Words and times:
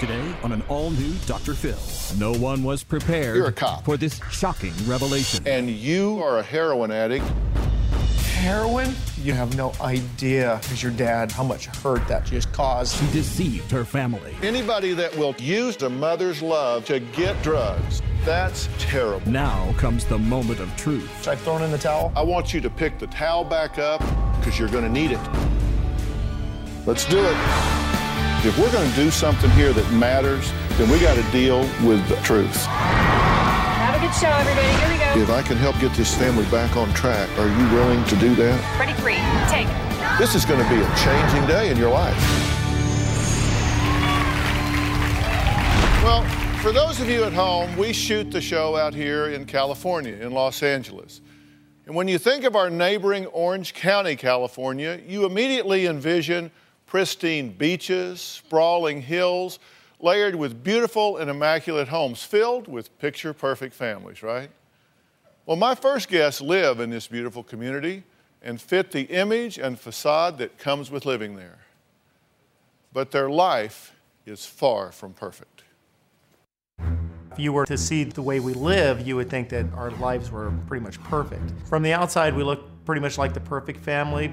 Today 0.00 0.34
on 0.42 0.52
an 0.52 0.62
all 0.68 0.90
new 0.90 1.12
Dr. 1.26 1.54
Phil, 1.54 1.78
no 2.18 2.32
one 2.38 2.62
was 2.62 2.82
prepared 2.82 3.36
You're 3.36 3.46
a 3.48 3.52
cop. 3.52 3.84
for 3.84 3.96
this 3.96 4.20
shocking 4.30 4.72
revelation. 4.86 5.46
and 5.46 5.70
you 5.70 6.20
are 6.22 6.38
a 6.38 6.42
heroin 6.42 6.90
addict. 6.90 7.24
Heroin? 8.34 8.94
You 9.22 9.32
have 9.32 9.56
no 9.56 9.72
idea, 9.80 10.56
as 10.70 10.82
your 10.82 10.92
dad, 10.92 11.32
how 11.32 11.44
much 11.44 11.66
hurt 11.66 12.06
that 12.08 12.26
just 12.26 12.52
caused. 12.52 12.96
She 12.98 13.06
deceived 13.12 13.70
her 13.70 13.84
family. 13.84 14.34
Anybody 14.42 14.92
that 14.94 15.16
will 15.16 15.34
use 15.38 15.80
a 15.82 15.88
mother's 15.88 16.42
love 16.42 16.84
to 16.86 17.00
get 17.00 17.40
drugs, 17.42 18.02
that's 18.24 18.68
terrible. 18.78 19.26
Now 19.30 19.72
comes 19.78 20.04
the 20.04 20.18
moment 20.18 20.60
of 20.60 20.74
truth. 20.76 21.08
Should 21.22 21.28
I 21.32 21.36
throw 21.36 21.56
in 21.58 21.70
the 21.70 21.78
towel? 21.78 22.12
I 22.14 22.22
want 22.22 22.52
you 22.52 22.60
to 22.60 22.68
pick 22.68 22.98
the 22.98 23.06
towel 23.06 23.44
back 23.44 23.78
up 23.78 24.00
because 24.38 24.58
you're 24.58 24.68
going 24.68 24.84
to 24.84 24.90
need 24.90 25.12
it. 25.12 25.20
Let's 26.84 27.06
do 27.06 27.24
it. 27.24 27.93
If 28.46 28.58
we're 28.58 28.70
going 28.70 28.90
to 28.90 28.94
do 28.94 29.10
something 29.10 29.50
here 29.52 29.72
that 29.72 29.90
matters, 29.92 30.52
then 30.76 30.90
we 30.90 31.00
got 31.00 31.14
to 31.14 31.22
deal 31.32 31.60
with 31.82 32.06
the 32.10 32.16
truth. 32.16 32.54
Have 32.66 33.94
a 33.94 34.06
good 34.06 34.14
show, 34.14 34.28
everybody. 34.28 34.68
Here 34.68 34.92
we 34.92 34.98
go. 34.98 35.22
If 35.22 35.30
I 35.30 35.40
can 35.40 35.56
help 35.56 35.80
get 35.80 35.94
this 35.94 36.14
family 36.14 36.44
back 36.50 36.76
on 36.76 36.92
track, 36.92 37.30
are 37.38 37.48
you 37.48 37.74
willing 37.74 38.04
to 38.04 38.16
do 38.16 38.34
that? 38.34 38.78
Ready, 38.78 38.92
three, 39.00 39.16
take. 39.48 39.66
This 40.18 40.34
is 40.34 40.44
going 40.44 40.62
to 40.62 40.68
be 40.68 40.78
a 40.78 40.94
changing 40.94 41.46
day 41.46 41.70
in 41.70 41.78
your 41.78 41.88
life. 41.88 42.14
Well, 46.04 46.22
for 46.58 46.70
those 46.70 47.00
of 47.00 47.08
you 47.08 47.24
at 47.24 47.32
home, 47.32 47.74
we 47.78 47.94
shoot 47.94 48.30
the 48.30 48.42
show 48.42 48.76
out 48.76 48.92
here 48.92 49.28
in 49.28 49.46
California, 49.46 50.16
in 50.16 50.32
Los 50.32 50.62
Angeles. 50.62 51.22
And 51.86 51.94
when 51.94 52.08
you 52.08 52.18
think 52.18 52.44
of 52.44 52.56
our 52.56 52.68
neighboring 52.68 53.24
Orange 53.26 53.72
County, 53.72 54.16
California, 54.16 55.00
you 55.08 55.24
immediately 55.24 55.86
envision 55.86 56.50
pristine 56.94 57.48
beaches, 57.48 58.20
sprawling 58.20 59.02
hills, 59.02 59.58
layered 59.98 60.36
with 60.36 60.62
beautiful 60.62 61.16
and 61.16 61.28
immaculate 61.28 61.88
homes 61.88 62.22
filled 62.22 62.68
with 62.68 62.96
picture 63.00 63.34
perfect 63.34 63.74
families, 63.74 64.22
right? 64.22 64.48
Well, 65.44 65.56
my 65.56 65.74
first 65.74 66.08
guests 66.08 66.40
live 66.40 66.78
in 66.78 66.90
this 66.90 67.08
beautiful 67.08 67.42
community 67.42 68.04
and 68.42 68.60
fit 68.60 68.92
the 68.92 69.02
image 69.06 69.58
and 69.58 69.76
facade 69.76 70.38
that 70.38 70.56
comes 70.56 70.88
with 70.88 71.04
living 71.04 71.34
there. 71.34 71.58
But 72.92 73.10
their 73.10 73.28
life 73.28 73.96
is 74.24 74.46
far 74.46 74.92
from 74.92 75.14
perfect. 75.14 75.64
If 76.78 77.38
you 77.38 77.52
were 77.52 77.66
to 77.66 77.76
see 77.76 78.04
the 78.04 78.22
way 78.22 78.38
we 78.38 78.54
live, 78.54 79.04
you 79.04 79.16
would 79.16 79.28
think 79.28 79.48
that 79.48 79.66
our 79.72 79.90
lives 79.90 80.30
were 80.30 80.52
pretty 80.68 80.84
much 80.84 81.02
perfect. 81.02 81.50
From 81.66 81.82
the 81.82 81.92
outside, 81.92 82.36
we 82.36 82.44
look 82.44 82.84
pretty 82.84 83.00
much 83.00 83.18
like 83.18 83.34
the 83.34 83.40
perfect 83.40 83.80
family. 83.80 84.32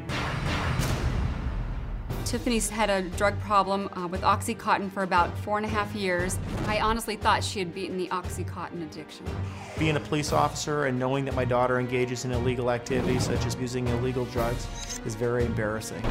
Tiffany's 2.31 2.69
had 2.69 2.89
a 2.89 3.01
drug 3.01 3.37
problem 3.41 3.89
uh, 3.91 4.07
with 4.07 4.21
Oxycontin 4.21 4.89
for 4.89 5.03
about 5.03 5.37
four 5.39 5.57
and 5.57 5.65
a 5.65 5.69
half 5.69 5.93
years. 5.93 6.39
I 6.65 6.79
honestly 6.79 7.17
thought 7.17 7.43
she 7.43 7.59
had 7.59 7.75
beaten 7.75 7.97
the 7.97 8.07
Oxycontin 8.07 8.83
addiction. 8.83 9.25
Being 9.77 9.97
a 9.97 9.99
police 9.99 10.31
officer 10.31 10.85
and 10.85 10.97
knowing 10.97 11.25
that 11.25 11.35
my 11.35 11.43
daughter 11.43 11.77
engages 11.77 12.23
in 12.23 12.31
illegal 12.31 12.71
activities 12.71 13.25
such 13.25 13.45
as 13.45 13.55
using 13.55 13.85
illegal 13.89 14.23
drugs 14.23 14.65
is 15.05 15.13
very 15.13 15.43
embarrassing. 15.43 16.01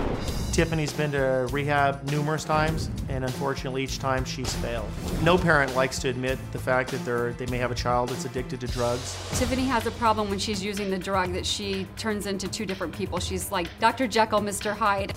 Tiffany's 0.52 0.92
been 0.92 1.10
to 1.12 1.48
rehab 1.52 2.04
numerous 2.10 2.44
times, 2.44 2.90
and 3.08 3.24
unfortunately, 3.24 3.84
each 3.84 3.98
time 3.98 4.22
she's 4.26 4.54
failed. 4.56 4.90
No 5.22 5.38
parent 5.38 5.74
likes 5.74 5.98
to 6.00 6.10
admit 6.10 6.38
the 6.52 6.58
fact 6.58 6.90
that 6.90 7.02
they're, 7.02 7.32
they 7.32 7.46
may 7.46 7.56
have 7.56 7.70
a 7.70 7.74
child 7.74 8.10
that's 8.10 8.26
addicted 8.26 8.60
to 8.60 8.66
drugs. 8.66 9.16
Tiffany 9.38 9.64
has 9.64 9.86
a 9.86 9.90
problem 9.92 10.28
when 10.28 10.38
she's 10.38 10.62
using 10.62 10.90
the 10.90 10.98
drug 10.98 11.32
that 11.32 11.46
she 11.46 11.86
turns 11.96 12.26
into 12.26 12.46
two 12.46 12.66
different 12.66 12.94
people. 12.94 13.18
She's 13.20 13.50
like 13.50 13.68
Dr. 13.78 14.06
Jekyll, 14.06 14.40
Mr. 14.40 14.76
Hyde. 14.76 15.14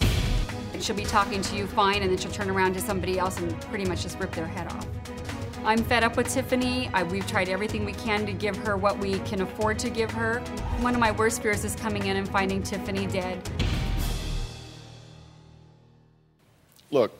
She'll 0.79 0.95
be 0.95 1.03
talking 1.05 1.41
to 1.41 1.55
you 1.55 1.67
fine, 1.67 2.01
and 2.01 2.11
then 2.11 2.17
she'll 2.17 2.31
turn 2.31 2.49
around 2.49 2.73
to 2.73 2.81
somebody 2.81 3.19
else 3.19 3.39
and 3.39 3.59
pretty 3.63 3.85
much 3.85 4.03
just 4.03 4.19
rip 4.19 4.31
their 4.31 4.47
head 4.47 4.67
off. 4.67 4.87
I'm 5.65 5.81
fed 5.81 6.03
up 6.03 6.17
with 6.17 6.27
Tiffany. 6.27 6.89
I, 6.93 7.03
we've 7.03 7.25
tried 7.25 7.47
everything 7.47 7.85
we 7.85 7.93
can 7.93 8.25
to 8.25 8.33
give 8.33 8.57
her 8.57 8.75
what 8.75 8.97
we 8.99 9.19
can 9.19 9.41
afford 9.41 9.79
to 9.79 9.89
give 9.89 10.11
her. 10.11 10.39
One 10.81 10.93
of 10.93 10.99
my 10.99 11.11
worst 11.13 11.41
fears 11.41 11.63
is 11.63 11.73
coming 11.73 12.07
in 12.07 12.17
and 12.17 12.27
finding 12.27 12.61
Tiffany 12.61 13.07
dead. 13.07 13.49
Look, 16.91 17.13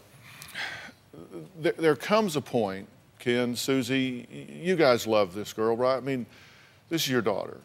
there, 1.57 1.73
there 1.77 1.95
comes 1.95 2.35
a 2.35 2.41
point, 2.41 2.89
Ken, 3.17 3.55
Susie, 3.55 4.27
you 4.61 4.75
guys 4.75 5.07
love 5.07 5.33
this 5.33 5.53
girl, 5.53 5.77
right? 5.77 5.95
I 5.95 6.01
mean, 6.01 6.25
this 6.89 7.03
is 7.03 7.09
your 7.09 7.21
daughter, 7.21 7.57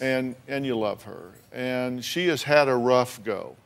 and, 0.00 0.36
and 0.46 0.66
you 0.66 0.76
love 0.76 1.02
her. 1.04 1.30
And 1.50 2.04
she 2.04 2.26
has 2.28 2.42
had 2.42 2.68
a 2.68 2.76
rough 2.76 3.24
go. 3.24 3.56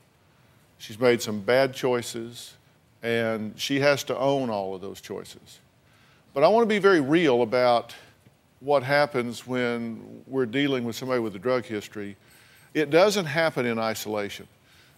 She's 0.79 0.99
made 0.99 1.23
some 1.23 1.41
bad 1.41 1.75
choices, 1.75 2.55
and 3.03 3.59
she 3.59 3.81
has 3.81 4.05
to 4.05 4.19
own 4.19 4.51
all 4.51 4.75
of 4.75 4.81
those 4.81 5.01
choices. 5.01 5.61
But 6.33 6.43
I 6.43 6.49
want 6.49 6.65
to 6.65 6.69
be 6.69 6.79
very 6.79 7.01
real 7.01 7.43
about 7.43 7.95
what 8.61 8.83
happens 8.83 9.47
when 9.47 10.23
we're 10.27 10.47
dealing 10.47 10.85
with 10.85 10.97
somebody 10.97 11.21
with 11.21 11.37
a 11.37 11.39
drug 11.39 11.65
history. 11.65 12.17
It 12.73 12.91
doesn't 12.91 13.27
happen 13.27 13.67
in 13.67 13.79
isolation. 13.79 14.49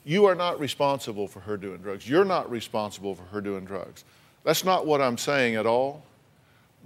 You 0.05 0.25
are 0.27 0.35
not 0.37 0.61
responsible 0.61 1.27
for 1.27 1.41
her 1.41 1.57
doing 1.57 1.79
drugs. 1.79 2.09
You're 2.09 2.25
not 2.25 2.51
responsible 2.51 3.15
for 3.15 3.25
her 3.25 3.41
doing 3.41 3.65
drugs. 3.65 4.05
That's 4.45 4.65
not 4.65 4.87
what 4.87 5.01
I'm 5.01 5.19
saying 5.19 5.57
at 5.57 5.67
all. 5.67 6.05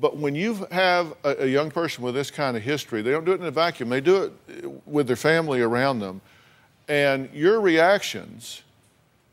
But 0.00 0.16
when 0.16 0.34
you 0.34 0.66
have 0.70 1.14
a, 1.22 1.44
a 1.44 1.46
young 1.46 1.70
person 1.70 2.02
with 2.02 2.14
this 2.14 2.30
kind 2.30 2.56
of 2.56 2.62
history, 2.62 3.02
they 3.02 3.10
don't 3.10 3.26
do 3.26 3.32
it 3.32 3.40
in 3.40 3.46
a 3.46 3.50
vacuum. 3.50 3.90
They 3.90 4.00
do 4.00 4.32
it 4.48 4.86
with 4.86 5.06
their 5.06 5.16
family 5.16 5.60
around 5.60 5.98
them. 5.98 6.22
And 6.88 7.28
your 7.34 7.60
reactions 7.60 8.62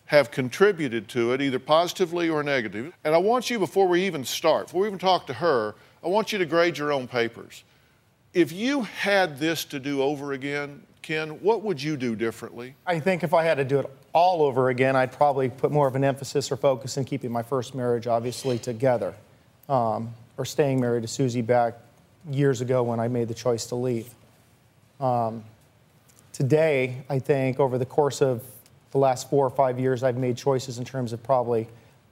have 0.08 0.32
contributed 0.32 1.08
to 1.10 1.34
it, 1.34 1.42
either 1.42 1.60
positively 1.60 2.30
or 2.30 2.42
negatively. 2.42 2.92
And 3.04 3.14
I 3.14 3.18
want 3.18 3.50
you, 3.50 3.60
before 3.60 3.88
we 3.88 4.06
even 4.06 4.24
start, 4.24 4.68
before 4.68 4.82
we 4.82 4.88
even 4.88 5.00
talk 5.00 5.28
to 5.28 5.34
her, 5.34 5.76
I 6.04 6.08
want 6.08 6.32
you 6.32 6.40
to 6.40 6.46
grade 6.46 6.78
your 6.78 6.92
own 6.92 7.08
papers. 7.08 7.64
If 8.34 8.52
you 8.52 8.84
had 8.84 9.40
this 9.40 9.66
to 9.66 9.80
do 9.80 10.02
over 10.02 10.32
again, 10.32 10.84
Ken, 11.02 11.42
what 11.42 11.62
would 11.64 11.82
you 11.82 11.98
do 11.98 12.16
differently? 12.16 12.76
I 12.86 13.00
think 13.00 13.24
if 13.24 13.34
I 13.34 13.44
had 13.44 13.56
to 13.56 13.66
do 13.66 13.80
it 13.80 13.86
all 14.14 14.44
over 14.44 14.70
again, 14.70 14.96
I'd 14.96 15.12
probably 15.12 15.50
put 15.50 15.72
more 15.72 15.88
of 15.88 15.96
an 15.96 16.04
emphasis 16.04 16.52
or 16.52 16.58
focus 16.58 16.98
in 16.98 17.06
keeping 17.06 17.32
my 17.32 17.44
first 17.44 17.76
marriage, 17.76 18.08
obviously, 18.08 18.58
together, 18.58 19.14
um, 19.68 20.14
or 20.38 20.46
staying 20.46 20.80
married 20.80 21.02
to 21.02 21.08
Susie 21.08 21.42
back 21.42 21.76
years 22.30 22.62
ago 22.62 22.84
when 22.84 23.00
I 23.00 23.08
made 23.08 23.28
the 23.28 23.34
choice 23.34 23.66
to 23.68 23.76
leave. 23.76 24.10
Um, 25.00 25.44
today, 26.32 27.04
I 27.10 27.20
think 27.20 27.60
over 27.60 27.78
the 27.78 27.86
course 27.86 28.22
of 28.22 28.44
the 28.92 28.98
last 28.98 29.30
four 29.30 29.46
or 29.46 29.50
five 29.50 29.80
years, 29.80 30.04
I've 30.04 30.18
made 30.18 30.38
choices 30.38 30.80
in 30.80 30.86
terms 30.86 31.14
of 31.14 31.22
probably 31.24 31.68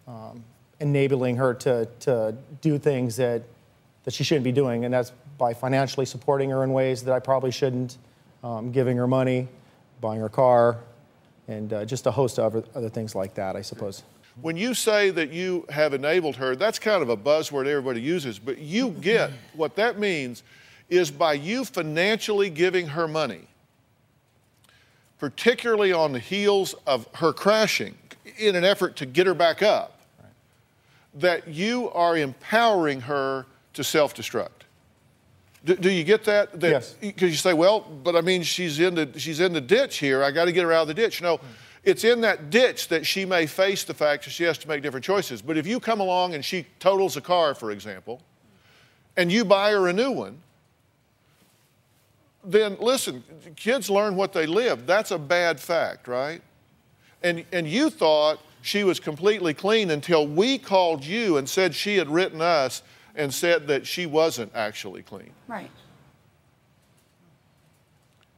um, 0.07 0.43
enabling 0.79 1.37
her 1.37 1.53
to, 1.53 1.87
to 2.01 2.35
do 2.61 2.77
things 2.77 3.15
that, 3.17 3.43
that 4.03 4.13
she 4.13 4.23
shouldn't 4.23 4.43
be 4.43 4.51
doing, 4.51 4.85
and 4.85 4.93
that's 4.93 5.11
by 5.37 5.53
financially 5.53 6.05
supporting 6.05 6.49
her 6.49 6.63
in 6.63 6.71
ways 6.73 7.03
that 7.03 7.13
I 7.13 7.19
probably 7.19 7.51
shouldn't, 7.51 7.97
um, 8.43 8.71
giving 8.71 8.97
her 8.97 9.07
money, 9.07 9.47
buying 10.01 10.19
her 10.21 10.29
car, 10.29 10.77
and 11.47 11.71
uh, 11.73 11.85
just 11.85 12.05
a 12.05 12.11
host 12.11 12.39
of 12.39 12.55
other, 12.55 12.67
other 12.75 12.89
things 12.89 13.15
like 13.15 13.33
that, 13.35 13.55
I 13.55 13.61
suppose. 13.61 14.03
When 14.41 14.57
you 14.57 14.73
say 14.73 15.11
that 15.11 15.31
you 15.31 15.65
have 15.69 15.93
enabled 15.93 16.35
her, 16.35 16.55
that's 16.55 16.77
kind 16.77 17.01
of 17.01 17.09
a 17.09 17.15
buzzword 17.15 17.67
everybody 17.67 18.01
uses, 18.01 18.37
but 18.37 18.57
you 18.57 18.89
get 18.89 19.31
what 19.53 19.75
that 19.77 19.97
means 19.97 20.43
is 20.89 21.09
by 21.09 21.33
you 21.33 21.65
financially 21.65 22.49
giving 22.49 22.87
her 22.87 23.07
money, 23.07 23.47
particularly 25.29 25.91
on 25.91 26.13
the 26.13 26.19
heels 26.19 26.75
of 26.85 27.07
her 27.15 27.33
crashing 27.33 27.97
in 28.37 28.55
an 28.55 28.63
effort 28.63 28.95
to 28.95 29.07
get 29.07 29.25
her 29.25 29.33
back 29.33 29.63
up, 29.63 29.99
that 31.15 31.47
you 31.47 31.89
are 31.93 32.15
empowering 32.15 33.01
her 33.01 33.47
to 33.73 33.83
self 33.83 34.13
destruct. 34.13 34.49
Do, 35.63 35.75
do 35.77 35.89
you 35.89 36.03
get 36.03 36.25
that? 36.25 36.59
that 36.61 36.69
Yes. 36.69 36.95
Because 37.01 37.31
you 37.31 37.37
say, 37.37 37.53
well, 37.53 37.79
but 37.79 38.15
I 38.15 38.21
mean, 38.21 38.43
she's 38.43 38.79
in 38.79 38.93
the, 38.93 39.09
she's 39.17 39.39
in 39.39 39.51
the 39.51 39.61
ditch 39.61 39.97
here. 39.97 40.21
I 40.21 40.29
got 40.29 40.45
to 40.45 40.51
get 40.51 40.61
her 40.61 40.71
out 40.71 40.83
of 40.83 40.89
the 40.89 40.93
ditch. 40.93 41.23
No, 41.23 41.37
hmm. 41.37 41.47
it's 41.83 42.03
in 42.03 42.21
that 42.21 42.51
ditch 42.51 42.89
that 42.89 43.03
she 43.03 43.25
may 43.25 43.47
face 43.47 43.83
the 43.83 43.95
fact 43.95 44.25
that 44.25 44.29
she 44.29 44.43
has 44.43 44.59
to 44.59 44.67
make 44.67 44.83
different 44.83 45.03
choices. 45.03 45.41
But 45.41 45.57
if 45.57 45.65
you 45.65 45.79
come 45.79 46.01
along 46.01 46.35
and 46.35 46.45
she 46.45 46.67
totals 46.77 47.17
a 47.17 47.21
car, 47.21 47.55
for 47.55 47.71
example, 47.71 48.21
and 49.17 49.31
you 49.31 49.43
buy 49.43 49.71
her 49.71 49.87
a 49.87 49.93
new 49.93 50.11
one, 50.11 50.39
then 52.45 52.77
listen, 52.79 53.23
kids 53.55 53.89
learn 53.89 54.15
what 54.15 54.33
they 54.33 54.45
live. 54.45 54.85
That's 54.85 55.11
a 55.11 55.17
bad 55.17 55.59
fact, 55.59 56.07
right? 56.07 56.41
And, 57.23 57.45
and 57.51 57.67
you 57.67 57.89
thought 57.89 58.39
she 58.61 58.83
was 58.83 58.99
completely 58.99 59.53
clean 59.53 59.91
until 59.91 60.27
we 60.27 60.57
called 60.57 61.03
you 61.03 61.37
and 61.37 61.47
said 61.49 61.73
she 61.75 61.97
had 61.97 62.09
written 62.09 62.41
us 62.41 62.83
and 63.15 63.33
said 63.33 63.67
that 63.67 63.87
she 63.87 64.05
wasn't 64.05 64.51
actually 64.53 65.01
clean. 65.01 65.31
Right. 65.47 65.71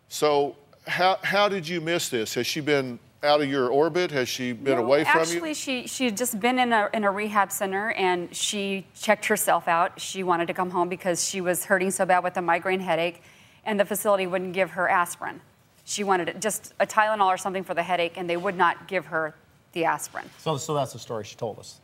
So, 0.10 0.56
how, 0.88 1.18
how 1.22 1.50
did 1.50 1.68
you 1.68 1.82
miss 1.82 2.10
this? 2.10 2.34
Has 2.36 2.48
she 2.48 2.62
been 2.62 3.00
out 3.24 3.42
of 3.42 3.50
your 3.50 3.70
orbit? 3.70 4.12
Has 4.12 4.30
she 4.30 4.54
been 4.54 4.78
No, 4.78 4.84
away 4.84 5.04
from 5.04 5.22
actually, 5.22 5.36
you? 5.36 5.38
Actually, 5.40 5.54
she 5.54 5.88
she 5.88 6.06
had 6.06 6.16
just 6.16 6.40
been 6.40 6.60
in 6.60 6.72
a 6.72 6.90
in 6.94 7.04
a 7.04 7.12
rehab 7.12 7.52
center 7.52 7.92
and 7.92 8.34
she 8.36 8.86
checked 9.00 9.26
herself 9.26 9.68
out. 9.68 10.00
She 10.00 10.24
wanted 10.24 10.48
to 10.48 10.54
come 10.54 10.70
home 10.70 10.88
because 10.88 11.28
she 11.28 11.42
was 11.42 11.66
hurting 11.66 11.92
so 11.92 12.06
bad 12.06 12.24
with 12.24 12.38
a 12.38 12.42
migraine 12.42 12.80
headache, 12.80 13.22
and 13.68 13.80
the 13.80 13.86
facility 13.86 14.26
wouldn't 14.26 14.54
give 14.54 14.72
her 14.72 14.90
aspirin. 14.90 15.42
She 15.86 16.04
wanted 16.04 16.30
it- 16.30 16.42
just 16.42 16.74
a 16.80 16.88
Tylenol 16.88 17.28
or 17.28 17.38
something 17.38 17.64
for 17.64 17.74
the 17.76 17.84
headache, 17.84 18.14
and 18.18 18.28
they 18.28 18.38
would 18.38 18.58
not 18.58 18.88
give 18.88 19.08
her 19.08 19.36
the 19.74 19.86
aspirin. 19.86 20.30
So, 20.40 20.58
so 20.58 20.74
that's 20.74 20.94
the 20.94 21.00
story 21.00 21.26
she 21.26 21.36
told 21.36 21.60
us. 21.60 21.80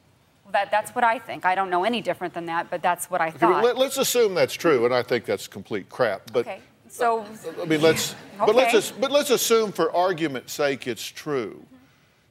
That 0.51 0.71
that's 0.71 0.91
what 0.95 1.03
I 1.03 1.19
think. 1.19 1.45
I 1.45 1.55
don't 1.55 1.69
know 1.69 1.83
any 1.83 2.01
different 2.01 2.33
than 2.33 2.45
that, 2.47 2.69
but 2.69 2.81
that's 2.81 3.09
what 3.09 3.21
I 3.21 3.29
Okay, 3.29 3.37
thought. 3.37 3.63
let, 3.63 3.77
us 3.77 3.97
assume 3.97 4.33
that's 4.33 4.53
true, 4.53 4.85
and 4.85 4.93
I 4.93 5.03
think 5.03 5.25
that's 5.25 5.47
complete 5.47 5.89
crap. 5.89 6.31
But 6.33 6.41
okay, 6.47 6.59
so 6.89 7.25
I 7.61 7.65
mean, 7.65 7.81
let's 7.81 8.15
but 8.37 8.55
let's 8.55 8.91
Okay. 8.91 8.99
but 8.99 9.11
let's 9.11 9.29
assume 9.29 9.71
for 9.71 9.93
argument's 9.95 10.53
sake 10.53 10.85
it's 10.87 11.05
true. 11.05 11.65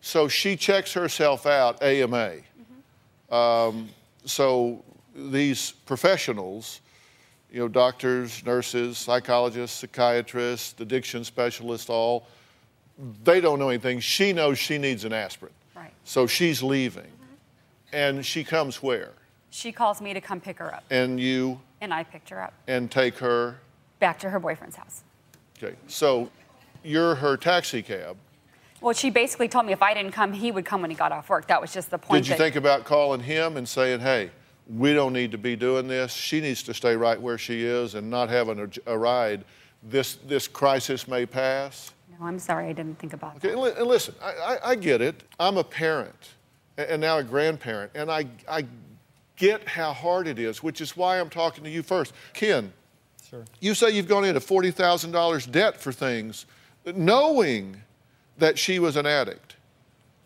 So 0.02 0.28
she 0.28 0.56
checks 0.56 0.92
herself 0.92 1.46
out 1.46 1.82
AMA. 1.82 2.32
Um, 3.30 3.88
so 4.24 4.84
these 5.14 5.72
professionals, 5.86 6.80
you 7.52 7.60
know, 7.60 7.68
doctors, 7.68 8.44
nurses, 8.44 8.98
psychologists, 8.98 9.78
psychiatrists, 9.80 10.80
addiction 10.80 11.22
specialists, 11.22 11.88
all 11.88 12.26
they 13.24 13.40
don't 13.40 13.58
know 13.58 13.68
anything. 13.68 14.00
She 14.00 14.32
knows 14.32 14.58
she 14.58 14.78
needs 14.78 15.04
an 15.04 15.12
aspirin. 15.12 15.52
Right. 15.76 15.92
So 16.04 16.26
she's 16.26 16.62
leaving, 16.62 17.04
mm-hmm. 17.04 17.94
and 17.94 18.26
she 18.26 18.42
comes 18.42 18.82
where? 18.82 19.12
she 19.52 19.70
calls 19.70 20.00
me 20.00 20.14
to 20.14 20.20
come 20.20 20.40
pick 20.40 20.58
her 20.58 20.74
up, 20.74 20.82
And 20.90 21.20
you 21.20 21.60
and 21.80 21.92
I 21.92 22.04
picked 22.04 22.30
her 22.30 22.42
up 22.42 22.54
and 22.66 22.90
take 22.90 23.18
her. 23.18 23.58
back 24.00 24.18
to 24.20 24.30
her 24.30 24.40
boyfriend's 24.40 24.76
house. 24.76 25.02
Okay. 25.62 25.76
So 25.86 26.30
you're 26.82 27.14
her 27.16 27.36
taxi 27.36 27.82
cab. 27.82 28.16
Well, 28.80 28.94
she 28.94 29.10
basically 29.10 29.48
told 29.48 29.66
me 29.66 29.72
if 29.72 29.82
I 29.82 29.94
didn't 29.94 30.12
come, 30.12 30.32
he 30.32 30.50
would 30.50 30.64
come 30.64 30.80
when 30.80 30.90
he 30.90 30.96
got 30.96 31.12
off 31.12 31.28
work. 31.28 31.46
That 31.46 31.60
was 31.60 31.72
just 31.72 31.90
the 31.90 31.98
point. 31.98 32.24
Did 32.24 32.30
you 32.30 32.36
think 32.36 32.56
about 32.56 32.84
calling 32.84 33.20
him 33.20 33.56
and 33.56 33.68
saying, 33.68 34.00
hey, 34.00 34.30
we 34.76 34.94
don't 34.94 35.12
need 35.12 35.30
to 35.32 35.38
be 35.38 35.56
doing 35.56 35.86
this. 35.88 36.12
She 36.12 36.40
needs 36.40 36.62
to 36.64 36.74
stay 36.74 36.96
right 36.96 37.20
where 37.20 37.38
she 37.38 37.64
is 37.64 37.94
and 37.94 38.08
not 38.08 38.28
having 38.30 38.58
a, 38.86 38.92
a 38.92 38.96
ride. 38.98 39.44
This, 39.82 40.14
this 40.26 40.48
crisis 40.48 41.06
may 41.08 41.26
pass. 41.26 41.92
No, 42.18 42.26
I'm 42.26 42.38
sorry, 42.38 42.68
I 42.68 42.72
didn't 42.72 42.98
think 42.98 43.12
about 43.12 43.36
Okay, 43.36 43.48
that. 43.50 43.58
and, 43.58 43.76
and 43.78 43.86
listen, 43.86 44.14
I, 44.22 44.30
I, 44.32 44.70
I 44.70 44.74
get 44.76 45.00
it. 45.02 45.22
I'm 45.40 45.56
a 45.58 45.64
parent 45.64 46.30
and 46.78 47.00
now 47.00 47.18
a 47.18 47.24
grandparent, 47.24 47.90
and 47.94 48.10
I, 48.10 48.26
I 48.48 48.64
get 49.36 49.68
how 49.68 49.92
hard 49.92 50.26
it 50.26 50.38
is, 50.38 50.62
which 50.62 50.80
is 50.80 50.96
why 50.96 51.20
I'm 51.20 51.28
talking 51.28 51.64
to 51.64 51.70
you 51.70 51.82
first. 51.82 52.14
Ken, 52.32 52.72
Sure. 53.28 53.44
you 53.60 53.74
say 53.74 53.90
you've 53.90 54.08
gone 54.08 54.24
into 54.24 54.40
$40,000 54.40 55.50
debt 55.50 55.80
for 55.80 55.90
things, 55.92 56.46
knowing 56.86 57.76
that 58.38 58.58
she 58.58 58.78
was 58.78 58.96
an 58.96 59.06
addict. 59.06 59.51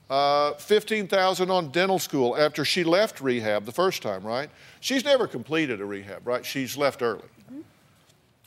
Uh, 0.08 0.52
15,000 0.54 1.50
on 1.50 1.68
dental 1.70 1.98
school 1.98 2.36
after 2.36 2.64
she 2.64 2.84
left 2.84 3.20
rehab 3.20 3.64
the 3.64 3.72
first 3.72 4.02
time, 4.02 4.22
right? 4.22 4.48
She's 4.78 5.04
never 5.04 5.26
completed 5.26 5.80
a 5.80 5.84
rehab, 5.84 6.24
right? 6.26 6.46
She's 6.46 6.76
left 6.76 7.02
early. 7.02 7.24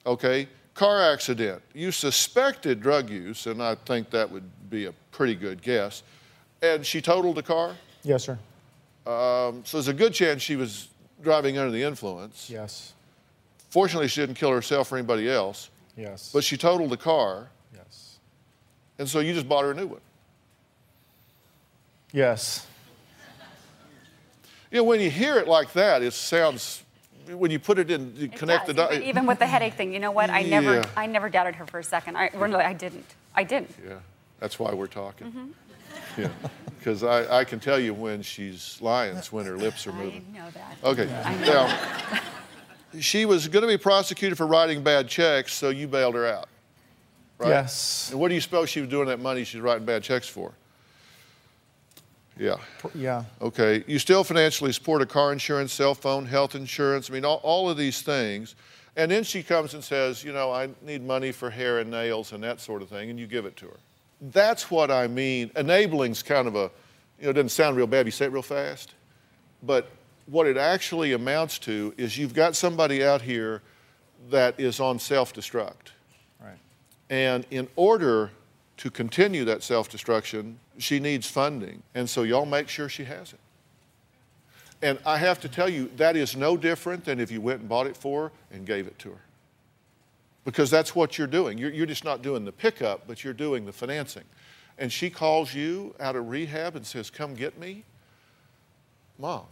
Okay, 0.05 0.47
car 0.73 1.01
accident. 1.11 1.61
You 1.73 1.91
suspected 1.91 2.81
drug 2.81 3.09
use, 3.09 3.45
and 3.45 3.61
I 3.61 3.75
think 3.75 4.09
that 4.11 4.31
would 4.31 4.49
be 4.69 4.85
a 4.85 4.93
pretty 5.11 5.35
good 5.35 5.61
guess. 5.61 6.03
And 6.61 6.85
she 6.85 7.01
totaled 7.01 7.35
the 7.35 7.43
car, 7.43 7.75
Yes, 8.03 8.23
sir. 8.23 8.39
um, 9.05 9.61
so 9.65 9.77
there's 9.77 9.89
a 9.89 9.93
good 9.93 10.13
chance 10.13 10.41
she 10.41 10.55
was 10.55 10.87
driving 11.21 11.57
under 11.57 11.71
the 11.71 11.83
influence. 11.83 12.49
Yes. 12.49 12.93
Fortunately, 13.69 14.07
she 14.07 14.21
didn't 14.21 14.35
kill 14.35 14.51
herself 14.51 14.89
or 14.93 14.97
anybody 14.97 15.29
else, 15.29 15.69
Yes. 15.97 16.31
but 16.33 16.45
she 16.45 16.55
totaled 16.55 16.89
the 16.91 16.97
car, 16.97 17.49
yes. 17.75 18.17
and 18.97 19.07
so 19.09 19.19
you 19.19 19.33
just 19.33 19.49
bought 19.49 19.65
her 19.65 19.71
a 19.71 19.75
new 19.75 19.87
one. 19.87 20.01
Yes. 22.11 22.65
You 24.71 24.77
know, 24.77 24.83
when 24.83 24.99
you 25.01 25.09
hear 25.09 25.37
it 25.37 25.47
like 25.47 25.73
that, 25.73 26.01
it 26.03 26.13
sounds. 26.13 26.83
When 27.27 27.51
you 27.51 27.59
put 27.59 27.77
it 27.77 27.91
in, 27.91 28.15
you 28.15 28.25
It 28.25 28.35
connect 28.35 28.65
the 28.67 28.73
dots. 28.73 28.95
even, 28.95 29.07
even 29.07 29.25
with 29.27 29.37
the 29.39 29.45
headache 29.47 29.75
thing, 29.75 29.93
you 29.93 29.99
know 29.99 30.11
what? 30.11 30.29
I 30.31 30.41
never, 30.41 30.75
Yeah. 30.75 30.85
I 30.97 31.05
never 31.05 31.29
doubted 31.29 31.55
her 31.55 31.65
for 31.67 31.79
a 31.79 31.83
second. 31.83 32.17
I, 32.17 32.29
really, 32.33 32.55
I 32.55 32.73
didn't. 32.73 33.05
I 33.35 33.43
didn't. 33.43 33.75
Yeah, 33.87 33.95
that's 34.39 34.57
why 34.59 34.73
we're 34.73 34.87
talking. 34.87 35.27
Mm-hmm. 35.27 36.21
Yeah, 36.21 36.29
because 36.77 37.03
I, 37.03 37.39
I 37.39 37.43
can 37.43 37.59
tell 37.59 37.79
you 37.79 37.93
when 37.93 38.21
she's 38.23 38.79
lying, 38.81 39.15
it's 39.15 39.31
when 39.31 39.45
her 39.45 39.57
lips 39.57 39.85
are 39.85 39.93
moving. 39.93 40.07
I 40.07 40.13
moving. 40.15 40.33
know 40.33 40.49
that. 40.51 40.77
Okay, 40.83 41.13
I 41.23 41.35
know. 41.45 41.67
now, 41.67 42.99
she 42.99 43.25
was 43.25 43.47
going 43.47 43.61
to 43.61 43.67
be 43.67 43.77
prosecuted 43.77 44.37
for 44.37 44.47
writing 44.47 44.81
bad 44.83 45.07
checks, 45.07 45.53
so 45.53 45.69
you 45.69 45.87
bailed 45.87 46.15
her 46.15 46.25
out. 46.25 46.47
Right? 47.37 47.49
Yes. 47.49 48.09
And 48.11 48.19
what 48.19 48.29
do 48.29 48.33
you 48.35 48.41
suppose 48.41 48.69
she 48.69 48.81
was 48.81 48.89
doing 48.89 49.07
that 49.07 49.19
money 49.19 49.43
she's 49.43 49.61
writing 49.61 49.85
bad 49.85 50.01
checks 50.03 50.27
for? 50.27 50.51
Yeah. 52.39 52.55
Yeah. 52.95 53.25
Okay. 53.41 53.83
You 53.85 53.99
still 53.99 54.23
financially 54.23 54.71
support 54.71 55.01
a 55.01 55.05
car 55.05 55.33
insurance, 55.33 55.73
cell 55.73 55.93
phone, 55.93 56.25
health 56.25 56.55
insurance. 56.55 57.09
I 57.09 57.13
mean, 57.13 57.25
all, 57.25 57.41
all 57.43 57.69
of 57.69 57.77
these 57.77 58.01
things. 58.01 58.55
And 58.95 59.11
then 59.11 59.23
she 59.23 59.43
comes 59.43 59.73
and 59.73 59.83
says, 59.83 60.23
you 60.23 60.31
know, 60.31 60.51
I 60.51 60.69
need 60.81 61.05
money 61.05 61.31
for 61.31 61.49
hair 61.49 61.79
and 61.79 61.91
nails 61.91 62.31
and 62.31 62.43
that 62.43 62.59
sort 62.59 62.81
of 62.81 62.89
thing, 62.89 63.09
and 63.09 63.19
you 63.19 63.27
give 63.27 63.45
it 63.45 63.55
to 63.57 63.65
her. 63.67 63.77
That's 64.21 64.71
what 64.71 64.89
I 64.89 65.07
mean. 65.07 65.49
Enabling's 65.49 66.23
kind 66.23 66.47
of 66.47 66.55
a, 66.55 66.71
you 67.19 67.25
know, 67.25 67.29
it 67.29 67.33
doesn't 67.33 67.49
sound 67.49 67.77
real 67.77 67.87
bad. 67.87 68.05
You 68.05 68.11
say 68.11 68.25
it 68.25 68.31
real 68.31 68.41
fast. 68.41 68.93
But 69.61 69.89
what 70.25 70.47
it 70.47 70.57
actually 70.57 71.13
amounts 71.13 71.59
to 71.59 71.93
is 71.97 72.17
you've 72.17 72.33
got 72.33 72.55
somebody 72.55 73.03
out 73.03 73.21
here 73.21 73.61
that 74.29 74.59
is 74.59 74.79
on 74.79 74.99
self 74.99 75.33
destruct. 75.33 75.91
Right. 76.41 76.57
And 77.09 77.45
in 77.51 77.67
order 77.75 78.31
to 78.79 78.89
continue 78.89 79.43
that 79.43 79.61
self 79.61 79.89
destruction, 79.89 80.57
she 80.77 80.99
needs 81.01 81.27
funding. 81.29 81.83
And 81.93 82.09
so 82.09 82.23
y'all 82.23 82.45
make 82.45 82.69
sure 82.69 82.87
she 82.87 83.03
has 83.03 83.33
it. 83.33 83.39
And 84.81 84.97
I 85.05 85.17
have 85.17 85.41
to 85.41 85.49
tell 85.49 85.67
you, 85.67 85.91
that 85.97 86.15
is 86.15 86.37
no 86.37 86.55
different 86.55 87.03
than 87.03 87.19
if 87.19 87.29
you 87.29 87.41
went 87.41 87.59
and 87.59 87.67
bought 87.67 87.87
it 87.87 87.97
for 87.97 88.23
her 88.23 88.31
and 88.51 88.65
gave 88.65 88.87
it 88.87 88.97
to 88.99 89.09
her. 89.09 89.21
Because 90.45 90.71
that's 90.71 90.95
what 90.95 91.17
you're 91.17 91.27
doing. 91.27 91.57
You're, 91.57 91.71
you're 91.71 91.85
just 91.85 92.05
not 92.05 92.21
doing 92.21 92.45
the 92.45 92.53
pickup, 92.53 93.05
but 93.05 93.21
you're 93.21 93.33
doing 93.33 93.65
the 93.65 93.73
financing. 93.73 94.23
And 94.77 94.89
she 94.89 95.09
calls 95.09 95.53
you 95.53 95.93
out 95.99 96.15
of 96.15 96.29
rehab 96.29 96.77
and 96.77 96.87
says, 96.87 97.09
Come 97.09 97.35
get 97.35 97.59
me. 97.59 97.83
Mom, 99.17 99.43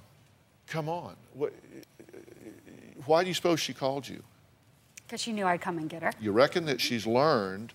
come 0.68 0.88
on. 0.88 1.18
What, 1.34 1.54
why 3.06 3.24
do 3.24 3.28
you 3.28 3.34
suppose 3.34 3.60
she 3.60 3.74
called 3.74 4.08
you? 4.08 4.24
Because 5.06 5.20
she 5.20 5.34
knew 5.34 5.46
I'd 5.46 5.60
come 5.60 5.78
and 5.78 5.90
get 5.90 6.02
her. 6.02 6.14
You 6.22 6.32
reckon 6.32 6.64
that 6.66 6.80
she's 6.80 7.06
learned 7.06 7.74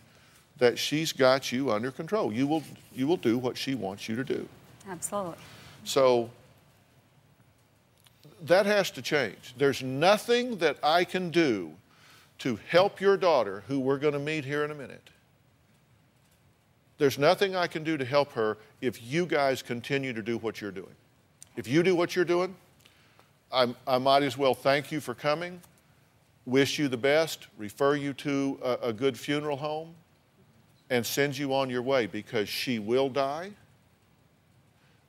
that 0.59 0.79
she's 0.79 1.13
got 1.13 1.51
you 1.51 1.71
under 1.71 1.91
control. 1.91 2.33
You 2.33 2.47
will, 2.47 2.63
you 2.95 3.07
will 3.07 3.17
do 3.17 3.39
what 3.39 3.57
she 3.57 3.75
wants 3.75 4.09
you 4.09 4.17
to 4.17 4.25
do. 4.25 4.49
Absolutely. 4.89 5.37
So 5.85 6.31
that 8.43 8.67
has 8.67 8.91
to 8.93 9.03
change. 9.03 9.55
There's 9.57 9.83
nothing 9.83 10.59
that 10.59 10.77
I 10.83 11.05
can 11.05 11.31
do 11.31 11.73
to 12.39 12.59
help 12.69 13.01
your 13.01 13.17
daughter, 13.17 13.63
who 13.69 13.79
we're 13.79 13.99
going 13.99 14.15
to 14.15 14.19
meet 14.19 14.45
here 14.45 14.65
in 14.65 14.71
a 14.71 14.75
minute. 14.75 15.11
There's 16.99 17.19
nothing 17.19 17.57
I 17.57 17.67
can 17.67 17.85
do 17.85 17.97
to 17.97 18.05
help 18.05 18.33
her 18.33 18.59
if 18.81 19.03
you 19.03 19.27
guys 19.27 19.63
continue 19.63 20.13
to 20.13 20.23
do 20.23 20.39
what 20.39 20.61
you're 20.61 20.71
doing. 20.71 20.95
If 21.57 21.67
you 21.69 21.83
do 21.83 21.95
what 21.95 22.15
you're 22.15 22.25
doing, 22.25 22.55
I'm, 23.53 23.77
I 23.87 23.99
might 23.99 24.23
as 24.23 24.39
well 24.39 24.55
thank 24.55 24.91
you 24.91 25.01
for 25.01 25.15
coming, 25.15 25.61
wish 26.47 26.79
you 26.79 26.89
the 26.89 26.97
best, 26.97 27.47
refer 27.59 27.97
you 27.97 28.13
to 28.15 28.59
a, 28.63 28.89
a 28.89 28.93
good 28.93 29.19
funeral 29.19 29.57
home, 29.57 29.95
and 30.93 31.07
sends 31.07 31.39
you 31.39 31.55
on 31.55 31.71
your 31.71 31.81
way 31.81 32.05
because 32.05 32.51
she 32.51 32.79
will 32.79 33.09
die 33.09 33.51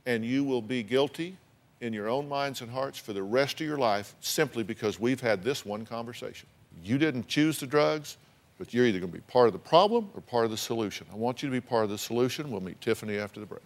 and 0.06 0.24
you 0.24 0.42
will 0.42 0.62
be 0.62 0.82
guilty 0.82 1.36
in 1.82 1.92
your 1.92 2.08
own 2.08 2.28
minds 2.30 2.62
and 2.62 2.72
hearts 2.72 2.98
for 2.98 3.12
the 3.12 3.22
rest 3.22 3.60
of 3.60 3.68
your 3.68 3.78
life 3.78 4.16
simply 4.22 4.63
because 4.63 4.98
we've 4.98 5.20
had 5.20 5.44
this 5.44 5.66
one 5.66 5.86
conversation. 5.86 6.48
You 6.86 6.98
didn't 6.98 7.28
choose 7.28 7.60
the 7.60 7.68
drugs, 7.68 8.16
but 8.58 8.74
you're 8.74 8.86
either 8.86 9.00
going 9.00 9.12
to 9.12 9.18
be 9.18 9.24
part 9.28 9.48
of 9.48 9.54
the 9.54 9.60
problem 9.60 10.10
or 10.16 10.22
part 10.22 10.46
of 10.46 10.52
the 10.52 10.58
solution. 10.58 11.06
I 11.12 11.18
want 11.18 11.44
you 11.44 11.50
to 11.50 11.54
be 11.54 11.60
part 11.60 11.84
of 11.84 11.90
the 11.90 11.98
solution. 11.98 12.50
We'll 12.50 12.62
meet 12.62 12.80
Tiffany 12.80 13.18
after 13.18 13.42
the 13.42 13.46
break. 13.46 13.62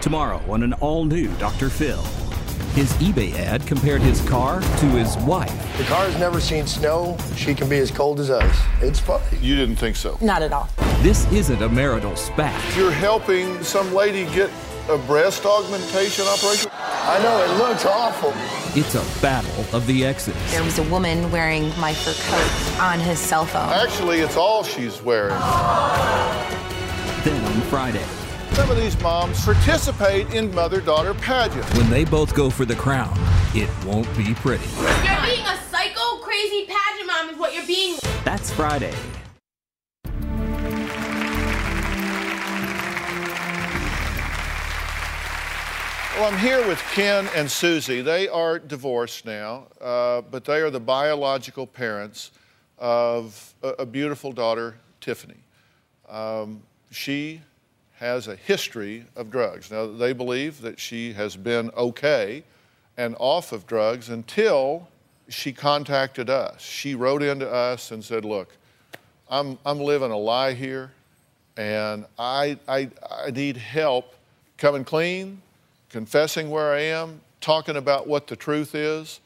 Tomorrow 0.00 0.40
on 0.48 0.62
an 0.62 0.72
all 0.74 1.04
new 1.04 1.28
Dr. 1.34 1.68
Phil. 1.68 2.02
His 2.74 2.90
eBay 2.94 3.34
ad 3.34 3.66
compared 3.66 4.00
his 4.00 4.22
car 4.22 4.62
to 4.62 4.86
his 4.86 5.18
wife. 5.18 5.76
The 5.76 5.84
car's 5.84 6.18
never 6.18 6.40
seen 6.40 6.66
snow. 6.66 7.18
She 7.36 7.54
can 7.54 7.68
be 7.68 7.76
as 7.76 7.90
cold 7.90 8.18
as 8.18 8.30
ice. 8.30 8.58
It's 8.80 8.98
funny. 8.98 9.24
You 9.42 9.56
didn't 9.56 9.76
think 9.76 9.94
so. 9.94 10.16
Not 10.22 10.40
at 10.40 10.54
all. 10.54 10.70
This 11.02 11.30
isn't 11.30 11.60
a 11.60 11.68
marital 11.68 12.16
spat. 12.16 12.58
You're 12.74 12.90
helping 12.90 13.62
some 13.62 13.92
lady 13.92 14.24
get 14.34 14.48
a 14.88 14.96
breast 14.96 15.44
augmentation 15.44 16.24
operation? 16.26 16.70
I 16.74 17.20
know, 17.22 17.44
it 17.44 17.58
looks 17.58 17.84
awful. 17.84 18.32
It's 18.74 18.94
a 18.94 19.20
battle 19.20 19.66
of 19.76 19.86
the 19.86 20.06
exes. 20.06 20.34
There 20.50 20.64
was 20.64 20.78
a 20.78 20.84
woman 20.84 21.30
wearing 21.30 21.78
my 21.78 21.92
fur 21.92 22.14
coat 22.14 22.80
on 22.80 22.98
his 23.00 23.18
cell 23.18 23.44
phone. 23.44 23.68
Actually, 23.68 24.20
it's 24.20 24.38
all 24.38 24.64
she's 24.64 25.02
wearing. 25.02 25.38
Then 27.22 27.44
on 27.44 27.60
Friday, 27.68 28.06
Some 28.54 28.70
of 28.70 28.76
these 28.76 29.00
moms 29.00 29.42
participate 29.42 30.34
in 30.34 30.54
mother 30.54 30.82
daughter 30.82 31.14
pageants. 31.14 31.74
When 31.74 31.88
they 31.88 32.04
both 32.04 32.34
go 32.34 32.50
for 32.50 32.66
the 32.66 32.74
crown, 32.74 33.14
it 33.54 33.70
won't 33.86 34.06
be 34.14 34.34
pretty. 34.34 34.68
You're 34.76 35.22
being 35.22 35.46
a 35.46 35.56
psycho, 35.70 36.18
crazy 36.18 36.66
pageant 36.66 37.06
mom, 37.06 37.30
is 37.30 37.38
what 37.38 37.54
you're 37.54 37.66
being. 37.66 37.96
That's 38.24 38.50
Friday. 38.52 38.92
Well, 46.14 46.30
I'm 46.30 46.38
here 46.38 46.68
with 46.68 46.78
Ken 46.92 47.30
and 47.34 47.50
Susie. 47.50 48.02
They 48.02 48.28
are 48.28 48.58
divorced 48.58 49.24
now, 49.24 49.68
uh, 49.80 50.20
but 50.20 50.44
they 50.44 50.60
are 50.60 50.68
the 50.68 50.78
biological 50.78 51.66
parents 51.66 52.32
of 52.76 53.54
a, 53.62 53.68
a 53.78 53.86
beautiful 53.86 54.30
daughter, 54.30 54.76
Tiffany. 55.00 55.42
Um, 56.06 56.62
she 56.90 57.40
has 58.02 58.26
a 58.26 58.34
history 58.34 59.04
of 59.14 59.30
drugs. 59.30 59.70
Now, 59.70 59.86
they 59.86 60.12
believe 60.12 60.60
that 60.62 60.80
she 60.80 61.12
has 61.12 61.36
been 61.36 61.70
okay 61.76 62.42
and 62.96 63.14
off 63.20 63.52
of 63.52 63.64
drugs 63.64 64.08
until 64.08 64.88
she 65.28 65.52
contacted 65.52 66.28
us. 66.28 66.60
She 66.60 66.96
wrote 66.96 67.22
into 67.22 67.48
us 67.48 67.92
and 67.92 68.04
said, 68.04 68.24
Look, 68.24 68.56
I'm, 69.30 69.56
I'm 69.64 69.78
living 69.78 70.10
a 70.10 70.16
lie 70.16 70.52
here, 70.52 70.90
and 71.56 72.04
I, 72.18 72.58
I, 72.66 72.90
I 73.08 73.30
need 73.30 73.56
help 73.56 74.14
coming 74.58 74.84
clean, 74.84 75.40
confessing 75.88 76.50
where 76.50 76.72
I 76.72 76.80
am, 76.80 77.20
talking 77.40 77.76
about 77.76 78.08
what 78.08 78.26
the 78.26 78.34
truth 78.34 78.74
is. 78.74 79.20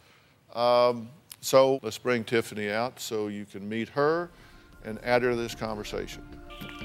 Um, 0.55 1.09
so 1.41 1.81
let's 1.83 1.97
bring 1.97 2.25
Tiffany 2.25 2.71
out 2.71 3.01
so 3.01 3.29
you 3.29 3.47
can 3.47 3.67
meet 3.67 3.89
her 3.89 4.29
and 4.85 5.03
add 5.03 5.23
her 5.23 5.31
to 5.31 5.37
this 5.37 5.55
conversation. 5.55 6.23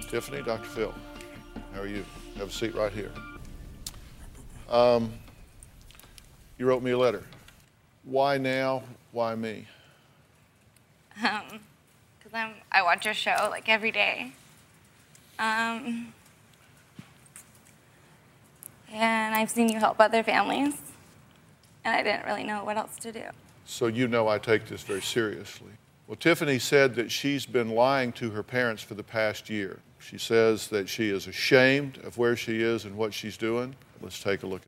Tiffany, 0.10 0.42
Dr. 0.42 0.70
Phil, 0.70 0.94
how 1.74 1.82
are 1.82 1.88
you? 1.88 2.06
Have 2.38 2.50
a 2.50 2.52
seat 2.52 2.76
right 2.76 2.92
here. 2.92 3.12
Um, 4.70 5.12
you 6.58 6.66
wrote 6.66 6.84
me 6.84 6.92
a 6.92 6.98
letter. 6.98 7.24
Why 8.04 8.38
now? 8.38 8.84
Why 9.12 9.36
me? 9.36 9.68
Um, 11.18 11.60
cause 12.24 12.32
I'm 12.34 12.54
I 12.72 12.82
watch 12.82 13.06
your 13.06 13.14
show 13.14 13.48
like 13.50 13.70
every 13.70 13.92
day. 13.92 14.32
Um, 15.38 16.14
and 18.92 19.36
I've 19.36 19.50
seen 19.50 19.70
you 19.70 19.80
help 19.80 20.00
other 20.00 20.24
families, 20.24 20.76
and 21.84 21.96
I 21.96 22.04
didn't 22.04 22.26
really 22.26 22.44
know 22.44 22.64
what 22.64 22.78
else 22.78 22.98
to 23.00 23.12
do. 23.12 23.24
So 23.66 23.88
you 23.88 24.08
know 24.08 24.28
I 24.28 24.38
take 24.38 24.68
this 24.68 24.82
very 24.84 25.02
seriously. 25.02 25.72
Well, 26.08 26.18
Tiffany 26.18 26.60
said 26.60 26.96
that 26.96 27.12
she's 27.12 27.46
been 27.46 27.70
lying 27.70 28.12
to 28.14 28.32
her 28.32 28.44
parents 28.44 28.84
for 28.84 28.96
the 28.96 29.04
past 29.04 29.50
year. 29.50 29.80
She 30.02 30.18
says 30.18 30.68
that 30.70 30.90
she 30.90 31.10
is 31.10 31.28
ashamed 31.28 32.00
of 32.04 32.18
where 32.18 32.36
she 32.36 32.62
is 32.62 32.86
and 32.86 32.98
what 32.98 33.14
she's 33.14 33.38
doing. 33.38 33.76
Let's 34.02 34.22
take 34.22 34.42
a 34.44 34.48
look. 34.48 34.64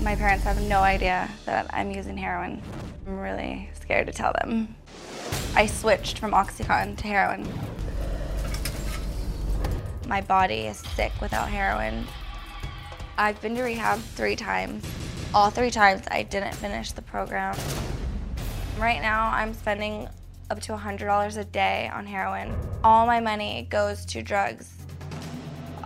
My 0.00 0.16
parents 0.16 0.42
have 0.44 0.60
no 0.62 0.80
idea 0.80 1.30
that 1.46 1.72
I'm 1.72 1.92
using 1.92 2.16
heroin. 2.16 2.60
I'm 3.06 3.20
really 3.20 3.70
scared 3.80 4.08
to 4.08 4.12
tell 4.12 4.32
them. 4.42 4.74
I 5.54 5.66
switched 5.66 6.18
from 6.18 6.32
Oxycontin 6.32 6.96
to 6.98 7.06
heroin. 7.06 7.48
My 10.08 10.20
body 10.22 10.66
is 10.66 10.78
sick 10.78 11.12
without 11.20 11.48
heroin. 11.48 12.04
I've 13.16 13.40
been 13.40 13.54
to 13.54 13.62
rehab 13.62 14.00
three 14.00 14.34
times. 14.34 14.84
All 15.32 15.50
three 15.50 15.70
times 15.70 16.02
I 16.10 16.24
didn't 16.24 16.54
finish 16.56 16.90
the 16.92 17.02
program. 17.02 17.56
Right 18.76 19.00
now 19.00 19.30
I'm 19.32 19.54
spending 19.54 20.08
up 20.52 20.60
to 20.60 20.72
$100 20.72 21.38
a 21.38 21.44
day 21.44 21.90
on 21.94 22.04
heroin. 22.04 22.54
All 22.84 23.06
my 23.06 23.20
money 23.20 23.66
goes 23.70 24.04
to 24.04 24.22
drugs. 24.22 24.70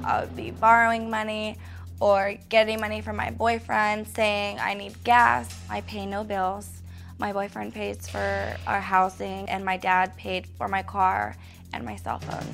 I 0.03 0.23
would 0.23 0.35
be 0.35 0.51
borrowing 0.51 1.09
money 1.09 1.57
or 2.01 2.35
getting 2.49 2.81
money 2.81 3.01
from 3.01 3.15
my 3.15 3.31
boyfriend 3.31 4.09
saying 4.09 4.59
I 4.59 4.75
need 4.75 5.05
gas. 5.05 5.57
I 5.71 5.83
pay 5.83 6.05
no 6.05 6.25
bills. 6.25 6.83
My 7.17 7.33
boyfriend 7.33 7.75
pays 7.75 8.09
for 8.09 8.57
our 8.67 8.81
housing, 8.81 9.49
and 9.49 9.65
my 9.65 9.77
dad 9.77 10.17
paid 10.17 10.49
for 10.59 10.67
my 10.67 10.83
car 10.83 11.37
and 11.73 11.85
my 11.85 11.95
cell 11.95 12.19
phone. 12.19 12.47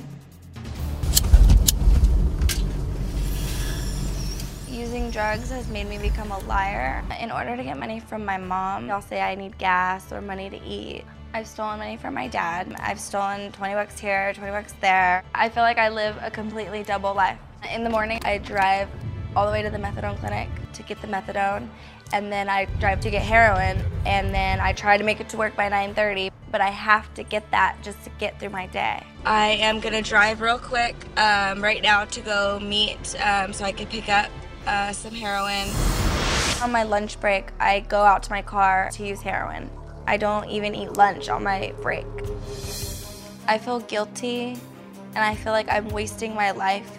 Using 4.69 5.09
drugs 5.09 5.49
has 5.49 5.67
made 5.67 5.89
me 5.89 5.97
become 5.97 6.31
a 6.31 6.37
liar. 6.41 7.03
In 7.19 7.31
order 7.31 7.57
to 7.57 7.63
get 7.63 7.79
money 7.79 7.99
from 7.99 8.23
my 8.23 8.37
mom, 8.37 8.91
I'll 8.91 9.01
say 9.01 9.19
I 9.19 9.33
need 9.33 9.57
gas 9.57 10.11
or 10.13 10.21
money 10.21 10.51
to 10.51 10.63
eat. 10.63 11.05
I've 11.35 11.47
stolen 11.47 11.79
money 11.79 11.97
from 11.97 12.13
my 12.13 12.27
dad. 12.27 12.75
I've 12.79 12.99
stolen 12.99 13.51
20 13.53 13.73
bucks 13.73 13.99
here, 13.99 14.33
20 14.35 14.51
bucks 14.51 14.73
there. 14.81 15.23
I 15.33 15.49
feel 15.49 15.63
like 15.63 15.79
I 15.79 15.89
live 15.89 16.15
a 16.21 16.29
completely 16.29 16.83
double 16.83 17.15
life. 17.15 17.39
In 17.73 17.83
the 17.83 17.89
morning, 17.89 18.19
I 18.23 18.37
drive 18.37 18.87
all 19.35 19.47
the 19.47 19.51
way 19.51 19.63
to 19.63 19.71
the 19.71 19.79
methadone 19.79 20.19
clinic 20.19 20.47
to 20.73 20.83
get 20.83 21.01
the 21.01 21.07
methadone, 21.07 21.69
and 22.11 22.31
then 22.31 22.49
I 22.49 22.65
drive 22.79 22.99
to 23.01 23.09
get 23.09 23.23
heroin, 23.23 23.83
and 24.05 24.31
then 24.31 24.59
I 24.59 24.73
try 24.73 24.95
to 24.95 25.03
make 25.03 25.21
it 25.21 25.29
to 25.29 25.37
work 25.37 25.55
by 25.55 25.69
9:30, 25.69 26.29
but 26.51 26.61
I 26.61 26.69
have 26.69 27.11
to 27.15 27.23
get 27.23 27.49
that 27.49 27.77
just 27.81 28.03
to 28.03 28.11
get 28.19 28.39
through 28.39 28.51
my 28.51 28.67
day. 28.67 29.01
I 29.25 29.57
am 29.59 29.79
gonna 29.79 30.03
drive 30.03 30.39
real 30.39 30.59
quick 30.59 30.95
um, 31.17 31.63
right 31.63 31.81
now 31.81 32.05
to 32.05 32.21
go 32.21 32.59
meet 32.59 33.15
um, 33.19 33.53
so 33.53 33.65
I 33.65 33.71
can 33.71 33.87
pick 33.87 34.07
up 34.07 34.29
uh, 34.67 34.91
some 34.91 35.15
heroin. 35.15 35.67
On 36.61 36.71
my 36.71 36.83
lunch 36.83 37.19
break, 37.19 37.45
I 37.59 37.79
go 37.79 38.03
out 38.03 38.21
to 38.23 38.29
my 38.29 38.43
car 38.43 38.91
to 38.93 39.03
use 39.03 39.21
heroin. 39.21 39.71
I 40.05 40.17
don't 40.17 40.49
even 40.49 40.75
eat 40.75 40.97
lunch 40.97 41.29
on 41.29 41.43
my 41.43 41.73
break. 41.81 42.05
I 43.47 43.57
feel 43.57 43.79
guilty 43.81 44.57
and 45.15 45.23
I 45.23 45.35
feel 45.35 45.53
like 45.53 45.69
I'm 45.69 45.87
wasting 45.89 46.33
my 46.33 46.51
life. 46.51 46.97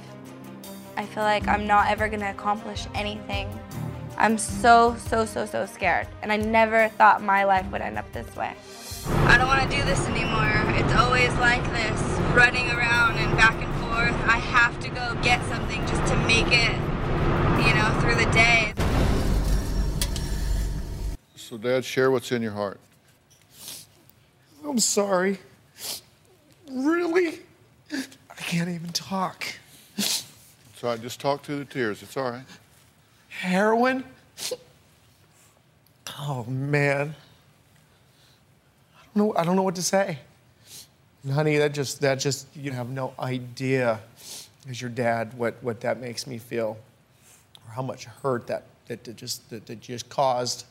I 0.96 1.04
feel 1.06 1.23
like 1.23 1.49
I'm 1.49 1.66
not 1.66 1.90
ever 1.90 2.08
gonna 2.08 2.30
accomplish 2.30 2.87
anything. 2.94 3.49
I'm 4.16 4.38
so, 4.38 4.96
so, 4.96 5.25
so, 5.25 5.44
so 5.44 5.66
scared. 5.66 6.06
And 6.23 6.30
I 6.32 6.37
never 6.37 6.88
thought 6.90 7.23
my 7.23 7.44
life 7.44 7.70
would 7.73 7.80
end 7.80 7.99
up 7.99 8.11
this 8.12 8.34
way. 8.37 8.54
I 9.06 9.37
don't 9.37 9.49
wanna 9.49 9.68
do 9.68 9.82
this 9.84 10.06
anymore. 10.06 10.62
It's 10.76 10.94
always 10.94 11.34
like 11.34 11.64
this, 11.73 12.00
running 12.32 12.70
around 12.70 13.18
and 13.18 13.37
back 13.37 13.54
and 13.62 13.75
forth. 13.82 14.14
I 14.28 14.38
have 14.38 14.78
to 14.80 14.88
go 14.88 15.16
get 15.23 15.44
something 15.46 15.80
just 15.87 16.06
to 16.12 16.16
make 16.26 16.46
it, 16.46 16.75
you 17.66 17.75
know, 17.75 17.99
through 18.00 18.16
the 18.25 18.30
day. 18.32 18.73
So, 21.37 21.58
Dad, 21.58 21.84
share 21.84 22.11
what's 22.11 22.32
in 22.32 22.40
your 22.40 22.52
heart. 22.52 22.80
I'm 24.66 24.78
sorry. 24.78 25.38
Really? 26.71 27.40
I 27.92 28.35
can't 28.38 28.71
even 28.71 28.90
talk. 28.90 29.44
It's 29.97 30.25
all 30.83 30.90
right. 30.90 31.00
Just 31.00 31.21
talk 31.21 31.42
through 31.44 31.59
the 31.59 31.64
tears. 31.66 32.02
It's 32.02 32.16
all 32.16 32.30
right. 32.30 32.44
Heroin? 33.28 34.04
Oh 36.18 36.44
man. 36.44 37.14
I 38.97 39.00
don't 39.14 39.16
know 39.16 39.35
I 39.37 39.44
don't 39.44 39.56
know 39.56 39.62
what 39.62 39.75
to 39.75 39.83
say. 39.83 40.18
Honey, 41.30 41.59
that 41.59 41.75
just 41.75 42.00
that 42.00 42.16
just 42.16 42.47
you 42.56 42.71
have 42.73 42.88
no 42.88 43.12
idea 43.18 44.00
as 44.68 44.80
your 44.80 44.90
dad 44.90 45.35
what, 45.37 45.62
what 45.62 45.80
that 45.83 46.00
makes 46.00 46.26
me 46.26 46.38
feel. 46.38 46.78
Or 47.66 47.73
how 47.73 47.83
much 47.83 48.06
hurt 48.06 48.47
that 48.47 48.64
that, 48.88 49.04
that 49.04 49.16
just 49.16 49.49
that, 49.50 49.66
that 49.66 49.80
just 49.80 50.09
caused. 50.09 50.64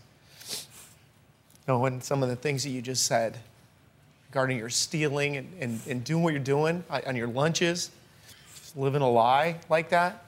Knowing 1.67 2.01
some 2.01 2.23
of 2.23 2.29
the 2.29 2.35
things 2.35 2.63
that 2.63 2.71
you 2.71 2.81
just 2.81 3.05
said 3.05 3.37
regarding 4.33 4.57
your 4.57 4.69
stealing 4.69 5.37
and, 5.37 5.47
and, 5.59 5.79
and 5.87 6.03
doing 6.03 6.23
what 6.23 6.33
you're 6.33 6.41
doing 6.41 6.83
on 6.89 7.15
your 7.15 7.27
lunches, 7.27 7.91
living 8.75 9.03
a 9.03 9.07
lie 9.07 9.59
like 9.69 9.89
that. 9.89 10.25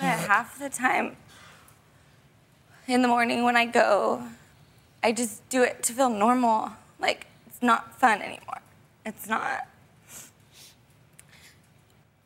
But 0.00 0.18
half 0.20 0.58
the 0.58 0.70
time 0.70 1.14
in 2.86 3.02
the 3.02 3.08
morning 3.08 3.42
when 3.42 3.54
I 3.54 3.66
go, 3.66 4.22
I 5.02 5.12
just 5.12 5.46
do 5.50 5.62
it 5.62 5.82
to 5.82 5.92
feel 5.92 6.08
normal. 6.08 6.72
Like 6.98 7.26
it's 7.46 7.60
not 7.60 8.00
fun 8.00 8.22
anymore. 8.22 8.62
It's 9.04 9.28
not. 9.28 9.68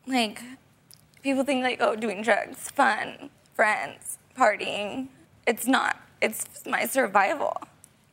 Like 0.07 0.41
people 1.21 1.43
think 1.43 1.65
like, 1.65 1.81
oh, 1.81 1.97
doing 1.97 2.21
drugs, 2.21 2.69
fun, 2.69 3.29
friends, 3.53 4.17
partying. 4.37 5.09
It's 5.45 5.67
not. 5.67 6.01
It's 6.21 6.45
my 6.65 6.85
survival. 6.85 7.61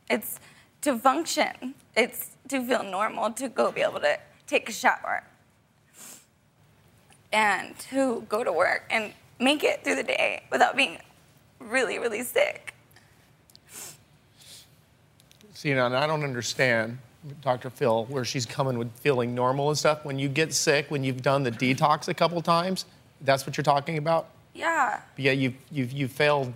It's 0.09 0.41
to 0.81 0.97
function. 0.97 1.75
It's 1.95 2.31
to 2.51 2.65
feel 2.65 2.83
normal, 2.83 3.31
to 3.31 3.49
go 3.49 3.71
be 3.71 3.81
able 3.81 3.99
to 4.01 4.19
take 4.45 4.69
a 4.69 4.71
shower 4.73 5.23
and 7.31 7.77
to 7.79 8.25
go 8.27 8.43
to 8.43 8.51
work 8.51 8.83
and 8.89 9.13
make 9.39 9.63
it 9.63 9.83
through 9.83 9.95
the 9.95 10.03
day 10.03 10.43
without 10.51 10.75
being 10.75 10.99
really, 11.59 11.97
really 11.97 12.23
sick. 12.23 12.75
See, 15.53 15.71
and 15.71 15.79
I 15.79 16.07
don't 16.07 16.23
understand, 16.23 16.97
Dr. 17.41 17.69
Phil, 17.69 18.05
where 18.05 18.25
she's 18.25 18.45
coming 18.45 18.77
with 18.77 18.91
feeling 18.97 19.33
normal 19.33 19.69
and 19.69 19.77
stuff. 19.77 20.03
When 20.03 20.19
you 20.19 20.27
get 20.27 20.53
sick, 20.53 20.91
when 20.91 21.03
you've 21.03 21.21
done 21.21 21.43
the 21.43 21.51
detox 21.51 22.07
a 22.07 22.13
couple 22.13 22.41
times, 22.41 22.85
that's 23.21 23.45
what 23.45 23.55
you're 23.55 23.63
talking 23.63 23.97
about? 23.97 24.27
Yeah. 24.53 24.99
But 25.15 25.23
yeah, 25.23 25.31
you've, 25.31 25.53
you've, 25.71 25.91
you've 25.93 26.11
failed 26.11 26.51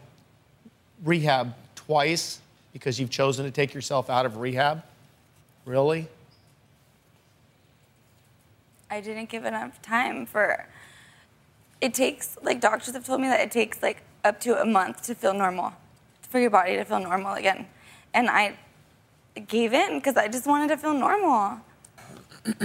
rehab 1.04 1.54
twice 1.76 2.42
because 2.74 3.00
you've 3.00 3.12
chosen 3.12 3.46
to 3.46 3.52
take 3.52 3.74
yourself 3.74 4.10
out 4.10 4.26
of 4.26 4.38
rehab? 4.38 4.84
Really? 5.66 6.08
I 8.90 9.02
didn't 9.02 9.30
give 9.30 9.46
enough 9.46 9.82
time 9.82 10.26
for. 10.26 10.68
It 11.82 11.94
takes, 11.94 12.38
like, 12.42 12.62
doctors 12.62 12.94
have 12.94 13.06
told 13.06 13.20
me 13.22 13.28
that 13.28 13.42
it 13.42 13.52
takes, 13.52 13.82
like, 13.82 14.04
up 14.24 14.40
to 14.42 14.62
a 14.62 14.66
month 14.66 15.04
to 15.04 15.16
feel 15.16 15.34
normal, 15.34 15.74
for 16.30 16.40
your 16.40 16.50
body 16.50 16.76
to 16.78 16.86
feel 16.86 17.00
normal 17.00 17.34
again. 17.34 17.68
And 18.14 18.30
I 18.30 18.58
gave 19.48 19.74
in 19.74 19.98
because 20.00 20.16
I 20.16 20.28
just 20.28 20.48
wanted 20.48 20.70
to 20.70 20.78
feel 20.78 20.94
normal. 20.94 21.60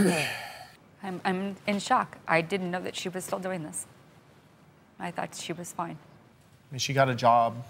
I'm, 1.02 1.20
I'm 1.24 1.56
in 1.66 1.78
shock. 1.78 2.18
I 2.28 2.42
didn't 2.42 2.70
know 2.70 2.80
that 2.80 2.94
she 2.94 3.08
was 3.08 3.24
still 3.24 3.38
doing 3.38 3.62
this. 3.62 3.86
I 4.98 5.10
thought 5.10 5.34
she 5.34 5.52
was 5.52 5.72
fine. 5.72 5.98
I 6.70 6.74
mean, 6.74 6.78
she 6.78 6.92
got 6.92 7.08
a 7.08 7.14
job 7.14 7.64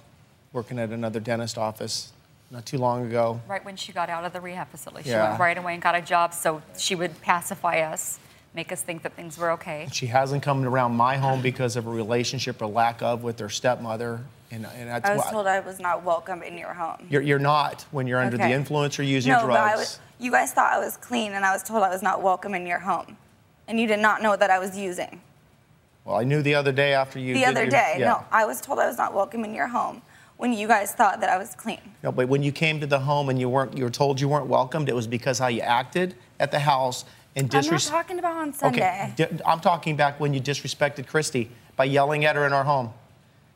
working 0.53 0.79
at 0.79 0.91
another 0.91 1.21
dentist 1.21 1.57
office 1.57 2.13
not 2.50 2.66
too 2.66 2.78
long 2.78 3.07
ago. 3.07 3.40
Right 3.49 3.64
when 3.64 3.76
she 3.76 3.92
got 3.92 4.09
out 4.11 4.25
of 4.25 4.33
the 4.33 4.40
rehab 4.40 4.69
facility, 4.71 5.04
she 5.04 5.11
Yeah. 5.11 5.28
went 5.30 5.40
right 5.40 5.57
away 5.59 5.75
and 5.75 5.83
got 5.83 5.95
a 5.95 6.00
job 6.02 6.35
so 6.35 6.62
she 6.76 6.95
would 6.95 7.21
pacify 7.23 7.78
us, 7.80 8.19
make 8.54 8.73
us 8.73 8.83
think 8.83 9.02
that 9.02 9.14
things 9.14 9.38
were 9.38 9.52
okay. 9.52 9.88
She 9.92 10.09
hasn't 10.09 10.42
come 10.42 10.64
around 10.64 10.97
my 10.97 11.16
home 11.16 11.40
because 11.42 11.76
of 11.76 11.87
a 11.87 11.90
relationship 11.90 12.61
or 12.61 12.66
lack 12.66 13.02
of 13.02 13.23
with 13.23 13.38
her 13.38 13.49
stepmother. 13.49 14.21
And, 14.50 14.66
and 14.66 14.88
that's 14.90 15.09
I 15.09 15.14
was 15.14 15.25
why 15.26 15.30
told 15.30 15.47
I 15.47 15.61
was 15.61 15.78
not 15.78 16.02
welcome 16.02 16.42
in 16.42 16.59
your 16.59 16.73
home. 16.75 17.07
you're, 17.09 17.23
you're 17.23 17.38
not 17.38 17.87
when 17.92 18.09
you're 18.09 18.19
under 18.21 18.37
Okay. 18.37 18.49
the 18.49 18.54
influence 18.54 18.99
or 18.99 19.04
using 19.04 19.33
no, 19.33 19.45
drugs. 19.45 19.54
but 19.57 19.61
I 19.61 19.76
was, 19.76 20.00
you 20.19 20.33
guys 20.33 20.52
thought 20.52 20.73
I 20.73 20.80
was 20.80 20.97
clean, 20.97 21.33
and 21.35 21.45
I 21.45 21.52
was 21.52 21.62
told 21.62 21.85
I 21.85 21.88
was 21.88 22.02
not 22.02 22.21
welcome 22.21 22.52
in 22.54 22.66
your 22.66 22.80
home. 22.80 23.16
And 23.69 23.78
you 23.78 23.87
did 23.87 24.00
not 24.00 24.23
know 24.23 24.35
that 24.35 24.50
I 24.50 24.59
was 24.59 24.76
using. 24.76 25.21
well, 26.04 26.16
I 26.16 26.25
knew 26.25 26.42
the 26.42 26.57
other 26.57 26.73
day 26.73 26.95
after 26.95 27.21
you 27.21 27.33
the 27.35 27.40
did 27.40 27.49
other 27.50 27.61
your- 27.62 27.71
day, 27.71 27.97
yeah. 28.00 28.07
no, 28.09 28.25
I 28.33 28.45
was 28.45 28.61
told 28.61 28.80
I 28.80 28.88
was 28.88 28.99
not 28.99 29.14
welcome 29.14 29.45
in 29.45 29.54
your 29.54 29.69
home 29.69 30.02
when 30.41 30.53
you 30.55 30.67
guys 30.67 30.93
thought 30.93 31.21
that 31.21 31.29
I 31.29 31.37
was 31.37 31.55
clean. 31.55 31.81
No, 32.03 32.11
but 32.11 32.29
when 32.29 32.43
you 32.43 32.51
came 32.51 32.81
to 32.81 32.87
the 32.87 33.01
home 33.01 33.29
and 33.29 33.39
you 33.39 33.49
weren't, 33.49 33.77
you 33.77 33.85
were 33.85 33.91
told 33.91 34.21
you 34.21 34.29
weren't 34.29 34.47
welcomed. 34.47 34.89
It 34.89 34.95
was 34.95 35.07
because 35.07 35.39
how 35.39 35.49
you 35.49 35.61
acted 35.61 36.15
at 36.39 36.51
the 36.51 36.61
house 36.61 37.05
and 37.37 37.49
disrespect. 37.49 37.93
I'm 37.93 37.97
not 37.97 38.03
talking 38.03 38.19
about 38.19 38.37
on 38.37 38.53
Sunday. 38.55 39.13
Okay, 39.19 39.39
I'm 39.47 39.61
talking 39.61 39.97
back 39.97 40.19
when 40.19 40.33
you 40.33 40.41
disrespected 40.41 41.07
Christy 41.07 41.51
by 41.77 41.85
yelling 41.85 42.25
at 42.25 42.37
her 42.37 42.47
in 42.47 42.53
our 42.53 42.65
home 42.65 42.93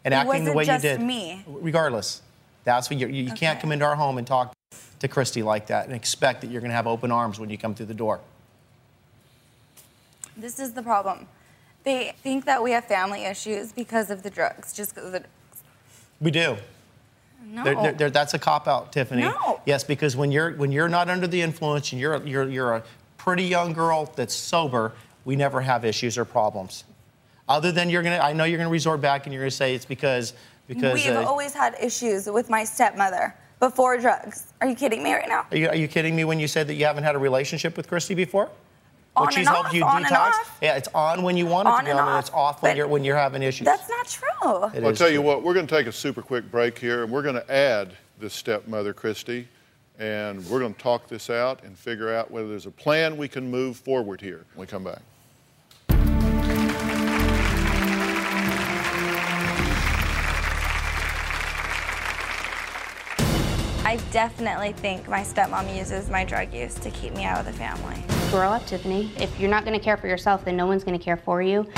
and 0.04 0.12
It 0.12 0.18
acting 0.18 0.44
the 0.44 0.52
way 0.52 0.64
you 0.64 0.78
did. 0.78 1.00
me. 1.00 1.42
Regardless, 1.46 2.20
that's 2.64 2.90
what 2.90 2.98
you're, 2.98 3.08
you, 3.08 3.24
you 3.24 3.32
can't 3.32 3.58
come 3.60 3.72
into 3.72 3.84
our 3.86 3.96
home 3.96 4.18
and 4.18 4.26
talk 4.26 4.52
to 4.98 5.08
Christy 5.08 5.42
like 5.42 5.66
that 5.68 5.86
and 5.86 5.94
expect 5.94 6.42
that 6.42 6.50
you're 6.50 6.60
going 6.60 6.70
to 6.70 6.76
have 6.76 6.86
open 6.86 7.10
arms 7.10 7.40
when 7.40 7.48
you 7.48 7.56
come 7.56 7.74
through 7.74 7.86
the 7.86 7.94
door. 7.94 8.20
This 10.36 10.58
is 10.58 10.72
the 10.72 10.82
problem. 10.82 11.28
They 11.84 12.14
think 12.22 12.44
that 12.44 12.62
we 12.62 12.72
have 12.72 12.84
family 12.84 13.24
issues 13.24 13.72
because 13.72 14.10
of 14.10 14.22
the 14.22 14.30
drugs, 14.30 14.72
just 14.74 14.94
because 14.94 15.06
of 15.06 15.12
the 15.12 15.20
drugs. 15.20 15.32
We 16.20 16.30
do. 16.30 16.56
No. 17.46 17.64
There- 17.64 17.92
there- 17.92 18.10
that's 18.10 18.34
a 18.34 18.38
cop 18.38 18.66
out, 18.66 18.92
Tiffany. 18.92 19.22
No. 19.22 19.60
Yes, 19.66 19.84
because 19.84 20.16
when 20.16 20.32
you're 20.32 20.52
when 20.52 20.72
you're 20.72 20.88
not 20.88 21.08
under 21.08 21.26
the 21.26 21.40
influence 21.42 21.92
and 21.92 22.00
you're 22.00 22.24
you're 22.26 22.48
you're 22.48 22.74
a 22.74 22.82
pretty 23.18 23.44
young 23.44 23.72
girl 23.72 24.10
that's 24.16 24.34
sober, 24.34 24.92
we 25.24 25.36
never 25.36 25.60
have 25.60 25.84
issues 25.84 26.18
or 26.18 26.24
problems. 26.24 26.84
Other 27.48 27.72
than 27.72 27.90
you're 27.90 28.02
gonna, 28.02 28.18
I 28.18 28.32
know 28.32 28.44
you're 28.44 28.58
gonna 28.58 28.70
resort 28.70 29.00
back 29.00 29.26
and 29.26 29.32
you're 29.32 29.42
gonna 29.42 29.50
say 29.50 29.74
it's 29.74 29.84
because 29.84 30.32
because. 30.66 30.94
We've 30.94 31.12
uh, 31.14 31.24
always 31.24 31.52
had 31.52 31.76
issues 31.80 32.26
with 32.26 32.48
my 32.48 32.64
stepmother 32.64 33.34
before 33.60 33.98
drugs. 33.98 34.52
Are 34.60 34.66
you 34.66 34.74
kidding 34.74 35.02
me 35.02 35.12
right 35.12 35.28
now? 35.28 35.46
are, 35.50 35.56
you, 35.56 35.68
are 35.68 35.76
you 35.76 35.88
kidding 35.88 36.16
me 36.16 36.24
when 36.24 36.40
you 36.40 36.48
said 36.48 36.66
that 36.68 36.74
you 36.74 36.84
haven't 36.86 37.04
had 37.04 37.14
a 37.14 37.18
relationship 37.18 37.76
with 37.76 37.88
Christy 37.88 38.14
before? 38.14 38.50
On 39.16 39.26
When 39.26 39.32
she's 39.32 39.46
and 39.46 39.48
helped 39.54 39.68
off, 39.68 39.74
you 39.74 39.84
detox? 39.84 40.32
Yeah, 40.60 40.74
it's 40.76 40.88
on 40.92 41.22
when 41.22 41.36
you 41.36 41.46
want 41.46 41.68
it 41.68 41.72
On 41.72 41.78
to 41.80 41.84
be 41.84 41.90
and 41.92 42.00
on, 42.00 42.08
and 42.08 42.18
it's 42.18 42.30
off 42.30 42.62
when 42.62 42.76
you're 42.76 42.88
when 42.88 43.04
you're 43.04 43.16
having 43.16 43.44
issues. 43.44 43.64
That's 43.64 43.88
not 43.88 44.08
true. 44.08 44.64
It 44.74 44.74
Well, 44.82 44.86
I'll 44.86 44.88
is 44.90 44.98
tell 44.98 45.08
you 45.08 45.18
true. 45.18 45.22
what, 45.26 45.42
we're 45.44 45.54
going 45.54 45.68
to 45.68 45.74
take 45.76 45.86
a 45.86 45.92
super 45.92 46.20
quick 46.20 46.50
break 46.50 46.76
here, 46.78 47.04
and 47.04 47.12
we're 47.12 47.22
going 47.22 47.36
to 47.36 47.52
add 47.52 47.92
this 48.18 48.34
stepmother, 48.34 48.92
Christy, 48.92 49.46
and 50.00 50.44
we're 50.48 50.58
going 50.58 50.74
to 50.74 50.80
talk 50.80 51.06
this 51.06 51.30
out 51.30 51.62
and 51.62 51.78
figure 51.78 52.12
out 52.12 52.32
whether 52.32 52.48
there's 52.48 52.66
a 52.66 52.72
plan 52.72 53.16
we 53.16 53.28
can 53.28 53.48
move 53.48 53.76
forward 53.76 54.20
here 54.20 54.44
when 54.54 54.66
we 54.66 54.66
come 54.66 54.82
back. 54.82 55.02
I 63.86 64.00
definitely 64.10 64.72
think 64.72 65.08
my 65.08 65.20
stepmom 65.20 65.76
uses 65.76 66.08
my 66.10 66.24
drug 66.24 66.52
use 66.52 66.74
to 66.76 66.90
keep 66.90 67.14
me 67.14 67.24
out 67.24 67.38
of 67.38 67.46
the 67.46 67.52
family. 67.52 68.02
Grow 68.34 68.50
up, 68.50 68.66
Tiffany. 68.66 69.12
If 69.18 69.38
you're 69.38 69.48
not 69.48 69.64
going 69.64 69.78
to 69.78 69.84
care 69.84 69.96
for 69.96 70.08
yourself, 70.08 70.44
then 70.44 70.56
no 70.56 70.66
one's 70.66 70.82
going 70.82 70.98
to 70.98 71.04
care 71.04 71.16
for 71.16 71.40
you. 71.40 71.70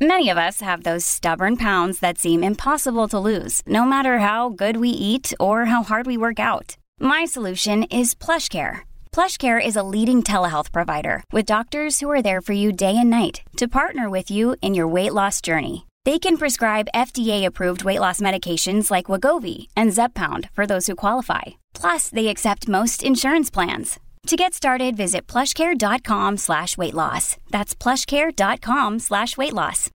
Many 0.00 0.28
of 0.28 0.38
us 0.38 0.60
have 0.60 0.84
those 0.84 1.04
stubborn 1.04 1.56
pounds 1.56 1.98
that 1.98 2.18
seem 2.18 2.44
impossible 2.44 3.08
to 3.08 3.18
lose, 3.18 3.62
no 3.66 3.84
matter 3.84 4.20
how 4.20 4.50
good 4.50 4.76
we 4.76 4.90
eat 4.90 5.34
or 5.40 5.64
how 5.64 5.82
hard 5.82 6.06
we 6.06 6.16
work 6.16 6.38
out. 6.38 6.76
My 7.00 7.24
solution 7.24 7.82
is 7.84 8.14
PlushCare. 8.14 8.82
PlushCare 9.10 9.58
is 9.58 9.74
a 9.74 9.82
leading 9.82 10.22
telehealth 10.22 10.70
provider 10.70 11.24
with 11.32 11.46
doctors 11.46 11.98
who 11.98 12.08
are 12.12 12.22
there 12.22 12.40
for 12.40 12.52
you 12.52 12.70
day 12.70 12.96
and 12.96 13.10
night 13.10 13.42
to 13.56 13.66
partner 13.66 14.08
with 14.08 14.30
you 14.30 14.54
in 14.62 14.72
your 14.74 14.86
weight 14.86 15.14
loss 15.14 15.40
journey. 15.40 15.86
They 16.04 16.20
can 16.20 16.36
prescribe 16.36 16.94
FDA-approved 16.94 17.82
weight 17.82 17.98
loss 17.98 18.20
medications 18.20 18.88
like 18.88 19.06
Wegovy 19.06 19.66
and 19.76 19.90
Zepbound 19.90 20.48
for 20.52 20.64
those 20.64 20.86
who 20.86 20.94
qualify. 20.94 21.42
Plus, 21.72 22.08
they 22.08 22.28
accept 22.28 22.68
most 22.68 23.02
insurance 23.02 23.50
plans. 23.50 23.98
To 24.28 24.36
get 24.36 24.54
started, 24.54 24.96
visit 24.96 25.26
plushcare.com 25.26 26.38
slash 26.38 26.78
weight 26.78 26.94
loss. 26.94 27.36
That's 27.50 27.74
plushcare.com 27.74 28.98
slash 29.00 29.36
weight 29.36 29.52
loss. 29.52 29.90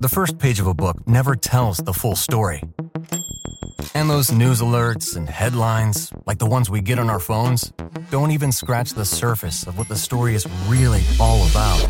The 0.00 0.08
first 0.08 0.40
page 0.40 0.58
of 0.58 0.66
a 0.66 0.74
book 0.74 1.06
never 1.06 1.36
tells 1.36 1.78
the 1.78 1.92
full 1.92 2.16
story. 2.16 2.64
And 3.94 4.10
those 4.10 4.32
news 4.32 4.60
alerts 4.60 5.16
and 5.16 5.28
headlines, 5.28 6.12
like 6.26 6.38
the 6.38 6.46
ones 6.46 6.68
we 6.68 6.80
get 6.80 6.98
on 6.98 7.08
our 7.08 7.20
phones, 7.20 7.72
don't 8.10 8.32
even 8.32 8.50
scratch 8.50 8.94
the 8.94 9.04
surface 9.04 9.64
of 9.68 9.78
what 9.78 9.86
the 9.86 9.96
story 9.96 10.34
is 10.34 10.48
really 10.66 11.04
all 11.20 11.46
about. 11.46 11.86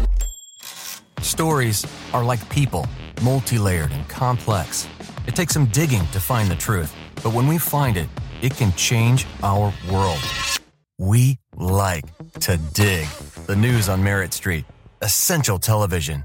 Stories 1.23 1.87
are 2.13 2.23
like 2.23 2.47
people, 2.51 2.87
multi 3.23 3.57
layered 3.57 3.93
and 3.93 4.07
complex. 4.11 4.87
It 5.27 5.35
takes 5.35 5.55
some 5.55 5.67
digging 5.67 6.07
to 6.09 6.21
find 6.21 6.51
the 6.51 6.57
truth, 6.57 6.95
but 7.23 7.33
when 7.33 7.47
we 7.47 7.57
find 7.57 7.97
it, 7.97 8.09
it 8.43 8.55
can 8.55 8.73
change 8.75 9.27
our 9.43 9.73
world. 9.91 10.21
We 10.98 11.38
like 11.57 12.07
to 12.40 12.57
dig. 12.72 13.09
The 13.46 13.57
news 13.57 13.88
on 13.88 14.02
Merit 14.02 14.33
Street. 14.33 14.64
Essential 15.02 15.59
television. 15.59 16.24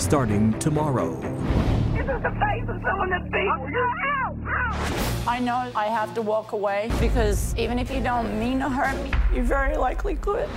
Starting 0.00 0.58
tomorrow. 0.58 1.14
This 1.92 2.00
is 2.00 2.22
the 2.22 2.34
face 2.40 2.68
of 2.68 2.82
someone 2.82 3.10
that's 3.10 3.22
beat. 3.30 3.50
I 5.28 5.38
know 5.38 5.70
I 5.76 5.86
have 5.86 6.14
to 6.14 6.22
walk 6.22 6.52
away 6.52 6.90
because 7.00 7.54
even 7.56 7.78
if 7.78 7.90
you 7.90 8.02
don't 8.02 8.36
mean 8.40 8.60
to 8.60 8.68
hurt 8.70 8.96
me, 9.04 9.12
you 9.32 9.42
very 9.42 9.76
likely 9.76 10.16
could. 10.16 10.48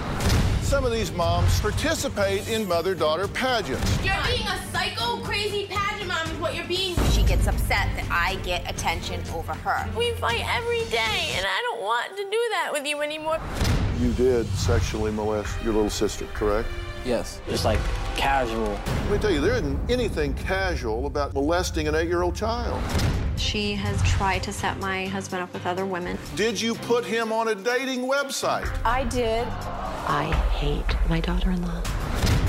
Some 0.62 0.86
of 0.86 0.93
these 0.93 1.12
moms 1.12 1.60
participate 1.60 2.47
in 2.47 2.65
mother 2.67 2.95
daughter 2.95 3.27
pageants. 3.27 4.03
You're 4.03 4.15
being 4.25 4.47
a 4.47 4.58
psycho, 4.71 5.17
crazy 5.17 5.67
pageant 5.69 6.08
mom 6.08 6.25
is 6.25 6.39
what 6.39 6.56
you're 6.56 6.65
being. 6.65 6.95
She 7.12 7.23
gets 7.23 7.45
upset 7.45 7.89
that 7.97 8.08
I 8.10 8.36
get 8.43 8.67
attention 8.71 9.21
over 9.34 9.53
her. 9.53 9.88
We 9.95 10.13
fight 10.13 10.43
every 10.56 10.86
day, 10.86 11.34
and 11.36 11.45
I 11.45 11.62
don't 11.69 11.84
want 11.84 12.15
to 12.15 12.23
do 12.23 12.41
that 12.51 12.69
with 12.71 12.88
you 12.88 13.01
anymore. 13.01 13.39
You 13.99 14.13
did 14.13 14.47
sexually 14.56 15.12
molest 15.12 15.62
your 15.63 15.73
little 15.73 15.89
sister, 15.89 16.25
correct? 16.34 16.69
Yes, 17.05 17.41
just 17.49 17.65
like 17.65 17.79
casual. 18.15 18.79
Let 18.85 19.11
me 19.11 19.17
tell 19.17 19.31
you, 19.31 19.41
there 19.41 19.55
isn't 19.55 19.91
anything 19.91 20.33
casual 20.35 21.05
about 21.05 21.33
molesting 21.33 21.87
an 21.87 21.95
eight 21.95 22.07
year 22.07 22.21
old 22.21 22.35
child. 22.35 22.81
She 23.37 23.73
has 23.73 24.01
tried 24.03 24.43
to 24.43 24.53
set 24.53 24.79
my 24.79 25.07
husband 25.07 25.41
up 25.41 25.51
with 25.53 25.65
other 25.65 25.85
women. 25.85 26.17
Did 26.35 26.61
you 26.61 26.75
put 26.75 27.03
him 27.03 27.31
on 27.33 27.49
a 27.49 27.55
dating 27.55 28.01
website? 28.01 28.69
I 28.85 29.03
did. 29.05 29.47
I 30.07 30.31
hate 30.51 30.95
my 31.09 31.19
daughter 31.19 31.51
in 31.51 31.61
law. 31.61 31.81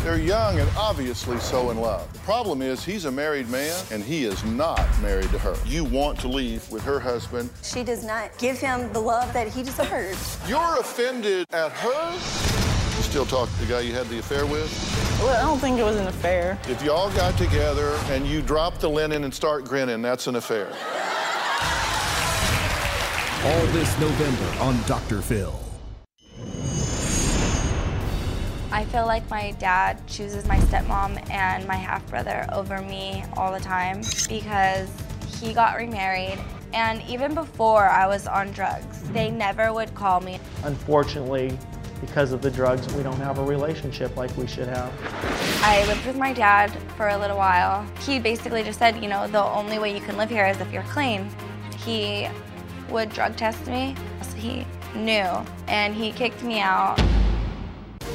They're 0.02 0.18
young 0.18 0.58
and 0.60 0.68
obviously 0.76 1.38
so 1.38 1.70
in 1.70 1.78
love. 1.78 2.12
The 2.12 2.18
problem 2.20 2.60
is, 2.60 2.84
he's 2.84 3.06
a 3.06 3.10
married 3.10 3.48
man 3.48 3.74
and 3.90 4.04
he 4.04 4.24
is 4.24 4.44
not 4.44 4.86
married 5.00 5.30
to 5.30 5.38
her. 5.38 5.56
You 5.64 5.84
want 5.84 6.20
to 6.20 6.28
leave 6.28 6.70
with 6.70 6.82
her 6.82 7.00
husband. 7.00 7.48
She 7.62 7.82
does 7.82 8.04
not 8.04 8.36
give 8.36 8.58
him 8.58 8.92
the 8.92 9.00
love 9.00 9.32
that 9.32 9.48
he 9.48 9.62
deserves. 9.62 10.38
You're 10.46 10.78
offended 10.78 11.46
at 11.52 11.72
her? 11.72 12.63
You 13.14 13.24
still 13.24 13.46
talk 13.46 13.48
to 13.48 13.60
the 13.64 13.72
guy 13.72 13.82
you 13.82 13.94
had 13.94 14.08
the 14.08 14.18
affair 14.18 14.44
with? 14.44 14.68
Well, 15.22 15.36
I 15.36 15.42
don't 15.42 15.60
think 15.60 15.78
it 15.78 15.84
was 15.84 15.94
an 15.98 16.08
affair. 16.08 16.58
If 16.68 16.82
y'all 16.82 17.12
got 17.12 17.38
together 17.38 17.96
and 18.06 18.26
you 18.26 18.42
drop 18.42 18.78
the 18.78 18.90
linen 18.90 19.22
and 19.22 19.32
start 19.32 19.64
grinning, 19.66 20.02
that's 20.02 20.26
an 20.26 20.34
affair. 20.34 20.66
All 23.44 23.66
this 23.66 23.96
November 24.00 24.60
on 24.64 24.82
Dr. 24.88 25.20
Phil. 25.20 25.54
I 28.72 28.84
feel 28.86 29.06
like 29.06 29.30
my 29.30 29.52
dad 29.60 30.04
chooses 30.08 30.44
my 30.48 30.58
stepmom 30.58 31.30
and 31.30 31.68
my 31.68 31.76
half 31.76 32.04
brother 32.10 32.48
over 32.52 32.80
me 32.80 33.22
all 33.36 33.52
the 33.52 33.60
time 33.60 34.02
because 34.28 34.90
he 35.38 35.54
got 35.54 35.76
remarried. 35.76 36.40
And 36.72 37.00
even 37.02 37.32
before 37.32 37.88
I 37.88 38.08
was 38.08 38.26
on 38.26 38.50
drugs, 38.50 39.08
they 39.10 39.30
never 39.30 39.72
would 39.72 39.94
call 39.94 40.20
me. 40.20 40.40
Unfortunately, 40.64 41.56
because 42.00 42.32
of 42.32 42.42
the 42.42 42.50
drugs, 42.50 42.92
we 42.94 43.02
don't 43.02 43.20
have 43.20 43.38
a 43.38 43.44
relationship 43.44 44.16
like 44.16 44.34
we 44.36 44.46
should 44.46 44.68
have. 44.68 44.92
I 45.62 45.84
lived 45.86 46.06
with 46.06 46.16
my 46.16 46.32
dad 46.32 46.70
for 46.96 47.08
a 47.08 47.18
little 47.18 47.36
while. 47.36 47.86
He 48.00 48.18
basically 48.18 48.62
just 48.62 48.78
said, 48.78 49.02
you 49.02 49.08
know, 49.08 49.26
the 49.28 49.42
only 49.42 49.78
way 49.78 49.94
you 49.94 50.00
can 50.00 50.16
live 50.16 50.30
here 50.30 50.46
is 50.46 50.60
if 50.60 50.72
you're 50.72 50.82
clean. 50.84 51.30
He 51.78 52.28
would 52.90 53.10
drug 53.10 53.36
test 53.36 53.66
me, 53.66 53.94
so 54.22 54.36
he 54.36 54.66
knew, 54.94 55.28
and 55.68 55.94
he 55.94 56.12
kicked 56.12 56.42
me 56.42 56.60
out. 56.60 57.00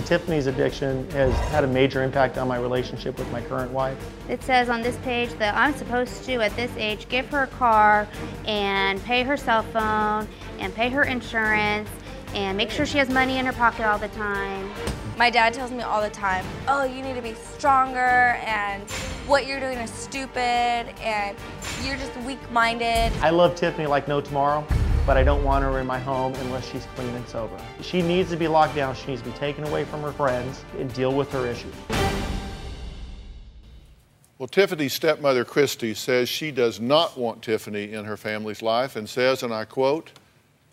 Tiffany's 0.06 0.48
addiction 0.48 1.10
has 1.12 1.34
had 1.50 1.64
a 1.64 1.68
major 1.68 2.04
impact 2.04 2.38
on 2.38 2.48
my 2.48 2.58
relationship 2.58 3.18
with 3.20 3.30
my 3.32 3.42
current 3.42 3.72
wife. 3.72 3.98
It 4.30 4.42
says 4.42 4.70
on 4.70 4.82
this 4.82 4.96
page 4.98 5.32
that 5.34 5.56
I'm 5.56 5.76
supposed 5.76 6.24
to, 6.26 6.36
at 6.36 6.56
this 6.56 6.72
age, 6.78 7.10
give 7.10 7.28
her 7.30 7.44
a 7.44 7.48
car 7.48 8.08
and 8.46 9.04
pay 9.04 9.24
her 9.24 9.36
cell 9.36 9.64
phone 9.64 10.28
and 10.60 10.74
pay 10.74 10.90
her 10.90 11.04
insurance 11.04 11.90
and 12.34 12.58
make 12.58 12.72
sure 12.72 12.86
she 12.86 12.98
has 12.98 13.10
money 13.10 13.38
in 13.38 13.46
her 13.46 13.54
pocket 13.54 13.86
all 13.86 13.98
the 13.98 14.08
time. 14.10 14.70
My 15.18 15.30
dad 15.30 15.54
tells 15.54 15.72
me 15.72 15.82
all 15.82 16.02
the 16.02 16.10
time, 16.10 16.46
oh, 16.68 16.84
you 16.84 17.02
need 17.02 17.16
to 17.16 17.22
be 17.22 17.34
stronger 17.34 18.40
and 18.46 18.90
what 19.28 19.46
you're 19.46 19.60
doing 19.60 19.78
is 19.78 19.92
stupid 19.92 20.40
and 20.40 21.38
you're 21.84 21.98
just 21.98 22.16
weak-minded. 22.22 23.12
I 23.22 23.30
love 23.30 23.56
Tiffany 23.56 23.86
like 23.86 24.08
no 24.08 24.22
tomorrow, 24.22 24.66
but 25.06 25.18
I 25.18 25.24
don't 25.24 25.44
want 25.44 25.64
her 25.66 25.80
in 25.80 25.88
my 25.88 26.00
home 26.00 26.34
unless 26.36 26.70
she's 26.70 26.88
clean 26.96 27.10
and 27.10 27.28
sober. 27.28 27.58
She 27.82 28.02
needs 28.02 28.30
to 28.30 28.38
be 28.38 28.48
locked 28.48 28.76
down. 28.76 28.96
She 28.96 29.08
needs 29.08 29.22
to 29.22 29.30
be 29.30 29.38
taken 29.38 29.66
away 29.66 29.84
from 29.84 30.02
her 30.04 30.12
friends 30.12 30.64
and 30.78 30.94
deal 30.94 31.14
with 31.14 31.32
her 31.32 31.46
issues. 31.46 31.74
Well, 34.38 34.48
Tiffany's 34.48 34.94
stepmother, 34.94 35.44
Christy, 35.44 35.94
says 35.94 36.30
she 36.30 36.50
does 36.52 36.80
not 36.80 37.18
want 37.18 37.42
Tiffany 37.42 37.92
in 37.92 38.06
her 38.06 38.16
family's 38.16 38.62
life 38.62 38.96
and 38.96 39.10
says, 39.10 39.44
and 39.44 39.54
I 39.54 39.66
quote, 39.66 40.12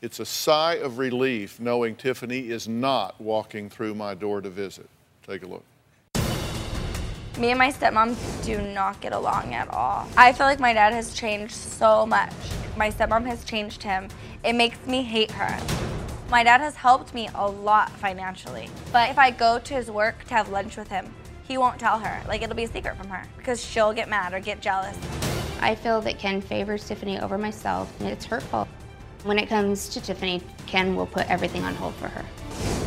it's 0.03 0.21
a 0.21 0.27
sigh 0.27 0.75
of 0.75 0.99
relief 0.99 1.59
knowing 1.59 1.97
Tiffany 1.97 2.51
is 2.51 2.69
not 2.69 3.21
walking 3.21 3.71
through 3.71 3.95
my 3.95 4.15
door 4.15 4.41
to 4.41 4.51
visit. 4.51 4.89
Take 5.27 5.43
a 5.43 5.47
look. 5.47 5.65
Me 7.39 7.51
and 7.51 7.59
my 7.59 7.71
stepmom 7.71 8.17
do 8.45 8.61
not 8.61 9.01
get 9.01 9.13
along 9.13 9.53
at 9.55 9.69
all. 9.69 10.09
I 10.17 10.33
feel 10.33 10.47
like 10.47 10.61
my 10.61 10.73
dad 10.73 10.93
has 10.93 11.15
changed 11.15 11.55
so 11.55 12.07
much. 12.07 12.33
My 12.77 12.91
stepmom 12.91 13.27
has 13.27 13.45
changed 13.45 13.83
him. 13.83 14.09
It 14.45 14.55
makes 14.55 14.79
me 14.87 15.03
hate 15.03 15.31
her. 15.33 15.59
My 16.31 16.43
dad 16.43 16.61
has 16.61 16.75
helped 16.75 17.15
me 17.15 17.29
a 17.35 17.47
lot 17.49 17.91
financially. 17.91 18.69
But 18.93 19.11
if 19.11 19.19
I 19.19 19.31
go 19.31 19.59
to 19.59 19.75
his 19.75 19.91
work 19.91 20.25
to 20.25 20.35
have 20.35 20.49
lunch 20.49 20.77
with 20.77 20.89
him, 20.89 21.15
he 21.47 21.59
won't 21.59 21.79
tell 21.79 21.99
her. 21.99 22.23
Like 22.27 22.43
it'll 22.43 22.57
be 22.57 22.65
a 22.65 22.69
secret 22.69 22.97
from 22.97 23.09
her 23.09 23.25
because 23.37 23.65
she'll 23.65 23.93
get 23.93 24.09
mad 24.09 24.33
or 24.33 24.41
get 24.41 24.61
jealous. 24.61 24.97
I 25.61 25.75
feel 25.75 26.01
that 26.03 26.19
Ken 26.19 26.41
favors 26.41 26.87
Tiffany 26.87 27.19
over 27.19 27.39
myself, 27.39 27.93
and 28.01 28.09
it's 28.09 28.25
hurtful. 28.25 28.69
When 29.27 29.41
it 29.41 29.49
comes 29.49 29.89
to 29.89 30.01
Tiffany, 30.01 30.41
Ken 30.69 30.95
will 30.95 31.07
put 31.07 31.29
everything 31.29 31.65
on 31.65 31.75
hold 31.75 31.97
for 31.97 32.07
her. 32.07 32.25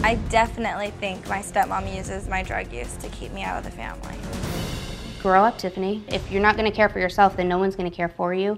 I 0.05 0.15
definitely 0.29 0.91
think 0.91 1.27
my 1.27 1.39
stepmom 1.39 1.93
uses 1.93 2.29
my 2.29 2.43
drug 2.43 2.71
use 2.71 2.95
to 2.95 3.09
keep 3.09 3.33
me 3.33 3.43
out 3.43 3.57
of 3.57 3.65
the 3.65 3.71
family. 3.71 4.15
Grow 5.21 5.43
up, 5.43 5.57
Tiffany. 5.57 6.01
If 6.07 6.31
you're 6.31 6.41
not 6.41 6.55
going 6.55 6.71
to 6.71 6.73
care 6.73 6.87
for 6.87 6.99
yourself, 6.99 7.35
then 7.35 7.49
no 7.49 7.57
one's 7.57 7.75
going 7.75 7.91
to 7.91 7.95
care 7.95 8.07
for 8.07 8.33
you. 8.33 8.57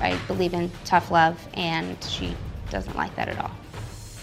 I 0.00 0.16
believe 0.28 0.54
in 0.54 0.70
tough 0.84 1.10
love, 1.10 1.44
and 1.54 2.00
she 2.04 2.36
doesn't 2.70 2.94
like 2.94 3.12
that 3.16 3.28
at 3.28 3.40
all. 3.40 3.50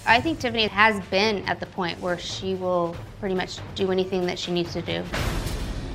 I 0.05 0.21
think 0.21 0.39
Tiffany 0.39 0.67
has 0.67 1.05
been 1.07 1.43
at 1.49 1.59
the 1.59 1.65
point 1.65 1.99
where 1.99 2.17
she 2.17 2.55
will 2.55 2.95
pretty 3.19 3.35
much 3.35 3.59
do 3.75 3.91
anything 3.91 4.25
that 4.27 4.39
she 4.39 4.53
needs 4.53 4.71
to 4.71 4.81
do 4.81 5.03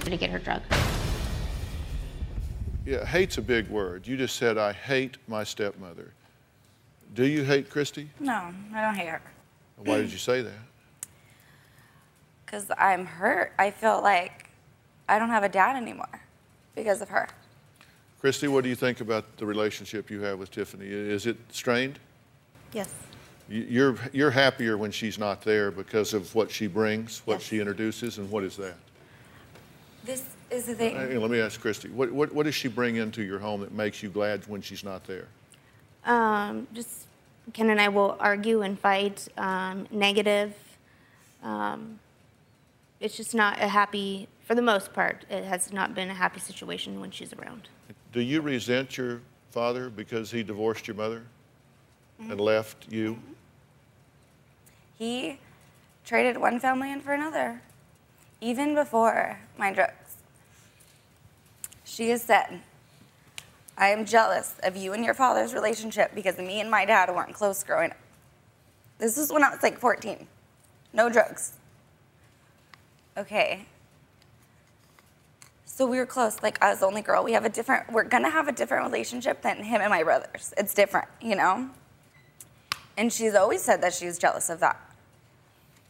to 0.04 0.16
get 0.18 0.28
her 0.28 0.38
drug. 0.38 0.60
Yeah, 2.84 3.06
hate's 3.06 3.38
a 3.38 3.42
big 3.42 3.70
word. 3.70 4.06
You 4.06 4.18
just 4.18 4.36
said, 4.36 4.58
I 4.58 4.74
hate 4.74 5.16
my 5.28 5.44
stepmother. 5.44 6.12
Do 7.14 7.24
you 7.26 7.42
hate 7.44 7.70
Christy? 7.70 8.08
No, 8.20 8.52
I 8.74 8.80
don't 8.82 8.94
hate 8.94 9.08
her. 9.08 9.22
Why 9.76 9.98
did 9.98 10.12
you 10.12 10.18
say 10.18 10.42
that? 10.42 10.52
Because 12.44 12.70
I'm 12.78 13.06
hurt. 13.06 13.52
I 13.58 13.70
feel 13.70 14.00
like 14.02 14.48
I 15.08 15.18
don't 15.18 15.30
have 15.30 15.42
a 15.42 15.48
dad 15.48 15.76
anymore 15.76 16.20
because 16.74 17.00
of 17.02 17.08
her. 17.08 17.28
Christy, 18.20 18.48
what 18.48 18.62
do 18.64 18.68
you 18.68 18.74
think 18.74 19.00
about 19.00 19.36
the 19.38 19.46
relationship 19.46 20.10
you 20.10 20.20
have 20.20 20.38
with 20.38 20.50
Tiffany? 20.50 20.86
Is 20.86 21.26
it 21.26 21.36
strained? 21.50 21.98
Yes. 22.72 22.92
You- 23.48 23.66
You're, 23.68 23.96
you're 24.12 24.30
happier 24.30 24.76
when 24.76 24.90
she's 24.90 25.18
not 25.18 25.42
there 25.42 25.70
because 25.70 26.12
of 26.14 26.32
what 26.34 26.50
she 26.50 26.66
brings, 26.66 27.22
what 27.24 27.40
she 27.40 27.58
introduces, 27.60 28.18
and 28.18 28.30
what 28.30 28.44
is 28.44 28.56
that? 28.58 28.76
This 30.04 30.24
is 30.50 30.66
the 30.66 30.74
thing. 30.74 30.94
Hey, 30.96 31.18
let 31.18 31.30
me 31.30 31.40
ask 31.40 31.60
Christy, 31.60 31.88
what, 31.88 32.10
what, 32.12 32.32
what 32.32 32.44
does 32.44 32.54
she 32.54 32.68
bring 32.68 32.96
into 32.96 33.22
your 33.22 33.38
home 33.38 33.60
that 33.62 33.72
makes 33.72 34.02
you 34.02 34.10
glad 34.10 34.46
when 34.46 34.60
she's 34.60 34.84
not 34.84 35.04
there? 35.04 35.26
Um, 36.04 36.66
just 36.72 37.06
Ken 37.52 37.70
and 37.70 37.80
I 37.80 37.88
will 37.88 38.16
argue 38.20 38.62
and 38.62 38.78
fight, 38.78 39.28
um, 39.36 39.86
negative. 39.90 40.54
Um, 41.42 41.98
it's 43.00 43.16
just 43.16 43.34
not 43.34 43.60
a 43.60 43.68
happy, 43.68 44.28
for 44.44 44.54
the 44.54 44.62
most 44.62 44.92
part, 44.92 45.24
it 45.30 45.44
has 45.44 45.72
not 45.72 45.94
been 45.94 46.10
a 46.10 46.14
happy 46.14 46.40
situation 46.40 47.00
when 47.00 47.10
she's 47.10 47.32
around. 47.32 47.68
Do 48.12 48.20
you 48.20 48.40
resent 48.40 48.96
your 48.96 49.20
father 49.50 49.88
because 49.88 50.30
he 50.30 50.42
divorced 50.42 50.86
your 50.86 50.96
mother 50.96 51.22
and 52.18 52.40
left 52.40 52.92
you? 52.92 53.18
He 54.98 55.38
traded 56.04 56.36
one 56.36 56.60
family 56.60 56.92
in 56.92 57.00
for 57.00 57.12
another, 57.14 57.62
even 58.40 58.74
before 58.74 59.38
my 59.56 59.72
drugs. 59.72 60.16
She 61.84 62.10
has 62.10 62.22
said, 62.22 62.60
I 63.80 63.88
am 63.88 64.04
jealous 64.04 64.56
of 64.62 64.76
you 64.76 64.92
and 64.92 65.02
your 65.02 65.14
father's 65.14 65.54
relationship 65.54 66.14
because 66.14 66.36
me 66.36 66.60
and 66.60 66.70
my 66.70 66.84
dad 66.84 67.08
weren't 67.08 67.34
close 67.34 67.64
growing 67.64 67.90
up. 67.90 67.96
This 68.98 69.16
is 69.16 69.32
when 69.32 69.42
I 69.42 69.48
was 69.48 69.62
like 69.62 69.78
14. 69.78 70.26
No 70.92 71.08
drugs. 71.08 71.54
Okay. 73.16 73.64
So 75.64 75.86
we 75.86 75.96
were 75.96 76.04
close. 76.04 76.42
Like 76.42 76.62
I 76.62 76.68
was 76.68 76.80
the 76.80 76.86
only 76.86 77.00
girl. 77.00 77.24
We 77.24 77.32
have 77.32 77.46
a 77.46 77.48
different. 77.48 77.90
We're 77.90 78.04
gonna 78.04 78.28
have 78.28 78.48
a 78.48 78.52
different 78.52 78.84
relationship 78.84 79.40
than 79.40 79.64
him 79.64 79.80
and 79.80 79.88
my 79.88 80.02
brothers. 80.02 80.52
It's 80.58 80.74
different, 80.74 81.08
you 81.22 81.34
know. 81.34 81.70
And 82.98 83.10
she's 83.10 83.34
always 83.34 83.62
said 83.62 83.80
that 83.80 83.94
she's 83.94 84.18
jealous 84.18 84.50
of 84.50 84.60
that. 84.60 84.78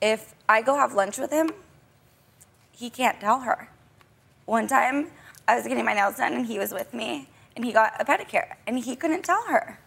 If 0.00 0.36
I 0.48 0.62
go 0.62 0.76
have 0.76 0.94
lunch 0.94 1.18
with 1.18 1.32
him, 1.32 1.50
he 2.70 2.88
can't 2.88 3.20
tell 3.20 3.40
her. 3.40 3.68
One 4.46 4.68
time, 4.68 5.08
I 5.48 5.56
was 5.56 5.66
getting 5.66 5.84
my 5.84 5.94
nails 5.94 6.18
done 6.18 6.34
and 6.34 6.46
he 6.46 6.60
was 6.60 6.72
with 6.72 6.94
me, 6.94 7.28
and 7.56 7.64
he 7.64 7.72
got 7.72 7.94
a 8.00 8.04
pedicure, 8.04 8.54
and 8.66 8.78
he 8.78 8.96
couldn't 8.96 9.22
tell 9.24 9.42
her. 9.44 9.78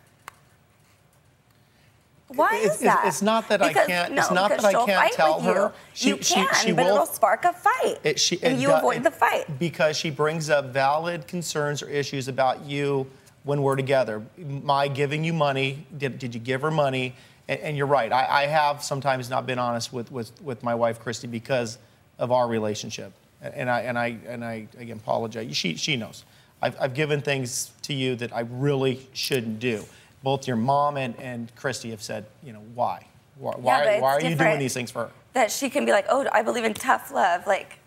Why 2.30 2.56
It's- 2.58 2.76
is 2.76 2.80
that? 2.82 3.00
it's- 3.00 3.22
not 3.22 3.48
that 3.50 3.62
I 3.62 3.72
can't- 3.74 4.14
No, 4.14 4.22
it's 4.22 4.32
not 4.32 4.50
that 4.50 4.66
I 4.66 4.74
can't 4.86 5.14
tell 5.14 5.40
her. 5.42 5.54
You, 5.54 5.72
She- 5.94 6.10
you 6.10 6.18
can, 6.18 6.48
she 6.56 6.72
but 6.72 6.86
will- 6.86 6.94
it'll 6.96 7.06
spark 7.06 7.46
a 7.46 7.54
fight, 7.54 8.00
It, 8.04 8.20
she, 8.20 8.42
and 8.42 8.56
it 8.56 8.60
you 8.60 8.72
avoid 8.72 8.98
it- 8.98 9.04
the 9.04 9.12
fight. 9.12 9.60
Because 9.60 9.98
she 9.98 10.10
brings 10.10 10.50
up 10.50 10.66
valid 10.66 11.28
concerns 11.28 11.84
or 11.84 11.90
issues 11.90 12.28
about 12.28 12.62
you 12.66 13.08
when 13.44 13.62
we're 13.62 13.76
together. 13.76 14.24
My 14.38 14.88
giving 14.88 15.24
you 15.24 15.34
money, 15.34 15.86
did, 15.96 16.18
did 16.18 16.34
you 16.34 16.40
give 16.40 16.62
her 16.62 16.72
money? 16.72 17.14
And, 17.48 17.60
and 17.60 17.78
you're 17.78 17.86
right, 17.86 18.12
I, 18.12 18.44
I 18.44 18.46
have 18.48 18.84
sometimes 18.84 19.30
not 19.30 19.46
been 19.46 19.60
honest 19.60 19.94
with, 19.94 20.12
with, 20.12 20.42
with 20.42 20.64
my 20.64 20.74
wife, 20.74 21.00
Christy, 21.00 21.28
because 21.28 21.78
of 22.18 22.32
our 22.32 22.48
relationship. 22.48 23.12
And 23.42 23.70
I, 23.70 23.82
and 23.82 24.00
I, 24.00 24.18
and 24.28 24.44
I 24.46 24.68
again, 24.80 24.98
apologize. 24.98 25.56
She, 25.56 25.76
she 25.76 25.98
knows. 25.98 26.24
I've, 26.64 26.78
I've 26.80 26.94
given 26.94 27.22
things 27.22 27.72
to 27.82 27.94
you 27.94 28.16
that 28.16 28.34
I 28.34 28.42
really 28.42 29.06
shouldn't 29.12 29.60
do. 29.60 29.84
Both 30.24 30.48
your 30.48 30.56
mom 30.56 30.96
and, 30.96 31.14
and 31.20 31.54
Christy 31.58 31.90
have 31.90 32.02
said, 32.02 32.26
you 32.42 32.54
know, 32.54 32.62
why? 32.74 33.06
Why, 33.38 33.84
it's 33.84 34.02
why 34.02 34.14
are 34.14 34.22
you 34.22 34.36
doing 34.36 34.60
these 34.60 34.74
things 34.74 34.90
for 34.90 35.06
her? 35.06 35.12
That 35.34 35.52
she 35.52 35.70
can 35.70 35.86
be 35.86 35.92
like, 35.92 36.06
oh, 36.08 36.26
I 36.32 36.42
believe 36.42 36.64
in 36.64 36.74
tough 36.74 37.12
love. 37.12 37.46
Like, 37.46 37.80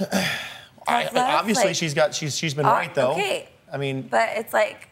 I, 0.00 1.04
love, 1.04 1.14
obviously, 1.14 1.66
like- 1.66 1.76
she's 1.76 1.94
got 1.94 2.12
she's 2.12 2.36
she's 2.36 2.54
been 2.54 2.66
Uh, 2.66 2.72
right 2.72 2.92
though. 2.92 3.12
okay. 3.12 3.48
I 3.72 3.76
mean, 3.76 4.02
but 4.02 4.30
it's 4.32 4.52
like, 4.52 4.88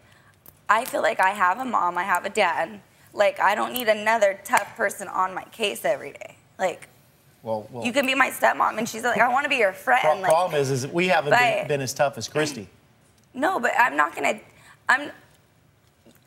I 0.68 0.84
feel 0.84 1.02
like 1.02 1.18
I 1.18 1.30
have 1.30 1.58
a 1.58 1.64
mom, 1.64 1.98
I 1.98 2.04
have 2.04 2.24
a 2.24 2.30
dad. 2.30 2.80
Like, 3.12 3.40
I 3.40 3.56
don't 3.56 3.72
need 3.72 3.88
another 3.88 4.38
tough 4.44 4.76
person 4.76 5.08
on 5.08 5.34
my 5.34 5.42
case 5.44 5.84
every 5.84 6.12
day. 6.12 6.36
Like, 6.60 6.86
well, 7.42 7.66
well 7.70 7.85
you 7.85 7.92
can 7.92 8.07
be 8.07 8.14
my 8.14 8.31
stepmom, 8.31 8.79
and 8.79 8.88
she's 8.88 9.03
like, 9.03 9.20
I 9.20 9.29
want 9.29 9.44
to 9.44 9.50
be 9.50 9.57
your 9.57 9.72
friend. 9.72 10.00
pro- 10.03 10.20
like, 10.20 10.31
problem 10.31 10.61
is, 10.61 10.70
is 10.70 10.87
we 10.87 11.09
haven't 11.09 11.33
been, 11.33 11.68
been 11.68 11.81
as 11.81 11.94
tough 11.94 12.18
as 12.18 12.29
Christy. 12.29 12.68
No, 13.35 13.61
but 13.61 13.72
I'm 13.79 13.96
not 13.96 14.14
gonna. 14.14 14.40
I'm. 14.88 15.11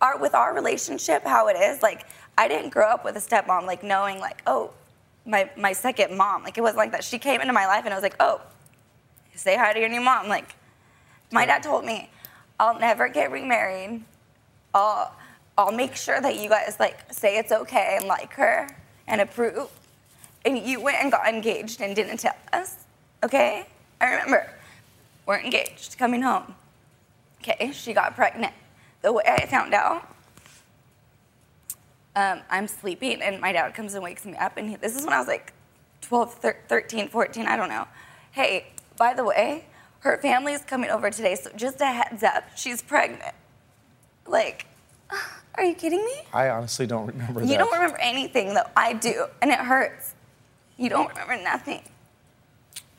Our 0.02 0.17
with 0.17 0.36
our 0.36 0.54
relationship, 0.54 1.23
how 1.23 1.47
it 1.47 1.56
is, 1.56 1.82
like 1.82 2.06
I 2.38 2.47
didn't 2.47 2.71
grow 2.71 2.88
up 2.89 3.06
with 3.06 3.15
a 3.15 3.19
stepmom, 3.19 3.65
like 3.65 3.84
knowing, 3.84 4.19
like, 4.19 4.41
oh, 4.47 4.71
my 5.26 5.49
my 5.56 5.71
second 5.73 6.17
mom. 6.17 6.43
Like 6.43 6.58
it 6.58 6.62
wasn't 6.62 6.78
like 6.78 6.91
that. 6.91 7.04
She 7.04 7.19
came 7.19 7.41
into 7.41 7.54
my 7.54 7.67
life, 7.67 7.86
and 7.86 7.93
I 7.93 7.97
was 7.97 8.04
like, 8.04 8.15
oh, 8.19 8.41
say 9.36 9.56
hi 9.56 9.73
to 9.73 9.80
your 9.80 9.89
new 9.89 10.02
mom. 10.02 10.28
Like, 10.28 10.56
my 11.32 11.45
dad 11.45 11.63
told 11.63 11.86
me, 11.86 12.10
I'll 12.60 12.78
never 12.80 13.08
get 13.08 13.32
remarried. 13.32 14.04
I'll 14.73 15.15
I'll 15.58 15.71
make 15.71 15.95
sure 15.95 16.19
that 16.19 16.38
you 16.39 16.49
guys 16.49 16.78
like 16.80 16.97
say 17.12 17.38
it's 17.38 17.52
okay 17.52 17.97
and 17.99 18.08
like 18.08 18.34
her 18.34 18.76
and 19.08 19.21
approve. 19.21 19.69
And 20.45 20.58
you 20.58 20.82
went 20.82 20.97
and 21.01 21.12
got 21.12 21.27
engaged 21.27 21.82
and 21.82 21.95
didn't 21.95 22.17
tell 22.17 22.36
us. 22.51 22.86
Okay? 23.23 23.65
I 24.01 24.12
remember. 24.12 24.49
We're 25.25 25.39
engaged, 25.39 25.97
coming 25.97 26.21
home. 26.21 26.56
Okay, 27.41 27.71
she 27.71 27.93
got 27.93 28.15
pregnant. 28.15 28.53
The 29.01 29.12
way 29.12 29.23
I 29.25 29.45
found 29.45 29.73
out, 29.73 30.08
um, 32.15 32.41
I'm 32.49 32.67
sleeping 32.67 33.21
and 33.21 33.39
my 33.39 33.51
dad 33.51 33.73
comes 33.73 33.93
and 33.93 34.03
wakes 34.03 34.25
me 34.25 34.36
up. 34.36 34.58
And 34.58 34.69
he, 34.69 34.75
this 34.75 34.95
is 34.95 35.03
when 35.03 35.13
I 35.13 35.19
was 35.19 35.27
like 35.27 35.53
12, 36.01 36.36
13, 36.67 37.10
14, 37.10 37.45
I 37.45 37.56
don't 37.56 37.69
know. 37.69 37.88
Hey, 38.32 38.67
by 38.97 39.13
the 39.13 39.23
way, 39.23 39.65
her 39.99 40.17
family 40.17 40.53
is 40.53 40.62
coming 40.63 40.89
over 40.89 41.10
today, 41.10 41.36
so 41.36 41.49
just 41.56 41.79
a 41.79 41.86
heads 41.86 42.23
up, 42.23 42.43
she's 42.58 42.82
pregnant. 42.82 43.34
Like, 44.27 44.65
are 45.56 45.63
you 45.63 45.73
kidding 45.73 46.03
me? 46.03 46.21
I 46.34 46.49
honestly 46.49 46.86
don't 46.86 47.08
remember 47.08 47.39
that. 47.41 47.49
You 47.49 47.58
don't 47.58 47.71
remember 47.71 47.97
anything, 47.99 48.53
though. 48.53 48.69
I 48.75 48.93
do, 48.93 49.25
and 49.41 49.51
it 49.51 49.60
hurts. 49.60 50.13
You 50.77 50.89
don't 50.89 51.07
remember 51.09 51.41
nothing. 51.43 51.81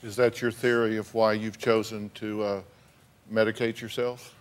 Is 0.02 0.16
that 0.16 0.40
your 0.42 0.50
theory 0.52 0.96
of 0.96 1.12
why 1.14 1.32
you've 1.32 1.58
chosen 1.58 2.10
to 2.14 2.42
uh, 2.42 2.60
medicate 3.32 3.80
yourself? 3.80 4.34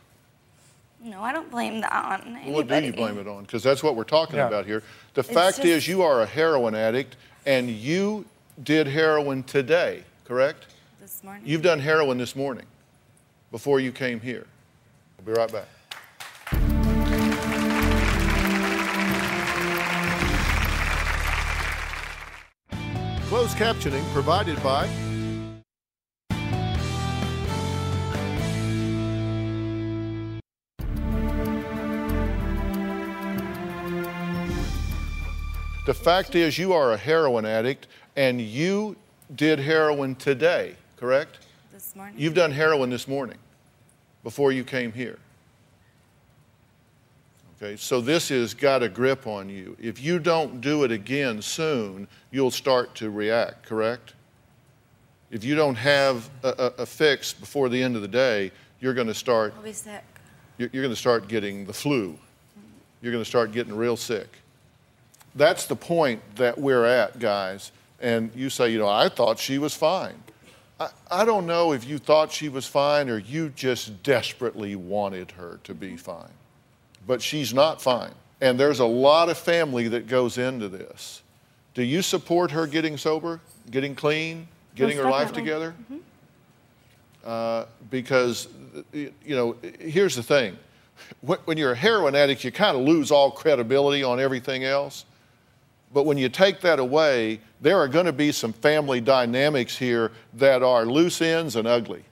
No, 1.02 1.22
I 1.22 1.34
don't 1.34 1.50
blame 1.52 1.82
that 1.82 1.92
on 1.92 2.22
anybody. 2.38 2.52
What 2.52 2.68
do 2.68 2.86
you 2.86 2.94
blame 2.94 3.18
it 3.18 3.28
on? 3.28 3.44
Because 3.44 3.64
that's 3.64 3.84
what 3.84 3.96
we're 3.96 4.04
talking 4.04 4.38
Yeah. 4.38 4.48
about 4.48 4.66
here. 4.66 4.84
The 5.16 5.22
It's 5.22 5.30
fact 5.30 5.58
just- 5.58 5.68
is, 5.68 5.88
you 5.88 6.02
are 6.02 6.22
a 6.22 6.26
heroin 6.26 6.76
addict, 6.76 7.18
and 7.46 7.70
you 7.70 8.26
did 8.64 8.88
heroin 8.88 9.44
today, 9.44 10.04
correct? 10.26 10.66
This 11.02 11.24
morning. 11.24 11.44
You've 11.46 11.62
done 11.62 11.80
heroin 11.80 12.18
this 12.18 12.36
morning 12.36 12.66
before 13.52 13.80
you 13.80 13.92
came 13.92 14.20
here. 14.22 14.46
I'll 15.20 15.26
be 15.26 15.32
right 15.34 15.52
back. 15.52 15.68
Closed 23.34 23.58
captioning 23.58 24.04
provided 24.14 24.62
by 24.62 24.88
The 35.88 35.96
fact 35.96 36.36
is, 36.36 36.60
you 36.60 36.74
are 36.74 36.92
a 36.92 36.98
heroin 36.98 37.44
addict 37.44 37.88
and 38.16 38.40
you 38.40 38.98
did 39.36 39.58
heroin 39.58 40.14
today, 40.14 40.76
correct? 40.98 41.40
This 41.72 41.96
morning. 41.96 42.14
You've 42.16 42.36
done 42.36 42.52
heroin 42.52 42.92
this 42.92 43.08
morning 43.08 43.40
before 44.24 44.52
you 44.52 44.64
came 44.64 44.92
here. 44.92 45.18
Okay, 47.64 47.78
so 47.78 48.02
this 48.02 48.28
has 48.28 48.54
got 48.54 48.84
a 48.84 48.90
grip 48.90 49.26
on 49.26 49.48
you. 49.48 49.78
If 49.80 50.02
you 50.02 50.20
don't 50.20 50.60
do 50.60 50.84
it 50.84 50.92
again 50.92 51.42
soon, 51.42 52.10
you'll 52.30 52.52
start 52.52 52.94
to 52.96 53.10
react, 53.10 53.66
correct? 53.66 54.16
If 55.32 55.46
you 55.46 55.56
don't 55.56 55.76
have 55.76 56.30
a, 56.44 56.50
a, 56.50 56.82
a 56.82 56.86
fix 56.86 57.32
before 57.32 57.70
the 57.70 57.82
end 57.82 57.96
of 57.96 58.02
the 58.02 58.08
day, 58.10 58.52
you're 58.82 58.94
going 58.94 59.08
to 59.08 59.14
start 59.14 59.54
I'll 59.56 59.64
be 59.64 59.72
sick. 59.72 60.04
you're, 60.58 60.70
you're 60.74 60.84
going 60.84 60.94
to 60.94 61.00
start 61.00 61.30
getting 61.30 61.66
the 61.66 61.72
flu. 61.72 62.18
You're 63.02 63.14
going 63.14 63.24
to 63.24 63.30
start 63.30 63.54
getting 63.54 63.74
real 63.74 63.96
sick. 63.96 64.40
That's 65.34 65.66
the 65.66 65.78
point 65.78 66.22
that 66.36 66.58
we're 66.58 66.84
at, 66.84 67.18
guys. 67.18 67.72
And 68.02 68.30
you 68.36 68.50
say, 68.50 68.72
you 68.72 68.80
know, 68.80 68.90
I 68.90 69.08
thought 69.08 69.40
she 69.40 69.58
was 69.58 69.74
fine. 69.74 70.22
I, 70.82 70.90
I 71.10 71.24
don't 71.24 71.46
know 71.46 71.72
if 71.72 71.88
you 71.88 71.98
thought 71.98 72.30
she 72.30 72.50
was 72.50 72.68
fine 72.68 73.10
or 73.10 73.20
you 73.20 73.48
just 73.56 74.04
desperately 74.04 74.76
wanted 74.76 75.32
her 75.32 75.62
to 75.64 75.74
be 75.74 75.96
fine. 75.96 76.32
But 77.06 77.22
she's 77.22 77.54
not 77.54 77.82
fine. 77.82 78.12
And 78.42 78.60
there's 78.60 78.80
a 78.80 78.86
lot 78.86 79.30
of 79.30 79.38
family 79.38 79.88
that 79.90 80.08
goes 80.08 80.38
into 80.38 80.70
this. 80.70 81.22
Do 81.74 81.84
you 81.84 82.02
support 82.02 82.52
her 82.52 82.68
getting 82.68 82.98
sober, 82.98 83.40
getting 83.72 83.96
clean, 83.96 84.48
getting 84.76 84.98
Most 84.98 85.06
her 85.06 85.12
life 85.12 85.32
together? 85.34 85.74
uh, 87.24 87.66
because 87.90 88.48
you 88.92 89.14
know 89.28 89.56
here's 89.80 90.16
the 90.16 90.24
thing 90.24 90.58
when 91.22 91.58
you're 91.58 91.72
a 91.72 91.76
heroin 91.76 92.16
addict 92.16 92.44
you 92.44 92.52
kind 92.52 92.78
of 92.78 92.84
lose 92.84 93.12
all 93.12 93.32
credibility 93.32 94.04
on 94.04 94.20
everything 94.20 94.64
else 94.64 95.06
but 95.94 96.06
when 96.06 96.18
you 96.18 96.28
take 96.28 96.62
that 96.62 96.80
away 96.80 97.40
there 97.62 97.78
are 97.78 97.88
going 97.88 98.06
to 98.06 98.14
be 98.14 98.32
some 98.32 98.52
family 98.52 99.00
dynamics 99.00 99.78
here 99.78 100.12
that 100.34 100.64
are 100.64 100.86
loose 100.86 101.22
ends 101.22 101.56
and 101.56 101.68
ugly 101.68 102.04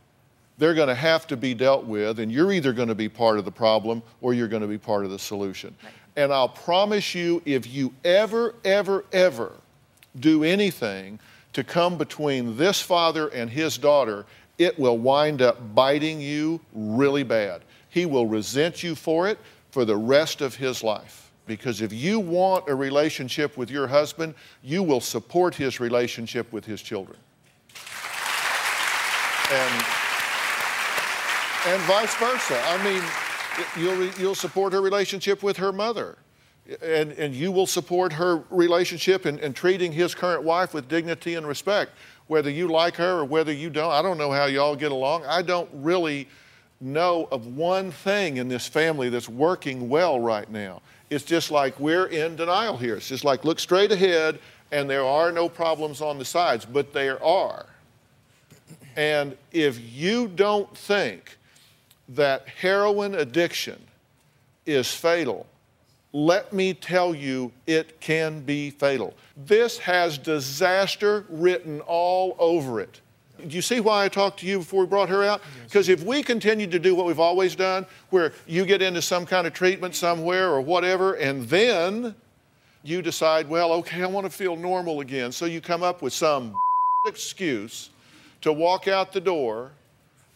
they're 0.58 0.74
going 0.74 0.88
to 0.88 0.96
have 0.96 1.26
to 1.28 1.38
be 1.38 1.54
dealt 1.54 1.86
with 1.86 2.20
and 2.20 2.32
you're 2.32 2.52
either 2.52 2.74
going 2.74 2.88
to 2.88 2.96
be 2.96 3.10
part 3.10 3.38
of 3.38 3.46
the 3.46 3.52
problem 3.52 4.04
or 4.22 4.34
you're 4.34 4.48
going 4.48 4.62
to 4.62 4.68
be 4.68 4.78
part 4.78 5.06
of 5.06 5.12
the 5.12 5.20
solution 5.20 5.76
and 6.16 6.32
i'll 6.32 6.50
promise 6.50 7.16
you 7.16 7.42
if 7.46 7.68
you 7.68 7.94
ever 8.04 8.56
ever 8.64 9.06
ever 9.12 9.54
do 10.20 10.44
anything 10.44 11.20
to 11.54 11.64
come 11.64 11.98
between 11.98 12.58
this 12.58 12.82
father 12.82 13.28
and 13.30 13.50
his 13.50 13.78
daughter, 13.78 14.26
it 14.58 14.78
will 14.78 14.98
wind 14.98 15.42
up 15.42 15.76
biting 15.76 16.22
you 16.22 16.60
really 16.74 17.24
bad. 17.24 17.62
He 17.90 18.06
will 18.06 18.28
resent 18.28 18.84
you 18.84 18.96
for 18.96 19.28
it 19.28 19.38
for 19.72 19.86
the 19.86 19.98
rest 19.98 20.42
of 20.42 20.56
his 20.56 20.84
life. 20.84 21.32
Because 21.48 21.82
if 21.82 21.92
you 21.92 22.20
want 22.20 22.70
a 22.70 22.76
relationship 22.76 23.58
with 23.58 23.70
your 23.70 23.88
husband, 23.88 24.36
you 24.64 24.84
will 24.84 25.02
support 25.02 25.56
his 25.56 25.80
relationship 25.80 26.52
with 26.54 26.64
his 26.64 26.82
children. 26.82 27.18
And, 29.52 29.86
and 31.68 31.82
vice 31.84 32.16
versa. 32.16 32.60
I 32.66 32.84
mean, 32.84 33.04
you'll, 33.78 34.08
you'll 34.20 34.36
support 34.36 34.74
her 34.74 34.82
relationship 34.82 35.44
with 35.44 35.58
her 35.58 35.72
mother 35.72 36.18
and, 36.82 37.12
and 37.14 37.34
you 37.34 37.52
will 37.52 37.68
support 37.68 38.14
her 38.14 38.44
relationship 38.50 39.26
and, 39.26 39.40
and 39.40 39.56
treating 39.56 39.92
his 39.92 40.16
current 40.16 40.44
wife 40.44 40.74
with 40.74 40.88
dignity 40.88 41.36
and 41.36 41.48
respect, 41.48 41.92
whether 42.28 42.50
you 42.50 42.68
like 42.68 42.96
her 42.96 43.20
or 43.20 43.26
whether 43.26 43.52
you 43.52 43.70
don't. 43.70 43.92
I 43.92 44.02
don't 44.02 44.18
know 44.18 44.32
how 44.32 44.46
y'all 44.46 44.76
get 44.76 44.92
along. 44.92 45.26
I 45.26 45.42
don't 45.42 45.70
really 45.74 46.28
know 46.80 47.28
of 47.32 47.56
one 47.56 47.92
thing 47.92 48.38
in 48.38 48.48
this 48.48 48.68
family 48.68 49.10
that's 49.10 49.30
working 49.30 49.90
well 49.90 50.20
right 50.20 50.50
now. 50.50 50.82
It's 51.10 51.26
just 51.26 51.52
like 51.52 51.80
we're 51.80 52.08
in 52.08 52.36
denial 52.36 52.78
here. 52.78 52.96
It's 52.96 53.08
just 53.08 53.24
like 53.24 53.44
look 53.44 53.60
straight 53.60 53.92
ahead 53.92 54.40
and 54.72 54.90
there 54.90 55.04
are 55.04 55.32
no 55.32 55.50
problems 55.50 56.02
on 56.02 56.18
the 56.18 56.26
sides, 56.26 56.66
but 56.66 56.94
there 56.94 57.22
are. 57.24 57.66
And 58.96 59.38
if 59.52 59.80
you 59.94 60.28
don't 60.28 60.76
think 60.76 61.38
that 62.16 62.48
heroin 62.48 63.16
addiction 63.16 63.82
is 64.66 64.94
fatal, 64.94 65.48
let 66.14 66.52
me 66.52 66.74
tell 66.74 67.16
you, 67.16 67.52
it 67.68 68.02
can 68.02 68.42
be 68.42 68.70
fatal. 68.70 69.16
This 69.38 69.78
has 69.80 70.18
disaster 70.18 71.26
written 71.30 71.80
all 71.82 72.36
over 72.38 72.82
it. 72.82 73.00
Do 73.48 73.56
you 73.56 73.62
see 73.62 73.80
why 73.80 74.06
I 74.06 74.10
talked 74.10 74.42
to 74.42 74.46
you 74.46 74.60
before 74.60 74.82
we 74.82 74.88
brought 74.88 75.10
her 75.10 75.24
out? 75.24 75.42
Because 75.64 75.90
if 75.90 76.04
we 76.04 76.22
continue 76.22 76.68
to 76.68 76.78
do 76.78 76.94
what 76.94 77.06
we've 77.06 77.20
always 77.20 77.56
done, 77.56 77.88
where 78.10 78.34
you 78.46 78.66
get 78.66 78.82
into 78.82 79.02
some 79.02 79.26
kind 79.26 79.48
of 79.48 79.54
treatment 79.54 79.96
somewhere 79.96 80.52
or 80.52 80.62
whatever, 80.62 81.14
and 81.14 81.48
then 81.48 82.14
you 82.84 83.02
decide, 83.02 83.48
well, 83.48 83.72
okay, 83.74 84.04
I 84.04 84.08
want 84.08 84.26
to 84.26 84.30
feel 84.30 84.56
normal 84.56 85.00
again. 85.00 85.32
So 85.32 85.46
you 85.46 85.62
come 85.62 85.82
up 85.82 86.02
with 86.02 86.14
some 86.14 86.56
excuse 87.08 87.90
to 88.42 88.52
walk 88.52 88.88
out 88.88 89.12
the 89.12 89.22
door 89.22 89.72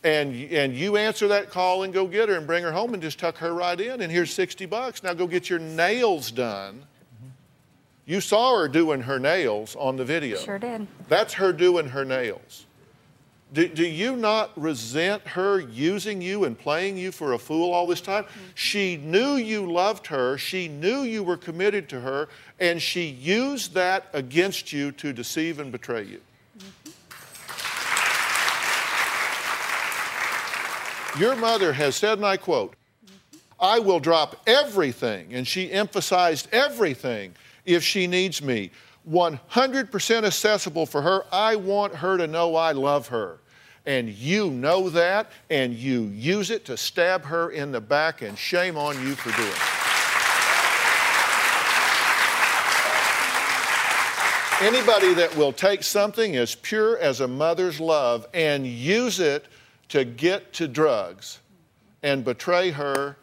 and, 0.06 0.36
and 0.52 0.76
you 0.76 0.98
answer 0.98 1.28
that 1.30 1.50
call 1.50 1.82
and 1.82 1.92
go 1.92 2.06
get 2.06 2.30
her 2.30 2.36
and 2.36 2.46
bring 2.46 2.64
her 2.64 2.72
home 2.72 2.94
and 2.94 3.02
just 3.02 3.18
tuck 3.18 3.38
her 3.40 3.54
right 3.54 3.82
in 3.82 4.02
and 4.02 4.12
here's 4.12 4.32
60 4.32 4.66
bucks 4.68 5.02
now 5.04 5.14
go 5.14 5.26
get 5.26 5.50
your 5.50 5.60
nails 5.60 6.32
done 6.32 6.84
you 8.06 8.22
saw 8.22 8.60
her 8.60 8.68
doing 8.68 9.02
her 9.02 9.18
nails 9.18 9.76
on 9.76 9.98
the 9.98 10.06
video 10.06 10.38
Sure 10.38 10.60
did. 10.60 10.88
that's 11.10 11.34
her 11.34 11.52
doing 11.52 11.90
her 11.90 12.06
nails 12.06 12.68
do, 13.52 13.68
do 13.68 13.86
you 13.86 14.16
not 14.16 14.52
resent 14.56 15.26
her 15.30 15.60
using 15.60 16.22
you 16.22 16.44
and 16.44 16.58
playing 16.58 16.98
you 16.98 17.12
for 17.12 17.34
a 17.34 17.40
fool 17.40 17.72
all 17.72 17.86
this 17.88 18.02
time? 18.02 18.26
She 18.56 18.98
knew 18.98 19.36
you 19.36 19.72
loved 19.72 20.08
her, 20.08 20.38
she 20.38 20.68
knew 20.68 21.04
you 21.04 21.24
were 21.24 21.38
committed 21.38 21.88
to 21.90 22.02
her, 22.02 22.28
and 22.60 22.82
she 22.82 23.04
used 23.06 23.74
that 23.76 24.08
against 24.14 24.74
you 24.74 24.92
to 24.94 25.14
deceive 25.14 25.60
and 25.60 25.72
betray 25.72 26.04
you. 26.04 26.22
Your 31.20 31.36
mother 31.36 31.72
has 31.74 31.96
said, 31.96 32.18
and 32.18 32.26
I 32.26 32.38
quote, 32.38 32.76
I 33.60 33.80
will 33.80 34.02
drop 34.02 34.42
everything, 34.46 35.34
and 35.34 35.48
she 35.48 35.72
emphasized 35.72 36.50
everything 36.52 37.34
if 37.66 37.84
she 37.84 38.06
needs 38.06 38.42
me. 38.42 38.72
100% 39.10 40.24
accessible 40.26 40.86
for 40.86 41.02
her. 41.02 41.26
I 41.32 41.56
want 41.56 41.96
her 41.96 42.18
to 42.18 42.28
know 42.28 42.56
I 42.56 42.74
love 42.74 43.08
her. 43.08 43.40
And 43.86 44.10
you 44.10 44.50
know 44.50 44.90
that, 44.90 45.32
and 45.50 45.74
you 45.74 46.06
use 46.06 46.50
it 46.50 46.66
to 46.66 46.76
stab 46.76 47.24
her 47.26 47.52
in 47.52 47.72
the 47.72 47.80
back, 47.80 48.22
and 48.22 48.38
shame 48.38 48.78
on 48.78 48.96
you 49.06 49.16
for 49.16 49.32
doing 49.38 49.48
it. 49.48 49.86
Anybody 54.62 55.14
that 55.14 55.36
will 55.38 55.54
take 55.54 55.84
something 55.84 56.36
as 56.36 56.56
pure 56.56 56.98
as 56.98 57.20
a 57.20 57.28
mother's 57.28 57.80
love 57.80 58.26
and 58.34 58.66
use 58.66 59.20
it 59.20 59.46
to 59.90 60.06
get 60.06 60.54
to 60.54 60.68
drugs 60.68 61.40
and 62.04 62.24
betray 62.24 62.72
her, 62.72 63.18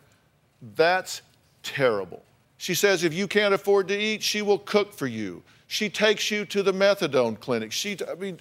that's 0.74 1.22
terrible. 1.62 2.22
She 2.58 2.74
says 2.74 3.04
if 3.04 3.12
you 3.12 3.26
can't 3.26 3.54
afford 3.54 3.88
to 3.88 3.98
eat, 3.98 4.22
she 4.22 4.42
will 4.42 4.58
cook 4.58 4.92
for 4.92 5.06
you. 5.06 5.42
She 5.66 5.88
takes 5.88 6.30
you 6.30 6.44
to 6.46 6.62
the 6.62 6.72
methadone 6.72 7.40
clinic. 7.40 7.72
She, 7.72 7.96
I 8.08 8.14
mean, 8.14 8.40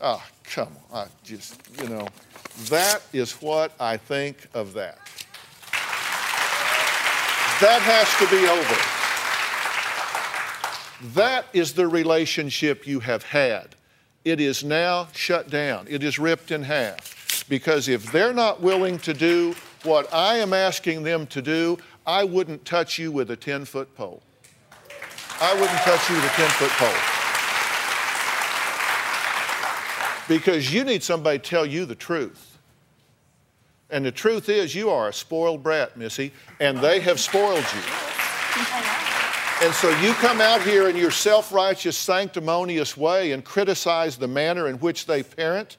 ah, 0.00 0.24
come 0.44 0.74
on. 0.90 1.06
I 1.06 1.08
just, 1.24 1.60
you 1.80 1.88
know, 1.88 2.08
that 2.68 3.02
is 3.12 3.32
what 3.42 3.72
I 3.80 3.96
think 3.96 4.48
of 4.54 4.72
that. 4.74 4.98
That 7.60 7.82
has 7.82 8.08
to 8.18 8.26
be 8.30 8.46
over. 8.46 8.98
That 11.14 11.46
is 11.52 11.72
the 11.74 11.88
relationship 11.88 12.86
you 12.86 13.00
have 13.00 13.24
had. 13.24 13.74
It 14.24 14.40
is 14.40 14.62
now 14.62 15.08
shut 15.12 15.50
down, 15.50 15.86
it 15.90 16.02
is 16.02 16.18
ripped 16.18 16.50
in 16.50 16.62
half. 16.62 17.17
Because 17.48 17.88
if 17.88 18.12
they're 18.12 18.34
not 18.34 18.60
willing 18.60 18.98
to 19.00 19.14
do 19.14 19.54
what 19.82 20.12
I 20.12 20.36
am 20.36 20.52
asking 20.52 21.02
them 21.02 21.26
to 21.28 21.40
do, 21.40 21.78
I 22.06 22.24
wouldn't 22.24 22.64
touch 22.64 22.98
you 22.98 23.10
with 23.12 23.30
a 23.30 23.36
10 23.36 23.64
foot 23.64 23.94
pole. 23.94 24.22
I 25.40 25.54
wouldn't 25.54 25.78
touch 25.80 26.10
you 26.10 26.16
with 26.16 26.24
a 26.24 26.28
10 26.28 26.48
foot 26.50 26.70
pole. 26.70 26.88
Because 30.28 30.72
you 30.72 30.84
need 30.84 31.02
somebody 31.02 31.38
to 31.38 31.44
tell 31.44 31.64
you 31.64 31.86
the 31.86 31.94
truth. 31.94 32.58
And 33.90 34.04
the 34.04 34.12
truth 34.12 34.50
is, 34.50 34.74
you 34.74 34.90
are 34.90 35.08
a 35.08 35.12
spoiled 35.12 35.62
brat, 35.62 35.96
Missy, 35.96 36.32
and 36.60 36.76
they 36.78 37.00
have 37.00 37.18
spoiled 37.18 37.64
you. 37.74 37.82
And 39.60 39.74
so 39.74 39.88
you 40.00 40.12
come 40.14 40.40
out 40.40 40.62
here 40.62 40.88
in 40.88 40.96
your 40.96 41.10
self 41.10 41.52
righteous, 41.52 41.96
sanctimonious 41.96 42.96
way 42.96 43.32
and 43.32 43.44
criticize 43.44 44.16
the 44.16 44.28
manner 44.28 44.68
in 44.68 44.76
which 44.76 45.06
they 45.06 45.22
parent 45.22 45.78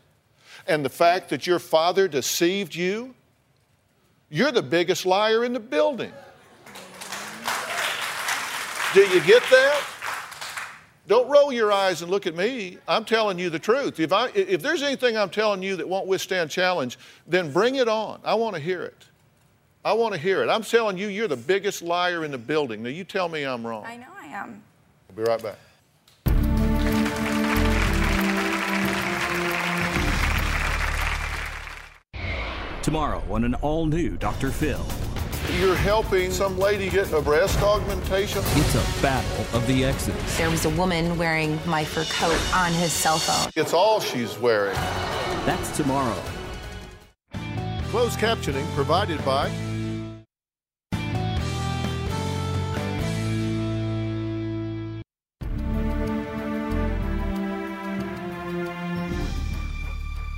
and 0.69 0.85
the 0.85 0.89
fact 0.89 1.29
that 1.29 1.47
your 1.47 1.59
father 1.59 2.07
deceived 2.07 2.75
you. 2.75 3.15
You're 4.29 4.51
the 4.51 4.61
biggest 4.61 5.05
liar 5.05 5.43
in 5.43 5.51
the 5.51 5.59
building. 5.59 6.13
Do 8.93 9.01
you 9.01 9.21
get 9.21 9.43
that? 9.49 9.83
Don't 11.07 11.27
roll 11.27 11.51
your 11.51 11.71
eyes 11.71 12.03
and 12.03 12.11
look 12.11 12.27
at 12.27 12.35
me. 12.35 12.77
I'm 12.87 13.03
telling 13.03 13.39
you 13.39 13.49
the 13.49 13.57
truth. 13.57 13.99
If, 13.99 14.13
I, 14.13 14.27
if 14.35 14.61
there's 14.61 14.83
anything 14.83 15.17
I'm 15.17 15.31
telling 15.31 15.63
you 15.63 15.75
that 15.77 15.89
won't 15.89 16.05
withstand 16.05 16.51
challenge, 16.51 16.99
then 17.25 17.51
bring 17.51 17.75
it 17.75 17.87
on. 17.87 18.21
I 18.23 18.35
want 18.35 18.55
to 18.55 18.61
hear 18.61 18.83
it. 18.83 19.07
I 19.83 19.93
want 19.93 20.13
to 20.13 20.19
hear 20.19 20.43
it. 20.43 20.49
I'm 20.49 20.61
telling 20.61 20.99
you, 20.99 21.07
you're 21.07 21.27
the 21.27 21.35
biggest 21.35 21.81
liar 21.81 22.25
in 22.25 22.31
the 22.31 22.37
building. 22.37 22.83
Now, 22.83 22.89
you 22.89 23.03
tell 23.03 23.27
me 23.27 23.43
I'm 23.43 23.65
wrong. 23.65 23.85
I 23.85 23.97
know 23.97 24.11
I 24.21 24.27
am. 24.27 24.61
I'll 25.09 25.15
be 25.15 25.23
right 25.23 25.41
back. 25.41 25.57
Tomorrow 32.89 33.21
on 33.29 33.43
an 33.43 33.53
all 33.61 33.85
new 33.85 34.17
Dr. 34.17 34.49
Phil. 34.49 34.83
You're 35.59 35.75
helping 35.75 36.31
some 36.31 36.57
lady 36.57 36.89
get 36.89 37.13
a 37.13 37.21
breast 37.21 37.61
augmentation? 37.61 38.41
It's 38.43 38.73
a 38.73 39.01
battle 39.03 39.45
of 39.55 39.67
the 39.67 39.85
exes. 39.85 40.37
There 40.39 40.49
was 40.49 40.65
a 40.65 40.71
woman 40.71 41.15
wearing 41.15 41.59
my 41.67 41.85
fur 41.85 42.03
coat 42.05 42.41
on 42.51 42.73
his 42.73 42.91
cell 42.91 43.19
phone. 43.19 43.51
It's 43.55 43.75
all 43.75 43.99
she's 43.99 44.39
wearing. 44.39 44.73
That's 45.45 45.77
tomorrow. 45.77 46.19
Closed 47.89 48.17
captioning 48.17 48.65
provided 48.73 49.23
by 49.23 49.51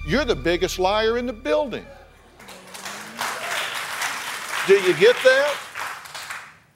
You're 0.05 0.25
the 0.25 0.35
biggest 0.35 0.79
liar 0.79 1.17
in 1.17 1.25
the 1.25 1.31
building. 1.31 1.85
Do 4.67 4.73
you 4.75 4.93
get 4.95 5.15
that? 5.23 5.57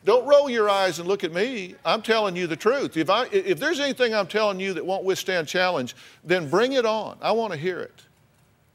Don't 0.06 0.26
roll 0.28 0.50
your 0.50 0.70
eyes 0.70 1.00
and 1.00 1.08
look 1.08 1.24
at 1.24 1.32
me. 1.32 1.76
I'm 1.84 2.02
telling 2.02 2.36
you 2.36 2.46
the 2.46 2.56
truth. 2.56 2.96
If, 2.96 3.10
I, 3.10 3.26
if 3.32 3.60
there's 3.60 3.80
anything 3.80 4.14
I'm 4.14 4.28
telling 4.28 4.60
you 4.60 4.74
that 4.74 4.86
won't 4.86 5.04
withstand 5.04 5.48
challenge, 5.48 5.96
then 6.24 6.50
bring 6.50 6.74
it 6.74 6.86
on. 6.86 7.18
I 7.22 7.32
want 7.32 7.54
to 7.54 7.58
hear 7.58 7.80
it. 7.80 8.04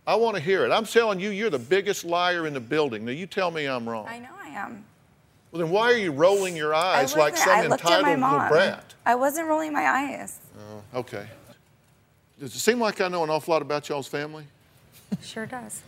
I 0.06 0.16
want 0.16 0.36
to 0.36 0.42
hear 0.42 0.64
it. 0.64 0.72
I'm 0.72 0.84
telling 0.84 1.20
you, 1.20 1.30
you're 1.30 1.50
the 1.50 1.58
biggest 1.58 2.04
liar 2.04 2.46
in 2.46 2.54
the 2.54 2.60
building. 2.60 3.04
Now, 3.04 3.12
you 3.12 3.26
tell 3.26 3.50
me 3.50 3.66
I'm 3.66 3.88
wrong. 3.88 4.06
I 4.08 4.18
know 4.18 4.30
I 4.42 4.48
am. 4.48 4.84
Well, 5.52 5.62
then 5.62 5.70
why 5.70 5.92
are 5.92 5.96
you 5.96 6.10
rolling 6.10 6.56
your 6.56 6.74
eyes 6.74 7.16
like 7.16 7.36
some 7.36 7.48
I 7.48 7.66
looked 7.66 7.84
at 7.84 8.02
my 8.02 8.12
entitled 8.12 8.32
little 8.32 8.48
brat? 8.48 8.94
I 9.06 9.14
wasn't 9.14 9.48
rolling 9.48 9.72
my 9.72 9.88
eyes. 9.88 10.38
Oh, 10.94 11.00
okay. 11.00 11.26
Does 12.40 12.54
it 12.54 12.58
seem 12.58 12.80
like 12.80 13.00
I 13.00 13.08
know 13.08 13.22
an 13.22 13.30
awful 13.30 13.52
lot 13.52 13.62
about 13.62 13.88
y'all's 13.88 14.08
family? 14.08 14.44
Sure 15.22 15.46
does. 15.46 15.82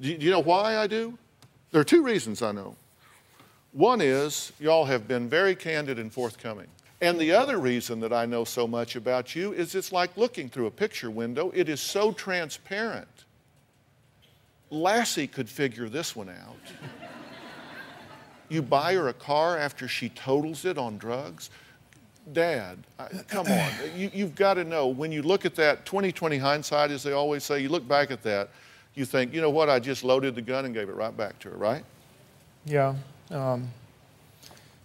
Do 0.00 0.08
you, 0.08 0.18
do 0.18 0.24
you 0.24 0.30
know 0.30 0.40
why 0.40 0.76
I 0.76 0.86
do? 0.86 1.16
There 1.72 1.80
are 1.80 1.84
two 1.84 2.02
reasons 2.02 2.42
I 2.42 2.52
know. 2.52 2.76
One 3.72 4.02
is 4.02 4.52
y'all 4.60 4.84
have 4.84 5.08
been 5.08 5.28
very 5.28 5.54
candid 5.54 5.98
and 5.98 6.12
forthcoming. 6.12 6.68
And 7.00 7.18
the 7.18 7.32
other 7.32 7.58
reason 7.58 7.98
that 8.00 8.12
I 8.12 8.26
know 8.26 8.44
so 8.44 8.68
much 8.68 8.94
about 8.94 9.34
you 9.34 9.52
is 9.52 9.74
it's 9.74 9.90
like 9.90 10.16
looking 10.16 10.48
through 10.48 10.66
a 10.66 10.70
picture 10.70 11.10
window. 11.10 11.50
It 11.54 11.68
is 11.68 11.80
so 11.80 12.12
transparent. 12.12 13.08
Lassie 14.70 15.26
could 15.26 15.48
figure 15.48 15.88
this 15.88 16.14
one 16.14 16.28
out. 16.28 16.56
you 18.48 18.62
buy 18.62 18.94
her 18.94 19.08
a 19.08 19.14
car 19.14 19.58
after 19.58 19.88
she 19.88 20.10
totals 20.10 20.64
it 20.64 20.78
on 20.78 20.98
drugs. 20.98 21.50
Dad, 22.32 22.78
I, 22.98 23.08
come 23.26 23.46
on. 23.46 23.70
You, 23.96 24.10
you've 24.14 24.34
got 24.34 24.54
to 24.54 24.64
know 24.64 24.86
when 24.86 25.10
you 25.10 25.22
look 25.22 25.44
at 25.44 25.56
that 25.56 25.84
2020 25.86 26.36
hindsight, 26.38 26.90
as 26.90 27.02
they 27.02 27.12
always 27.12 27.42
say, 27.42 27.60
you 27.60 27.68
look 27.68 27.88
back 27.88 28.10
at 28.10 28.22
that, 28.22 28.50
you 28.94 29.04
think, 29.04 29.32
you 29.32 29.40
know 29.40 29.50
what, 29.50 29.68
I 29.70 29.78
just 29.78 30.04
loaded 30.04 30.34
the 30.34 30.42
gun 30.42 30.64
and 30.64 30.74
gave 30.74 30.88
it 30.88 30.94
right 30.94 31.16
back 31.16 31.38
to 31.40 31.50
her, 31.50 31.56
right? 31.56 31.84
Yeah. 32.64 32.94
Um, 33.30 33.70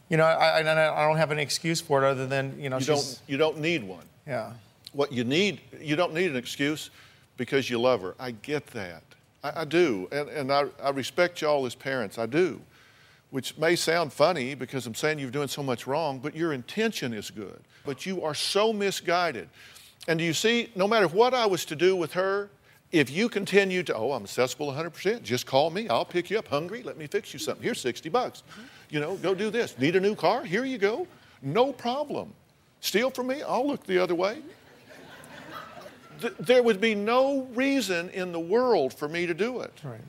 you 0.09 0.17
know, 0.17 0.23
I, 0.23 0.61
I, 0.61 1.01
I 1.03 1.07
don't 1.07 1.17
have 1.17 1.31
an 1.31 1.39
excuse 1.39 1.81
for 1.81 2.03
it 2.03 2.07
other 2.07 2.25
than, 2.27 2.59
you 2.59 2.69
know, 2.69 2.77
You 2.77 2.85
don't, 2.85 3.21
you 3.27 3.37
don't 3.37 3.59
need 3.59 3.83
one. 3.83 4.05
yeah. 4.25 4.53
What 4.93 5.11
you 5.11 5.23
need, 5.25 5.59
you 5.79 5.95
don't 5.95 6.13
need 6.13 6.31
an 6.31 6.37
excuse 6.37 6.89
because 7.35 7.69
you 7.69 7.79
love 7.79 8.01
her. 8.01 8.15
I 8.19 8.31
get 8.31 8.65
that. 8.67 9.03
I, 9.43 9.61
I 9.61 9.65
do. 9.65 10.07
And, 10.11 10.29
and 10.29 10.51
I, 10.51 10.65
I 10.81 10.89
respect 10.89 11.41
y'all 11.41 11.65
as 11.65 11.75
parents. 11.75 12.17
I 12.17 12.25
do. 12.25 12.61
Which 13.29 13.57
may 13.57 13.75
sound 13.75 14.13
funny 14.13 14.55
because 14.55 14.87
I'm 14.87 14.95
saying 14.95 15.19
you're 15.19 15.29
doing 15.29 15.49
so 15.49 15.61
much 15.61 15.85
wrong, 15.85 16.19
but 16.19 16.33
your 16.35 16.53
intention 16.53 17.13
is 17.13 17.29
good. 17.29 17.59
But 17.85 18.05
you 18.05 18.23
are 18.23 18.33
so 18.33 18.71
misguided. 18.71 19.49
And 20.07 20.17
do 20.17 20.23
you 20.25 20.33
see, 20.33 20.71
no 20.75 20.87
matter 20.87 21.09
what 21.09 21.33
I 21.33 21.45
was 21.45 21.65
to 21.65 21.75
do 21.75 21.95
with 21.97 22.13
her, 22.13 22.49
if 22.91 23.09
you 23.09 23.27
continue 23.29 23.83
to, 23.83 23.95
oh, 23.95 24.13
I'm 24.13 24.23
accessible 24.23 24.67
100%, 24.71 25.23
just 25.23 25.45
call 25.45 25.69
me. 25.69 25.89
I'll 25.89 26.05
pick 26.05 26.29
you 26.29 26.39
up 26.39 26.47
hungry. 26.47 26.83
Let 26.83 26.97
me 26.97 27.07
fix 27.07 27.33
you 27.33 27.39
something. 27.39 27.63
Here's 27.63 27.81
60 27.81 28.09
bucks. 28.09 28.43
Mm-hmm. 28.51 28.61
You 28.89 28.99
know, 29.01 29.15
go 29.17 29.35
do 29.35 29.49
this. 29.49 29.77
Need 29.77 29.95
a 29.95 29.99
new 29.99 30.15
car? 30.15 30.43
Here 30.43 30.63
you 30.63 30.77
go. 30.77 31.05
No 31.41 31.73
problem. 31.73 32.33
Steal 32.79 33.09
from 33.09 33.27
me? 33.27 33.41
I'll 33.41 33.67
look 33.67 33.85
the 33.85 33.97
other 33.99 34.15
way. 34.15 34.35
Mm-hmm. 34.35 36.19
Th- 36.21 36.33
there 36.39 36.63
would 36.63 36.79
be 36.79 36.95
no 36.95 37.41
reason 37.53 38.09
in 38.09 38.31
the 38.31 38.39
world 38.39 38.93
for 38.93 39.07
me 39.09 39.25
to 39.25 39.33
do 39.33 39.61
it. 39.61 39.73
Right. 39.83 39.99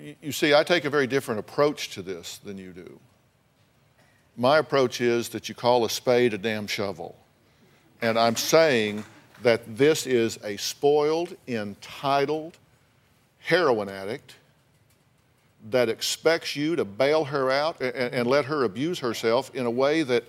You- 0.00 0.14
You 0.22 0.32
see, 0.32 0.54
I 0.54 0.62
take 0.62 0.84
a 0.84 0.90
very 0.90 1.06
different 1.08 1.40
approach 1.40 1.90
to 1.90 2.02
this 2.02 2.38
than 2.38 2.56
you 2.56 2.72
do. 2.72 3.00
My 4.36 4.58
approach 4.58 5.00
is 5.00 5.30
that 5.30 5.48
you 5.48 5.54
call 5.56 5.84
a 5.84 5.90
spade 5.90 6.32
a 6.32 6.38
damn 6.38 6.68
shovel. 6.68 7.16
And 8.00 8.16
I'm 8.16 8.36
saying 8.36 9.04
that 9.42 9.76
this 9.76 10.06
is 10.06 10.38
a 10.44 10.56
spoiled, 10.56 11.36
entitled 11.46 12.56
heroin 13.40 13.88
addict 13.88 14.34
that 15.70 15.88
expects 15.88 16.54
you 16.56 16.76
to 16.76 16.84
bail 16.84 17.24
her 17.24 17.50
out 17.50 17.80
and, 17.80 17.94
and 18.14 18.26
let 18.28 18.44
her 18.46 18.64
abuse 18.64 18.98
herself 19.00 19.54
in 19.54 19.66
a 19.66 19.70
way 19.70 20.02
that 20.02 20.24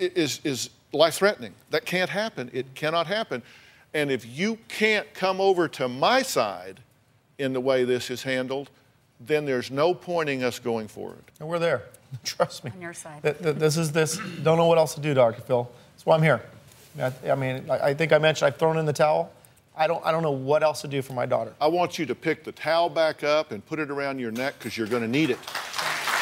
i- 0.00 0.12
is, 0.14 0.40
is 0.44 0.70
life 0.92 1.14
threatening. 1.14 1.54
That 1.70 1.84
can't 1.86 2.10
happen. 2.10 2.50
It 2.52 2.74
cannot 2.74 3.06
happen. 3.06 3.42
And 3.94 4.10
if 4.10 4.26
you 4.26 4.58
can't 4.68 5.12
come 5.14 5.40
over 5.40 5.66
to 5.68 5.88
my 5.88 6.22
side 6.22 6.80
in 7.38 7.52
the 7.52 7.60
way 7.60 7.84
this 7.84 8.10
is 8.10 8.22
handled, 8.22 8.70
then 9.20 9.44
there's 9.46 9.70
no 9.70 9.94
pointing 9.94 10.42
us 10.44 10.58
going 10.58 10.88
forward. 10.88 11.22
And 11.40 11.48
we're 11.48 11.58
there. 11.58 11.82
Trust 12.24 12.64
me. 12.64 12.70
On 12.74 12.80
your 12.82 12.92
side. 12.94 13.22
Th- 13.22 13.38
th- 13.38 13.56
This 13.56 13.76
is 13.76 13.92
this. 13.92 14.18
Don't 14.42 14.56
know 14.58 14.66
what 14.66 14.78
else 14.78 14.94
to 14.94 15.00
do, 15.00 15.14
Dr. 15.14 15.40
Phil. 15.42 15.70
That's 15.94 16.06
why 16.06 16.16
I'm 16.16 16.22
here. 16.22 16.42
I 16.98 17.12
I 17.30 17.34
mean, 17.34 17.70
I 17.70 17.78
I 17.88 17.94
think 17.94 18.12
I 18.12 18.18
mentioned 18.18 18.46
I've 18.48 18.56
thrown 18.56 18.78
in 18.78 18.86
the 18.86 18.92
towel. 18.92 19.32
I 19.76 19.86
don't, 19.86 20.04
I 20.04 20.10
don't 20.10 20.22
know 20.22 20.30
what 20.32 20.62
else 20.62 20.82
to 20.82 20.88
do 20.88 21.00
for 21.00 21.14
my 21.14 21.24
daughter. 21.24 21.54
I 21.60 21.66
want 21.66 21.98
you 21.98 22.04
to 22.04 22.14
pick 22.14 22.44
the 22.44 22.52
towel 22.52 22.90
back 22.90 23.24
up 23.24 23.50
and 23.50 23.64
put 23.64 23.78
it 23.78 23.90
around 23.90 24.18
your 24.18 24.30
neck 24.30 24.58
because 24.58 24.76
you're 24.76 24.86
going 24.86 25.02
to 25.02 25.08
need 25.08 25.30
it. 25.30 25.38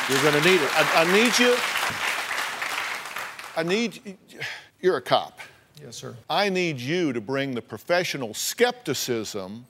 You're 0.08 0.22
going 0.22 0.40
to 0.40 0.48
need 0.48 0.60
it. 0.60 0.70
I, 0.74 1.02
I 1.02 1.12
need 1.12 1.38
you. 1.38 1.56
I 3.56 3.62
need. 3.64 4.16
You're 4.80 4.98
a 4.98 5.02
cop. 5.02 5.40
Yes, 5.82 5.96
sir. 5.96 6.14
I 6.30 6.48
need 6.48 6.78
you 6.78 7.12
to 7.12 7.20
bring 7.20 7.54
the 7.54 7.62
professional 7.62 8.32
skepticism 8.32 9.66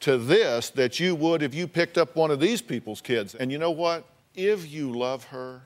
to 0.00 0.18
this 0.18 0.70
that 0.70 1.00
you 1.00 1.14
would 1.14 1.42
if 1.42 1.54
you 1.54 1.66
picked 1.66 1.96
up 1.96 2.16
one 2.16 2.30
of 2.30 2.40
these 2.40 2.60
people's 2.60 3.00
kids. 3.00 3.34
And 3.34 3.50
you 3.50 3.58
know 3.58 3.70
what? 3.70 4.04
If 4.34 4.70
you 4.70 4.90
love 4.90 5.24
her, 5.24 5.62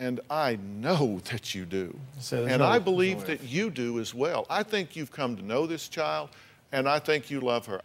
and 0.00 0.20
I 0.30 0.56
know 0.56 1.20
that 1.30 1.54
you 1.54 1.64
do, 1.64 1.96
So 2.20 2.44
and 2.46 2.58
no- 2.58 2.64
I 2.66 2.72
there's 2.78 2.80
no 2.80 2.84
believe 2.92 3.24
that 3.26 3.42
you 3.42 3.70
do 3.70 3.98
as 4.00 4.14
well. 4.14 4.46
I 4.50 4.62
think 4.62 4.96
you've 4.96 5.12
come 5.12 5.36
to 5.36 5.42
know 5.44 5.66
this 5.66 5.88
child, 5.88 6.30
and 6.72 6.88
I 6.88 6.98
think 6.98 7.30
you 7.30 7.40
love 7.40 7.66
her. 7.66 7.80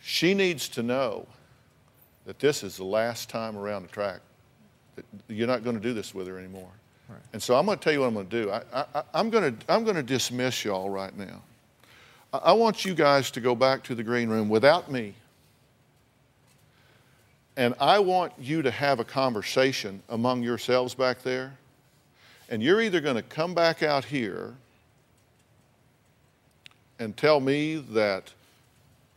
She 0.00 0.34
needs 0.34 0.68
to 0.70 0.82
know 0.82 1.26
that 2.26 2.38
this 2.38 2.62
is 2.62 2.76
the 2.76 2.84
last 2.84 3.28
time 3.28 3.56
around 3.56 3.82
the 3.82 3.88
track. 3.88 4.20
That 4.96 5.04
you're 5.28 5.46
not 5.46 5.64
going 5.64 5.76
to 5.76 5.82
do 5.82 5.94
this 5.94 6.14
with 6.14 6.26
her 6.28 6.38
anymore. 6.38 6.70
And 7.32 7.42
so 7.42 7.56
I'm 7.56 7.66
going 7.66 7.76
to 7.78 7.84
tell 7.84 7.92
you 7.92 8.00
what 8.00 8.06
I'm 8.06 8.14
going 8.14 8.28
to 8.28 8.42
do. 8.44 8.50
I, 8.50 8.62
I, 8.94 9.02
I'm 9.12 9.28
going 9.28 9.56
to 9.56 9.72
I'm 9.72 9.84
going 9.84 9.96
to 9.96 10.02
dismiss 10.02 10.64
y'all 10.64 10.88
right 10.88 11.14
now. 11.16 11.42
I, 12.32 12.38
I 12.38 12.52
want 12.52 12.84
you 12.86 12.94
guys 12.94 13.30
to 13.32 13.40
go 13.40 13.54
back 13.54 13.82
to 13.84 13.94
the 13.94 14.02
green 14.02 14.30
room 14.30 14.48
without 14.48 14.90
me. 14.90 15.14
And 17.56 17.74
I 17.80 17.98
want 17.98 18.32
you 18.38 18.62
to 18.62 18.70
have 18.70 18.98
a 18.98 19.04
conversation 19.04 20.02
among 20.08 20.42
yourselves 20.42 20.94
back 20.94 21.22
there. 21.22 21.56
And 22.48 22.62
you're 22.62 22.80
either 22.80 23.00
going 23.00 23.16
to 23.16 23.22
come 23.22 23.54
back 23.54 23.82
out 23.82 24.04
here 24.04 24.54
and 26.98 27.16
tell 27.16 27.40
me 27.40 27.76
that 27.90 28.32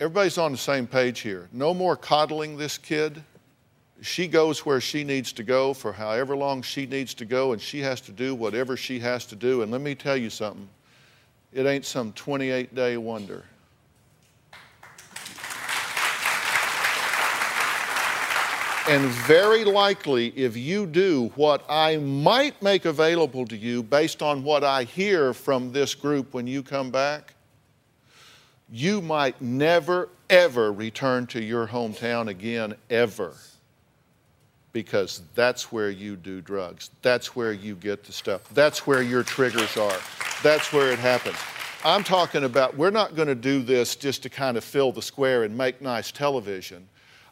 everybody's 0.00 0.38
on 0.38 0.52
the 0.52 0.58
same 0.58 0.86
page 0.86 1.20
here. 1.20 1.48
No 1.52 1.72
more 1.72 1.96
coddling 1.96 2.56
this 2.56 2.78
kid. 2.78 3.22
She 4.02 4.26
goes 4.26 4.66
where 4.66 4.80
she 4.80 5.04
needs 5.04 5.32
to 5.34 5.42
go 5.42 5.72
for 5.72 5.92
however 5.92 6.36
long 6.36 6.60
she 6.60 6.84
needs 6.84 7.14
to 7.14 7.24
go, 7.24 7.52
and 7.52 7.62
she 7.62 7.80
has 7.80 8.00
to 8.02 8.12
do 8.12 8.34
whatever 8.34 8.76
she 8.76 8.98
has 8.98 9.24
to 9.26 9.36
do. 9.36 9.62
And 9.62 9.72
let 9.72 9.80
me 9.80 9.94
tell 9.94 10.16
you 10.16 10.28
something 10.28 10.68
it 11.52 11.64
ain't 11.64 11.86
some 11.86 12.12
28 12.12 12.74
day 12.74 12.98
wonder. 12.98 13.44
And 18.88 19.04
very 19.26 19.64
likely, 19.64 20.28
if 20.36 20.56
you 20.56 20.86
do 20.86 21.32
what 21.34 21.64
I 21.68 21.96
might 21.96 22.62
make 22.62 22.84
available 22.84 23.44
to 23.46 23.56
you 23.56 23.82
based 23.82 24.22
on 24.22 24.44
what 24.44 24.62
I 24.62 24.84
hear 24.84 25.34
from 25.34 25.72
this 25.72 25.92
group 25.92 26.32
when 26.32 26.46
you 26.46 26.62
come 26.62 26.92
back, 26.92 27.34
you 28.70 29.00
might 29.00 29.42
never, 29.42 30.08
ever 30.30 30.72
return 30.72 31.26
to 31.28 31.42
your 31.42 31.66
hometown 31.66 32.28
again, 32.28 32.76
ever. 32.88 33.34
Because 34.72 35.22
that's 35.34 35.72
where 35.72 35.90
you 35.90 36.14
do 36.14 36.40
drugs. 36.40 36.90
That's 37.02 37.34
where 37.34 37.52
you 37.52 37.74
get 37.74 38.04
the 38.04 38.12
stuff. 38.12 38.48
That's 38.54 38.86
where 38.86 39.02
your 39.02 39.24
triggers 39.24 39.76
are. 39.76 39.98
That's 40.44 40.72
where 40.72 40.92
it 40.92 41.00
happens. 41.00 41.38
I'm 41.84 42.04
talking 42.04 42.44
about, 42.44 42.76
we're 42.76 42.90
not 42.90 43.16
going 43.16 43.28
to 43.28 43.34
do 43.34 43.62
this 43.62 43.96
just 43.96 44.22
to 44.22 44.30
kind 44.30 44.56
of 44.56 44.62
fill 44.62 44.92
the 44.92 45.02
square 45.02 45.42
and 45.42 45.58
make 45.58 45.80
nice 45.82 46.12
television. 46.12 46.86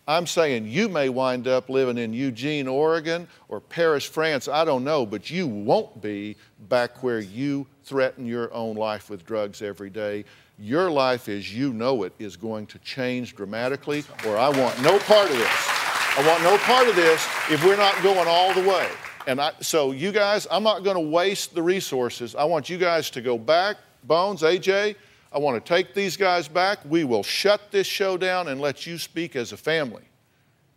I'm 0.06 0.26
saying 0.26 0.66
you 0.66 0.88
may 0.88 1.08
wind 1.08 1.48
up 1.48 1.70
living 1.70 1.96
in 1.96 2.12
Eugene, 2.12 2.68
Oregon, 2.68 3.26
or 3.48 3.60
Paris, 3.60 4.04
France, 4.04 4.48
I 4.48 4.64
don't 4.64 4.84
know, 4.84 5.06
but 5.06 5.30
you 5.30 5.46
won't 5.46 6.02
be 6.02 6.36
back 6.68 7.02
where 7.02 7.20
you 7.20 7.66
threaten 7.84 8.26
your 8.26 8.52
own 8.52 8.76
life 8.76 9.08
with 9.08 9.24
drugs 9.24 9.62
every 9.62 9.88
day. 9.88 10.24
Your 10.58 10.90
life 10.90 11.28
as 11.28 11.54
you 11.54 11.72
know 11.72 12.02
it 12.02 12.12
is 12.18 12.36
going 12.36 12.66
to 12.66 12.78
change 12.80 13.34
dramatically, 13.34 14.04
or 14.26 14.36
I 14.36 14.48
want 14.50 14.80
no 14.82 14.98
part 15.00 15.30
of 15.30 15.36
this. 15.36 15.68
I 16.16 16.24
want 16.28 16.42
no 16.42 16.56
part 16.58 16.86
of 16.86 16.94
this 16.94 17.26
if 17.50 17.64
we're 17.64 17.76
not 17.76 18.00
going 18.02 18.28
all 18.28 18.52
the 18.54 18.68
way. 18.68 18.88
And 19.26 19.40
I, 19.40 19.52
so, 19.60 19.92
you 19.92 20.12
guys, 20.12 20.46
I'm 20.50 20.62
not 20.62 20.84
going 20.84 20.96
to 20.96 21.10
waste 21.10 21.54
the 21.54 21.62
resources. 21.62 22.34
I 22.34 22.44
want 22.44 22.68
you 22.68 22.76
guys 22.76 23.08
to 23.10 23.22
go 23.22 23.38
back. 23.38 23.78
Bones, 24.04 24.42
AJ, 24.42 24.96
I 25.34 25.38
want 25.38 25.62
to 25.62 25.68
take 25.68 25.94
these 25.94 26.16
guys 26.16 26.46
back. 26.46 26.78
We 26.88 27.02
will 27.02 27.24
shut 27.24 27.72
this 27.72 27.88
show 27.88 28.16
down 28.16 28.46
and 28.46 28.60
let 28.60 28.86
you 28.86 28.98
speak 28.98 29.34
as 29.34 29.50
a 29.50 29.56
family. 29.56 30.04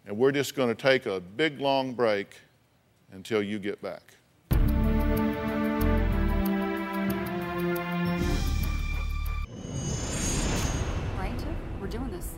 And 0.07 0.17
we're 0.17 0.31
just 0.31 0.55
going 0.55 0.69
to 0.69 0.81
take 0.81 1.05
a 1.05 1.19
big 1.19 1.61
long 1.61 1.93
break 1.93 2.29
until 3.11 3.43
you 3.43 3.59
get 3.59 3.79
back. 3.83 4.01
Right? 11.19 11.39
We're 11.79 11.85
doing 11.85 12.09
this. 12.09 12.33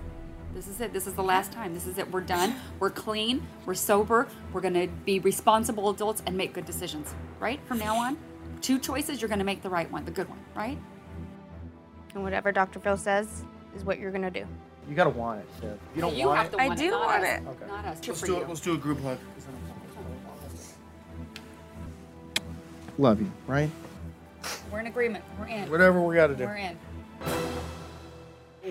This 0.53 0.67
is 0.67 0.81
it. 0.81 0.91
This 0.91 1.07
is 1.07 1.13
the 1.13 1.23
last 1.23 1.53
time. 1.53 1.73
This 1.73 1.87
is 1.87 1.97
it. 1.97 2.11
We're 2.11 2.19
done. 2.19 2.53
We're 2.79 2.89
clean. 2.89 3.47
We're 3.65 3.75
sober. 3.75 4.27
We're 4.51 4.59
going 4.59 4.73
to 4.73 4.87
be 5.05 5.19
responsible 5.19 5.89
adults 5.89 6.21
and 6.25 6.35
make 6.35 6.51
good 6.51 6.65
decisions. 6.65 7.13
Right? 7.39 7.61
From 7.65 7.79
now 7.79 7.95
on, 7.95 8.17
two 8.59 8.77
choices, 8.77 9.21
you're 9.21 9.29
going 9.29 9.39
to 9.39 9.45
make 9.45 9.61
the 9.61 9.69
right 9.69 9.89
one, 9.89 10.03
the 10.03 10.11
good 10.11 10.27
one. 10.27 10.39
Right? 10.53 10.77
And 12.13 12.23
whatever 12.23 12.51
Dr. 12.51 12.79
Phil 12.79 12.97
says 12.97 13.43
is 13.75 13.83
what 13.83 13.99
you're 13.99 14.11
gonna 14.11 14.31
do. 14.31 14.45
You 14.89 14.95
gotta 14.95 15.09
want 15.11 15.41
it. 15.41 15.47
Sid. 15.61 15.79
You 15.95 16.01
don't 16.01 16.15
You 16.15 16.27
want 16.27 16.37
have 16.39 16.47
it. 16.53 16.57
to 16.57 16.61
I 16.63 16.75
do 16.75 16.89
not 16.91 17.05
want 17.05 17.23
us. 17.23 17.29
it. 17.39 17.47
Okay. 17.47 17.67
Not 17.67 17.85
us. 17.85 18.07
Let's 18.07 18.21
do 18.21 18.37
it. 18.41 18.47
Let's 18.49 18.61
do 18.61 18.73
a 18.73 18.77
group 18.77 19.01
hug. 19.01 19.17
Love 22.97 23.21
you, 23.21 23.31
right? 23.47 23.69
We're 24.71 24.79
in 24.79 24.87
agreement. 24.87 25.23
We're 25.39 25.47
in. 25.47 25.69
Whatever 25.69 26.01
we 26.01 26.15
gotta 26.15 26.35
do. 26.35 26.45
We're 26.45 26.55
in. 26.57 26.77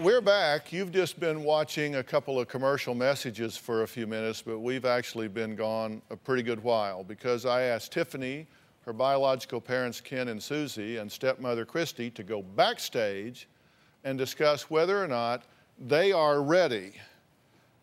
We're 0.02 0.20
back. 0.20 0.72
You've 0.72 0.92
just 0.92 1.18
been 1.18 1.42
watching 1.42 1.96
a 1.96 2.02
couple 2.02 2.38
of 2.38 2.46
commercial 2.48 2.94
messages 2.94 3.56
for 3.56 3.82
a 3.82 3.88
few 3.88 4.06
minutes, 4.06 4.42
but 4.42 4.58
we've 4.58 4.84
actually 4.84 5.28
been 5.28 5.56
gone 5.56 6.02
a 6.10 6.16
pretty 6.16 6.42
good 6.42 6.62
while 6.62 7.02
because 7.04 7.46
I 7.46 7.62
asked 7.62 7.92
Tiffany, 7.92 8.46
her 8.88 8.94
biological 8.94 9.60
parents 9.60 10.00
Ken 10.00 10.28
and 10.28 10.42
Susie, 10.42 10.96
and 10.96 11.12
stepmother 11.12 11.66
Christy 11.66 12.08
to 12.12 12.22
go 12.22 12.40
backstage 12.40 13.46
and 14.02 14.16
discuss 14.16 14.70
whether 14.70 15.04
or 15.04 15.06
not 15.06 15.42
they 15.78 16.10
are 16.10 16.40
ready, 16.40 16.94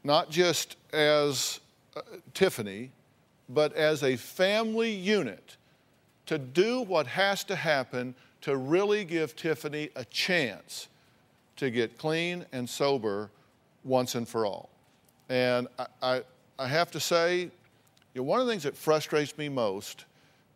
not 0.03 0.31
just 0.31 0.77
as 0.93 1.59
uh, 1.95 2.01
Tiffany, 2.33 2.89
but 3.49 3.71
as 3.73 4.01
a 4.01 4.15
family 4.15 4.89
unit 4.89 5.57
to 6.25 6.39
do 6.39 6.81
what 6.81 7.05
has 7.05 7.43
to 7.43 7.55
happen 7.55 8.15
to 8.41 8.57
really 8.57 9.05
give 9.05 9.35
Tiffany 9.35 9.91
a 9.95 10.05
chance 10.05 10.87
to 11.57 11.69
get 11.69 11.99
clean 11.99 12.47
and 12.51 12.67
sober 12.67 13.29
once 13.83 14.15
and 14.15 14.27
for 14.27 14.47
all. 14.47 14.69
And 15.29 15.67
I, 15.77 15.85
I, 16.01 16.23
I 16.57 16.67
have 16.67 16.89
to 16.89 16.99
say, 16.99 17.41
you 17.41 17.51
know, 18.15 18.23
one 18.23 18.39
of 18.39 18.47
the 18.47 18.51
things 18.51 18.63
that 18.63 18.75
frustrates 18.75 19.37
me 19.37 19.49
most 19.49 20.05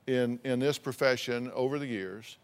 in, 0.09 0.39
in 0.43 0.59
this 0.59 0.77
profession 0.77 1.51
over 1.53 1.77
the 1.77 1.85
years 1.85 2.37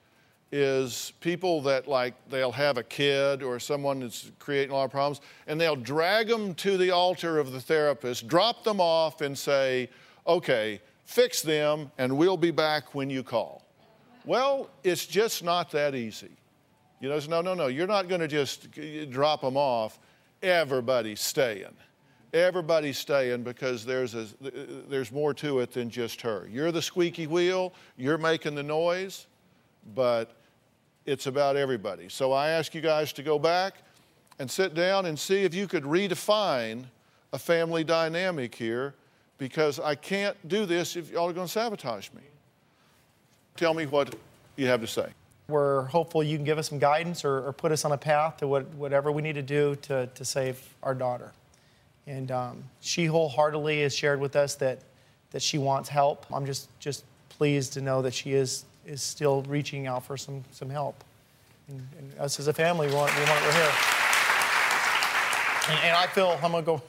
is 0.52 1.12
people 1.20 1.62
that 1.62 1.88
like 1.88 2.14
they'll 2.30 2.52
have 2.52 2.78
a 2.78 2.84
kid 2.84 3.42
or 3.42 3.60
someone 3.60 4.00
that's 4.00 4.32
creating 4.38 4.72
a 4.72 4.76
lot 4.76 4.86
of 4.86 4.92
problems 4.92 5.20
and 5.48 5.60
they'll 5.60 5.76
drag 5.76 6.28
them 6.28 6.54
to 6.54 6.78
the 6.78 6.92
altar 6.92 7.40
of 7.40 7.52
the 7.52 7.60
therapist, 7.60 8.28
drop 8.28 8.64
them 8.64 8.80
off 8.80 9.22
and 9.22 9.36
say, 9.36 9.90
okay, 10.28 10.80
fix 11.06 11.42
them 11.42 11.92
and 11.98 12.16
we'll 12.16 12.38
be 12.38 12.52
back 12.52 12.94
when 12.94 13.10
you 13.10 13.24
call. 13.24 13.64
Well, 14.26 14.70
it's 14.84 15.08
just 15.08 15.44
not 15.44 15.72
that 15.72 15.96
easy. 15.96 16.32
You 17.02 17.10
know, 17.10 17.20
no, 17.28 17.42
no, 17.42 17.54
no, 17.56 17.68
you're 17.68 17.88
not 17.88 18.08
going 18.08 18.22
to 18.22 18.28
just 18.28 18.68
drop 19.10 19.42
them 19.42 19.58
off. 19.58 20.00
Everybody's 20.42 21.20
staying. 21.20 21.76
Everybody's 22.34 22.98
staying 22.98 23.44
because 23.44 23.86
there's, 23.86 24.14
a, 24.14 24.28
there's 24.90 25.12
more 25.12 25.34
to 25.36 25.60
it 25.60 25.72
than 25.72 25.90
just 25.90 26.22
her. 26.22 26.48
You're 26.52 26.72
the 26.72 26.82
squeaky 26.82 27.28
wheel, 27.28 27.74
you're 27.98 28.18
making 28.18 28.56
the 28.56 28.64
noise, 28.64 29.28
but 29.96 30.36
it's 31.06 31.28
about 31.28 31.56
everybody. 31.56 32.10
So 32.10 32.32
I 32.32 32.50
ask 32.50 32.74
you 32.74 32.82
guys 32.82 33.14
to 33.14 33.24
go 33.24 33.40
back 33.40 33.76
and 34.40 34.50
sit 34.50 34.74
down 34.74 35.06
and 35.06 35.18
see 35.18 35.44
if 35.44 35.54
you 35.54 35.68
could 35.68 35.84
redefine 35.84 36.86
a 37.32 37.40
family 37.40 37.84
dynamic 37.84 38.54
here 38.54 38.96
because 39.38 39.80
I 39.80 39.96
can't 39.96 40.36
do 40.48 40.66
this 40.66 40.96
if 40.96 41.12
y'all 41.12 41.30
are 41.30 41.34
going 41.34 41.48
to 41.48 41.52
sabotage 41.52 42.10
me. 42.14 42.22
Tell 43.56 43.74
me 43.74 43.86
what 43.86 44.16
you 44.56 44.68
have 44.68 44.82
to 44.82 44.88
say. 44.88 45.10
We're 45.48 45.84
hopeful 45.84 46.24
you 46.24 46.38
can 46.38 46.46
give 46.46 46.58
us 46.58 46.70
some 46.70 46.80
guidance 46.80 47.24
or, 47.24 47.48
or 47.48 47.54
put 47.54 47.72
us 47.72 47.86
on 47.86 47.92
a 47.92 47.98
path 47.98 48.38
to 48.38 48.48
what, 48.48 48.68
whatever 48.74 49.12
we 49.12 49.22
need 49.22 49.36
to 49.36 49.44
do 49.44 49.76
to, 49.84 50.08
to 50.08 50.26
save 50.26 50.62
our 50.82 50.96
daughter. 50.96 51.32
And 52.08 52.32
um, 52.32 52.64
she 52.82 53.06
wholeheartedly 53.06 53.82
has 53.82 53.96
shared 53.96 54.20
with 54.20 54.36
us 54.36 54.56
that, 54.56 54.80
that 55.32 55.42
she 55.42 55.58
wants 55.58 55.90
help. 55.90 56.26
I'm 56.32 56.46
just, 56.46 56.70
just 56.80 57.04
pleased 57.30 57.74
to 57.74 57.82
know 57.82 58.02
that 58.02 58.14
she 58.14 58.34
is, 58.34 58.66
is 58.86 59.02
still 59.02 59.42
reaching 59.44 59.88
out 59.88 60.06
for 60.06 60.18
some, 60.18 60.44
some 60.52 60.70
help. 60.70 61.04
And, 61.68 61.88
and 61.98 62.20
us 62.20 62.40
as 62.40 62.48
a 62.48 62.54
family, 62.54 62.88
we 62.88 62.94
want, 62.94 63.12
we 63.16 63.24
want 63.24 63.44
we're 63.44 63.52
here. 63.54 63.72
And, 65.68 65.80
and 65.86 65.98
I 65.98 66.08
feel, 66.08 66.38
I'm 66.44 66.52
going 66.52 66.64
to 66.64 66.66
go, 66.66 66.82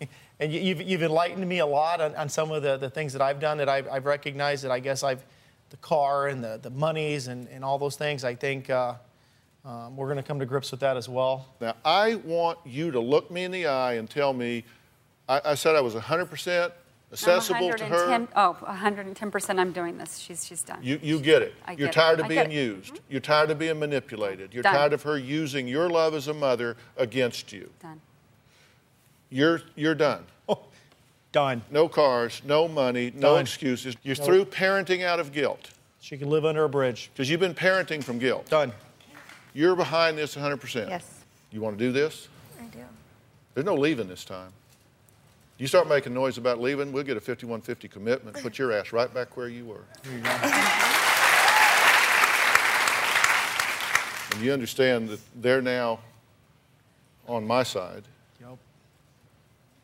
and 0.40 0.52
you, 0.52 0.60
you've, 0.60 0.82
you've 0.82 1.02
enlightened 1.02 1.48
me 1.48 1.60
a 1.60 1.66
lot 1.66 2.02
on, 2.02 2.14
on 2.16 2.28
some 2.28 2.50
of 2.50 2.62
the, 2.62 2.76
the 2.76 2.90
things 2.90 3.14
that 3.14 3.22
I've 3.22 3.40
done 3.40 3.58
that 3.58 3.68
I've, 3.68 3.88
I've 3.88 4.04
recognized 4.04 4.64
that 4.64 4.70
I 4.70 4.78
guess 4.78 5.02
I've, 5.02 5.24
the 5.70 5.78
car 5.78 6.28
and 6.28 6.44
the, 6.44 6.58
the 6.60 6.70
monies 6.70 7.28
and, 7.28 7.48
and 7.48 7.64
all 7.64 7.78
those 7.78 7.96
things, 7.96 8.24
I 8.24 8.34
think 8.34 8.68
uh, 8.68 8.94
um, 9.64 9.96
we're 9.96 10.06
going 10.06 10.16
to 10.16 10.22
come 10.22 10.38
to 10.38 10.46
grips 10.46 10.70
with 10.70 10.80
that 10.80 10.96
as 10.96 11.08
well. 11.08 11.46
Now, 11.60 11.74
I 11.84 12.14
want 12.16 12.58
you 12.64 12.90
to 12.90 13.00
look 13.00 13.30
me 13.30 13.44
in 13.44 13.50
the 13.50 13.66
eye 13.66 13.94
and 13.94 14.08
tell 14.08 14.32
me, 14.32 14.64
I, 15.28 15.40
I 15.44 15.54
said 15.54 15.76
I 15.76 15.80
was 15.80 15.94
100% 15.94 16.72
accessible 17.12 17.72
to 17.72 17.84
her. 17.84 18.06
110 18.08 18.28
Oh, 18.36 18.56
110% 18.62 19.58
I'm 19.58 19.72
doing 19.72 19.98
this. 19.98 20.18
She's, 20.18 20.44
she's 20.46 20.62
done. 20.62 20.78
You, 20.82 20.98
you 21.02 21.20
get 21.20 21.42
it. 21.42 21.54
I 21.66 21.72
You're 21.72 21.88
get 21.88 21.88
it. 21.88 21.92
tired 21.92 22.20
of 22.20 22.28
being 22.28 22.42
get 22.44 22.52
it. 22.52 22.54
used. 22.54 23.00
You're 23.10 23.20
tired 23.20 23.50
of 23.50 23.58
being 23.58 23.78
manipulated. 23.78 24.54
You're 24.54 24.62
Done. 24.62 24.74
tired 24.74 24.92
of 24.92 25.02
her 25.02 25.18
using 25.18 25.68
your 25.68 25.88
love 25.90 26.14
as 26.14 26.28
a 26.28 26.34
mother 26.34 26.76
against 26.96 27.52
you. 27.52 27.68
Done. 27.82 28.00
You're, 29.28 29.62
you're 29.76 29.94
done. 29.94 30.24
Done. 31.32 31.62
No 31.70 31.88
cars, 31.88 32.42
no 32.44 32.66
money, 32.66 33.12
no 33.14 33.36
excuses. 33.36 33.94
You're 34.02 34.16
Nope. 34.16 34.26
through 34.26 34.44
parenting 34.46 35.04
out 35.04 35.20
of 35.20 35.30
guilt. 35.30 35.70
She 36.00 36.16
can 36.18 36.28
live 36.28 36.44
under 36.44 36.64
a 36.64 36.68
bridge. 36.68 37.08
Because 37.12 37.30
you've 37.30 37.38
been 37.38 37.54
parenting 37.54 38.02
from 38.02 38.18
guilt. 38.18 38.48
Done. 38.50 38.72
You're 39.54 39.76
behind 39.76 40.16
this 40.18 40.36
100%. 40.36 40.88
Yes. 40.88 41.24
You 41.50 41.60
want 41.60 41.78
to 41.78 41.84
do 41.84 41.92
this? 41.92 42.28
I 42.60 42.64
do. 42.66 42.78
There's 43.54 43.66
no 43.66 43.74
leaving 43.74 44.08
this 44.08 44.24
time. 44.24 44.52
You 45.58 45.66
start 45.66 45.88
making 45.88 46.14
noise 46.14 46.38
about 46.38 46.60
leaving, 46.60 46.90
we'll 46.92 47.02
get 47.04 47.16
a 47.16 47.20
5150 47.20 47.88
commitment, 47.88 48.36
put 48.42 48.58
your 48.58 48.72
ass 48.72 48.92
right 48.92 49.12
back 49.12 49.36
where 49.36 49.48
you 49.48 49.66
were. 49.66 49.84
and 54.32 54.40
you 54.42 54.52
understand 54.52 55.08
that 55.10 55.20
they're 55.42 55.60
now 55.60 55.98
on 57.28 57.46
my 57.46 57.62
side, 57.62 58.04
Yep. 58.40 58.56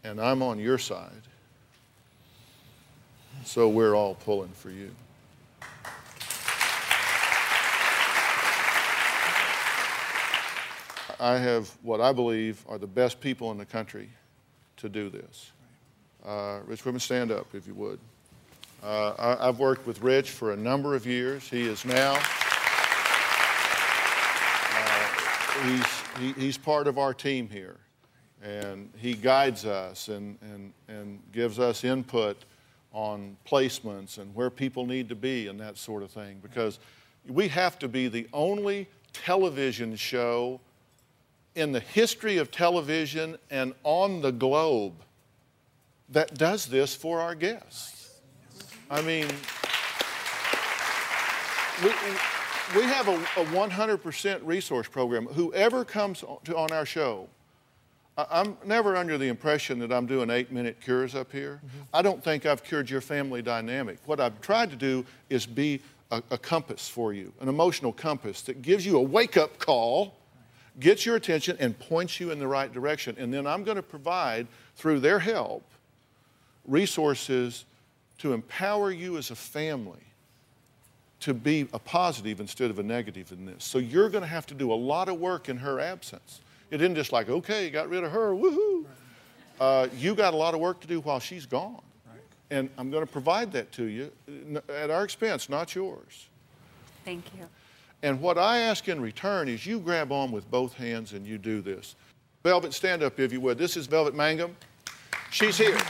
and 0.04 0.20
I'm 0.20 0.42
on 0.42 0.58
your 0.58 0.78
side. 0.78 1.10
So 3.44 3.68
we're 3.68 3.94
all 3.94 4.14
pulling 4.14 4.48
for 4.50 4.70
you. 4.70 4.90
I 11.18 11.38
have 11.38 11.70
what 11.82 12.00
I 12.00 12.12
believe 12.12 12.64
are 12.68 12.78
the 12.78 12.86
best 12.86 13.20
people 13.20 13.50
in 13.50 13.58
the 13.58 13.64
country 13.64 14.10
to 14.78 14.88
do 14.88 15.08
this. 15.08 15.52
Uh, 16.24 16.60
Rich 16.66 16.84
Whitman, 16.84 17.00
stand 17.00 17.30
up 17.32 17.46
if 17.54 17.66
you 17.66 17.74
would. 17.74 17.98
Uh, 18.82 19.14
I, 19.18 19.48
I've 19.48 19.58
worked 19.58 19.86
with 19.86 20.02
Rich 20.02 20.30
for 20.30 20.52
a 20.52 20.56
number 20.56 20.94
of 20.94 21.06
years. 21.06 21.48
He 21.48 21.62
is 21.62 21.84
now, 21.84 22.18
uh, 24.70 25.08
he's, 25.64 25.86
he, 26.20 26.32
he's 26.40 26.58
part 26.58 26.86
of 26.86 26.98
our 26.98 27.14
team 27.14 27.48
here. 27.48 27.76
And 28.42 28.90
he 28.96 29.14
guides 29.14 29.64
us 29.64 30.08
and, 30.08 30.38
and, 30.42 30.72
and 30.88 31.20
gives 31.32 31.58
us 31.58 31.82
input 31.84 32.36
on 32.92 33.36
placements 33.46 34.18
and 34.18 34.34
where 34.34 34.50
people 34.50 34.84
need 34.86 35.08
to 35.08 35.14
be 35.14 35.48
and 35.48 35.58
that 35.60 35.78
sort 35.78 36.02
of 36.02 36.10
thing. 36.10 36.38
Because 36.42 36.78
we 37.26 37.48
have 37.48 37.78
to 37.78 37.88
be 37.88 38.08
the 38.08 38.28
only 38.32 38.88
television 39.12 39.96
show 39.96 40.60
in 41.56 41.72
the 41.72 41.80
history 41.80 42.36
of 42.36 42.50
television 42.50 43.36
and 43.50 43.74
on 43.82 44.20
the 44.20 44.30
globe 44.30 44.92
that 46.10 46.34
does 46.34 46.66
this 46.66 46.94
for 46.94 47.20
our 47.20 47.34
guests. 47.34 48.20
I 48.88 49.00
mean, 49.02 49.26
we, 51.82 51.88
we 52.78 52.82
have 52.82 53.08
a, 53.08 53.14
a 53.14 53.44
100% 53.46 54.40
resource 54.44 54.86
program. 54.86 55.26
Whoever 55.26 55.84
comes 55.84 56.22
on, 56.22 56.38
to, 56.44 56.56
on 56.56 56.70
our 56.70 56.86
show, 56.86 57.28
I'm 58.16 58.56
never 58.64 58.96
under 58.96 59.18
the 59.18 59.28
impression 59.28 59.78
that 59.80 59.92
I'm 59.92 60.06
doing 60.06 60.30
eight 60.30 60.52
minute 60.52 60.80
cures 60.80 61.14
up 61.14 61.32
here. 61.32 61.60
Mm-hmm. 61.64 61.82
I 61.92 62.02
don't 62.02 62.22
think 62.22 62.46
I've 62.46 62.62
cured 62.62 62.88
your 62.88 63.00
family 63.00 63.42
dynamic. 63.42 63.98
What 64.06 64.20
I've 64.20 64.40
tried 64.40 64.70
to 64.70 64.76
do 64.76 65.04
is 65.28 65.46
be 65.46 65.80
a, 66.10 66.22
a 66.30 66.38
compass 66.38 66.88
for 66.88 67.12
you, 67.12 67.32
an 67.40 67.48
emotional 67.48 67.92
compass 67.92 68.42
that 68.42 68.62
gives 68.62 68.86
you 68.86 68.96
a 68.96 69.02
wake 69.02 69.36
up 69.36 69.58
call 69.58 70.15
gets 70.80 71.06
your 71.06 71.16
attention 71.16 71.56
and 71.58 71.78
points 71.78 72.20
you 72.20 72.30
in 72.30 72.38
the 72.38 72.48
right 72.48 72.72
direction. 72.72 73.16
And 73.18 73.32
then 73.32 73.46
I'm 73.46 73.64
going 73.64 73.76
to 73.76 73.82
provide, 73.82 74.46
through 74.76 75.00
their 75.00 75.18
help, 75.18 75.64
resources 76.66 77.64
to 78.18 78.32
empower 78.32 78.90
you 78.90 79.16
as 79.16 79.30
a 79.30 79.36
family 79.36 80.00
to 81.20 81.32
be 81.32 81.66
a 81.72 81.78
positive 81.78 82.40
instead 82.40 82.70
of 82.70 82.78
a 82.78 82.82
negative 82.82 83.32
in 83.32 83.46
this. 83.46 83.64
So 83.64 83.78
you're 83.78 84.10
going 84.10 84.22
to 84.22 84.28
have 84.28 84.46
to 84.46 84.54
do 84.54 84.72
a 84.72 84.74
lot 84.74 85.08
of 85.08 85.18
work 85.18 85.48
in 85.48 85.56
her 85.58 85.80
absence. 85.80 86.40
It 86.70 86.80
isn't 86.80 86.94
just 86.94 87.12
like, 87.12 87.28
okay, 87.28 87.70
got 87.70 87.88
rid 87.88 88.04
of 88.04 88.12
her, 88.12 88.32
woohoo. 88.32 88.84
Uh, 89.58 89.88
you 89.96 90.14
got 90.14 90.34
a 90.34 90.36
lot 90.36 90.52
of 90.54 90.60
work 90.60 90.80
to 90.80 90.86
do 90.86 91.00
while 91.00 91.20
she's 91.20 91.46
gone. 91.46 91.80
And 92.50 92.70
I'm 92.78 92.90
going 92.90 93.04
to 93.04 93.10
provide 93.10 93.50
that 93.52 93.72
to 93.72 93.84
you 93.84 94.12
at 94.68 94.90
our 94.90 95.02
expense, 95.02 95.48
not 95.48 95.74
yours. 95.74 96.28
Thank 97.04 97.24
you. 97.36 97.48
And 98.06 98.20
what 98.20 98.38
I 98.38 98.58
ask 98.58 98.88
in 98.88 99.00
return 99.00 99.48
is 99.48 99.66
you 99.66 99.80
grab 99.80 100.12
on 100.12 100.30
with 100.30 100.48
both 100.48 100.74
hands 100.74 101.12
and 101.12 101.26
you 101.26 101.38
do 101.38 101.60
this. 101.60 101.96
Velvet, 102.44 102.72
stand 102.72 103.02
up 103.02 103.18
if 103.18 103.32
you 103.32 103.40
would. 103.40 103.58
This 103.58 103.76
is 103.76 103.88
Velvet 103.88 104.14
Mangum. 104.14 104.54
She's 105.32 105.58
here. 105.58 105.74
Uh, 105.74 105.80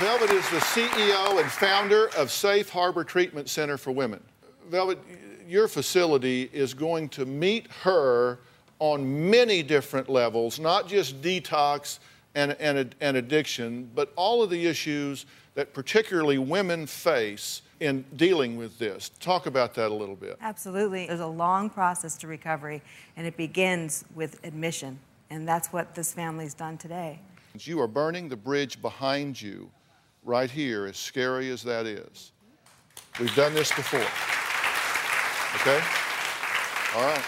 Velvet 0.00 0.32
is 0.32 0.50
the 0.50 0.58
CEO 0.58 1.40
and 1.40 1.48
founder 1.48 2.08
of 2.16 2.32
Safe 2.32 2.68
Harbor 2.68 3.04
Treatment 3.04 3.48
Center 3.48 3.76
for 3.76 3.92
Women. 3.92 4.20
Velvet, 4.70 4.98
your 5.46 5.68
facility 5.68 6.50
is 6.52 6.74
going 6.74 7.08
to 7.10 7.24
meet 7.24 7.70
her 7.84 8.40
on 8.80 9.30
many 9.30 9.62
different 9.62 10.08
levels, 10.08 10.58
not 10.58 10.88
just 10.88 11.22
detox 11.22 12.00
and, 12.34 12.56
and, 12.58 12.92
and 13.00 13.16
addiction, 13.16 13.88
but 13.94 14.12
all 14.16 14.42
of 14.42 14.50
the 14.50 14.66
issues 14.66 15.26
that 15.54 15.72
particularly 15.72 16.38
women 16.38 16.88
face 16.88 17.62
in 17.80 18.04
dealing 18.16 18.56
with 18.56 18.78
this. 18.78 19.10
Talk 19.20 19.46
about 19.46 19.74
that 19.74 19.90
a 19.90 19.94
little 19.94 20.16
bit. 20.16 20.36
Absolutely. 20.40 21.06
There's 21.06 21.20
a 21.20 21.26
long 21.26 21.70
process 21.70 22.16
to 22.18 22.26
recovery, 22.26 22.82
and 23.16 23.26
it 23.26 23.36
begins 23.36 24.04
with 24.14 24.40
admission. 24.44 24.98
And 25.30 25.46
that's 25.46 25.68
what 25.68 25.94
this 25.94 26.12
family's 26.12 26.54
done 26.54 26.78
today. 26.78 27.20
You 27.58 27.80
are 27.80 27.88
burning 27.88 28.28
the 28.28 28.36
bridge 28.36 28.80
behind 28.80 29.40
you 29.40 29.70
right 30.24 30.50
here, 30.50 30.86
as 30.86 30.96
scary 30.96 31.50
as 31.50 31.62
that 31.62 31.86
is. 31.86 32.32
We've 33.18 33.34
done 33.34 33.54
this 33.54 33.72
before. 33.72 34.00
Okay? 35.60 35.82
All 36.94 37.02
right. 37.02 37.24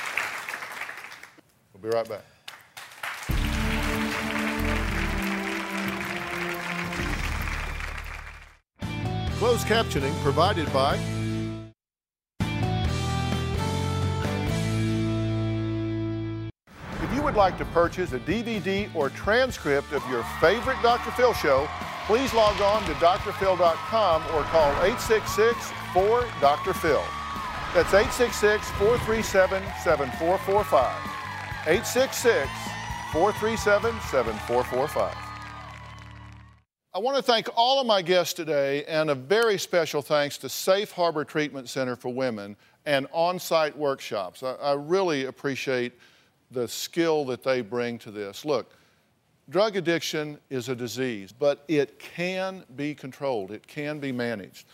We'll 1.73 1.91
be 1.91 1.97
right 1.97 2.09
back. 2.09 2.25
Closed 9.39 9.67
captioning 9.69 10.13
provided 10.21 10.71
by 10.73 10.99
If 17.01 17.15
you 17.15 17.23
would 17.23 17.37
like 17.37 17.57
to 17.59 17.65
purchase 17.67 18.13
a 18.13 18.19
DVD 18.19 18.93
or 18.97 19.11
transcript 19.11 19.93
of 19.93 20.03
your 20.11 20.25
favorite 20.41 20.83
Dr. 20.83 21.13
Phil 21.13 21.35
show, 21.35 21.69
please 22.07 22.35
log 22.35 22.61
on 22.61 22.83
to 22.87 22.93
drphil.com 22.95 24.23
or 24.35 24.43
call 24.43 24.73
866-4-DR-PHIL. 24.75 27.05
That's 27.75 27.93
866-437-7445. 27.93 30.93
866-437-7445. 33.13 35.28
I 36.95 37.01
want 37.01 37.19
to 37.19 37.23
thank 37.23 37.51
all 37.55 37.83
of 37.83 37.87
my 37.87 38.01
guests 38.01 38.33
today, 38.33 38.83
and 38.87 39.11
a 39.11 39.15
very 39.15 39.59
special 39.59 40.01
thanks 40.01 40.39
to 40.39 40.49
Safe 40.49 40.91
Harbor 40.91 41.23
Treatment 41.23 41.69
Center 41.69 41.97
for 41.97 42.13
Women 42.13 42.57
and 42.87 43.07
on 43.13 43.39
site 43.39 43.77
workshops. 43.77 44.43
I, 44.43 44.55
I 44.55 44.73
really 44.73 45.27
appreciate 45.27 45.93
the 46.51 46.67
skill 46.67 47.27
that 47.27 47.45
they 47.45 47.61
bring 47.61 47.99
to 47.99 48.11
this. 48.11 48.47
Look, 48.47 48.73
drug 49.51 49.77
addiction 49.77 50.39
is 50.49 50.71
a 50.71 50.75
disease, 50.75 51.31
but 51.31 51.63
it 51.69 51.99
can 51.99 52.65
be 52.75 52.95
controlled, 52.95 53.51
it 53.51 53.67
can 53.67 53.99
be 53.99 54.11
managed. 54.11 54.67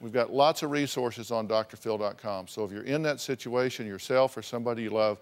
We've 0.00 0.12
got 0.12 0.32
lots 0.32 0.62
of 0.62 0.70
resources 0.70 1.30
on 1.30 1.46
drphil.com. 1.46 2.48
So 2.48 2.64
if 2.64 2.72
you're 2.72 2.84
in 2.84 3.02
that 3.02 3.20
situation 3.20 3.86
yourself 3.86 4.38
or 4.38 4.42
somebody 4.42 4.84
you 4.84 4.90
love, 4.90 5.20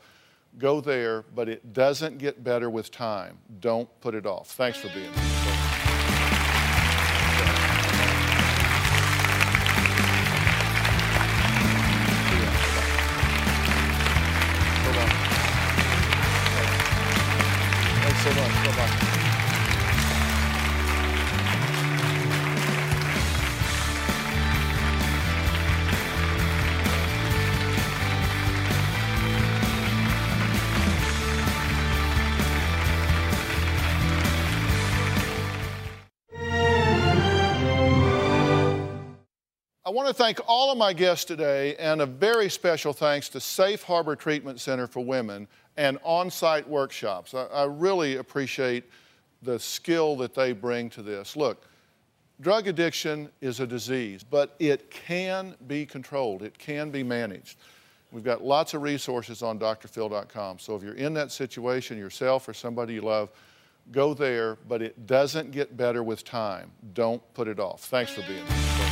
go 0.59 0.81
there, 0.81 1.25
but 1.35 1.49
it 1.49 1.73
doesn't 1.73 2.19
get 2.19 2.45
better 2.45 2.71
with 2.71 2.93
time. 2.93 3.37
Don't 3.59 3.89
put 4.01 4.15
it 4.15 4.27
off. 4.27 4.53
Thanks 4.53 4.79
for 4.79 4.89
being 4.91 5.13
here. 5.13 5.66
Want 39.97 40.09
to 40.09 40.15
thank 40.15 40.39
all 40.47 40.71
of 40.71 40.77
my 40.77 40.93
guests 40.93 41.25
today, 41.25 41.75
and 41.77 42.03
a 42.03 42.07
very 42.07 42.51
special 42.51 42.93
thanks 42.93 43.31
to 43.31 43.41
Safe 43.41 43.83
Harbor 43.83 44.15
Treatment 44.15 44.61
Center 44.61 44.87
for 44.87 45.03
Women 45.03 45.49
and 45.79 45.97
on 46.05 46.31
site 46.31 46.69
workshops. 46.69 47.33
I, 47.33 47.45
I 47.45 47.65
really 47.65 48.19
appreciate 48.19 48.85
the 49.41 49.59
skill 49.59 50.15
that 50.17 50.35
they 50.35 50.53
bring 50.53 50.91
to 50.91 51.03
this. 51.03 51.35
Look, 51.35 51.67
drug 52.43 52.69
addiction 52.69 53.31
is 53.41 53.61
a 53.61 53.67
disease, 53.67 54.23
but 54.23 54.55
it 54.59 54.91
can 54.91 55.55
be 55.67 55.87
controlled, 55.87 56.43
it 56.43 56.59
can 56.59 56.91
be 56.91 57.03
managed. 57.03 57.57
We've 58.13 58.23
got 58.23 58.45
lots 58.45 58.75
of 58.75 58.83
resources 58.83 59.43
on 59.43 59.59
drphil.com. 59.59 60.59
So 60.59 60.77
if 60.77 60.83
you're 60.83 60.93
in 60.93 61.15
that 61.15 61.33
situation 61.33 61.97
yourself 61.97 62.47
or 62.47 62.53
somebody 62.53 62.93
you 62.93 63.01
love, 63.01 63.31
go 63.93 64.13
there, 64.13 64.59
but 64.69 64.83
it 64.83 65.07
doesn't 65.07 65.53
get 65.53 65.75
better 65.75 66.03
with 66.03 66.23
time. 66.23 66.71
Don't 66.93 67.23
put 67.33 67.49
it 67.49 67.59
off. 67.59 67.85
Thanks 67.85 68.13
for 68.13 68.21
being 68.23 68.47
here. 68.47 68.86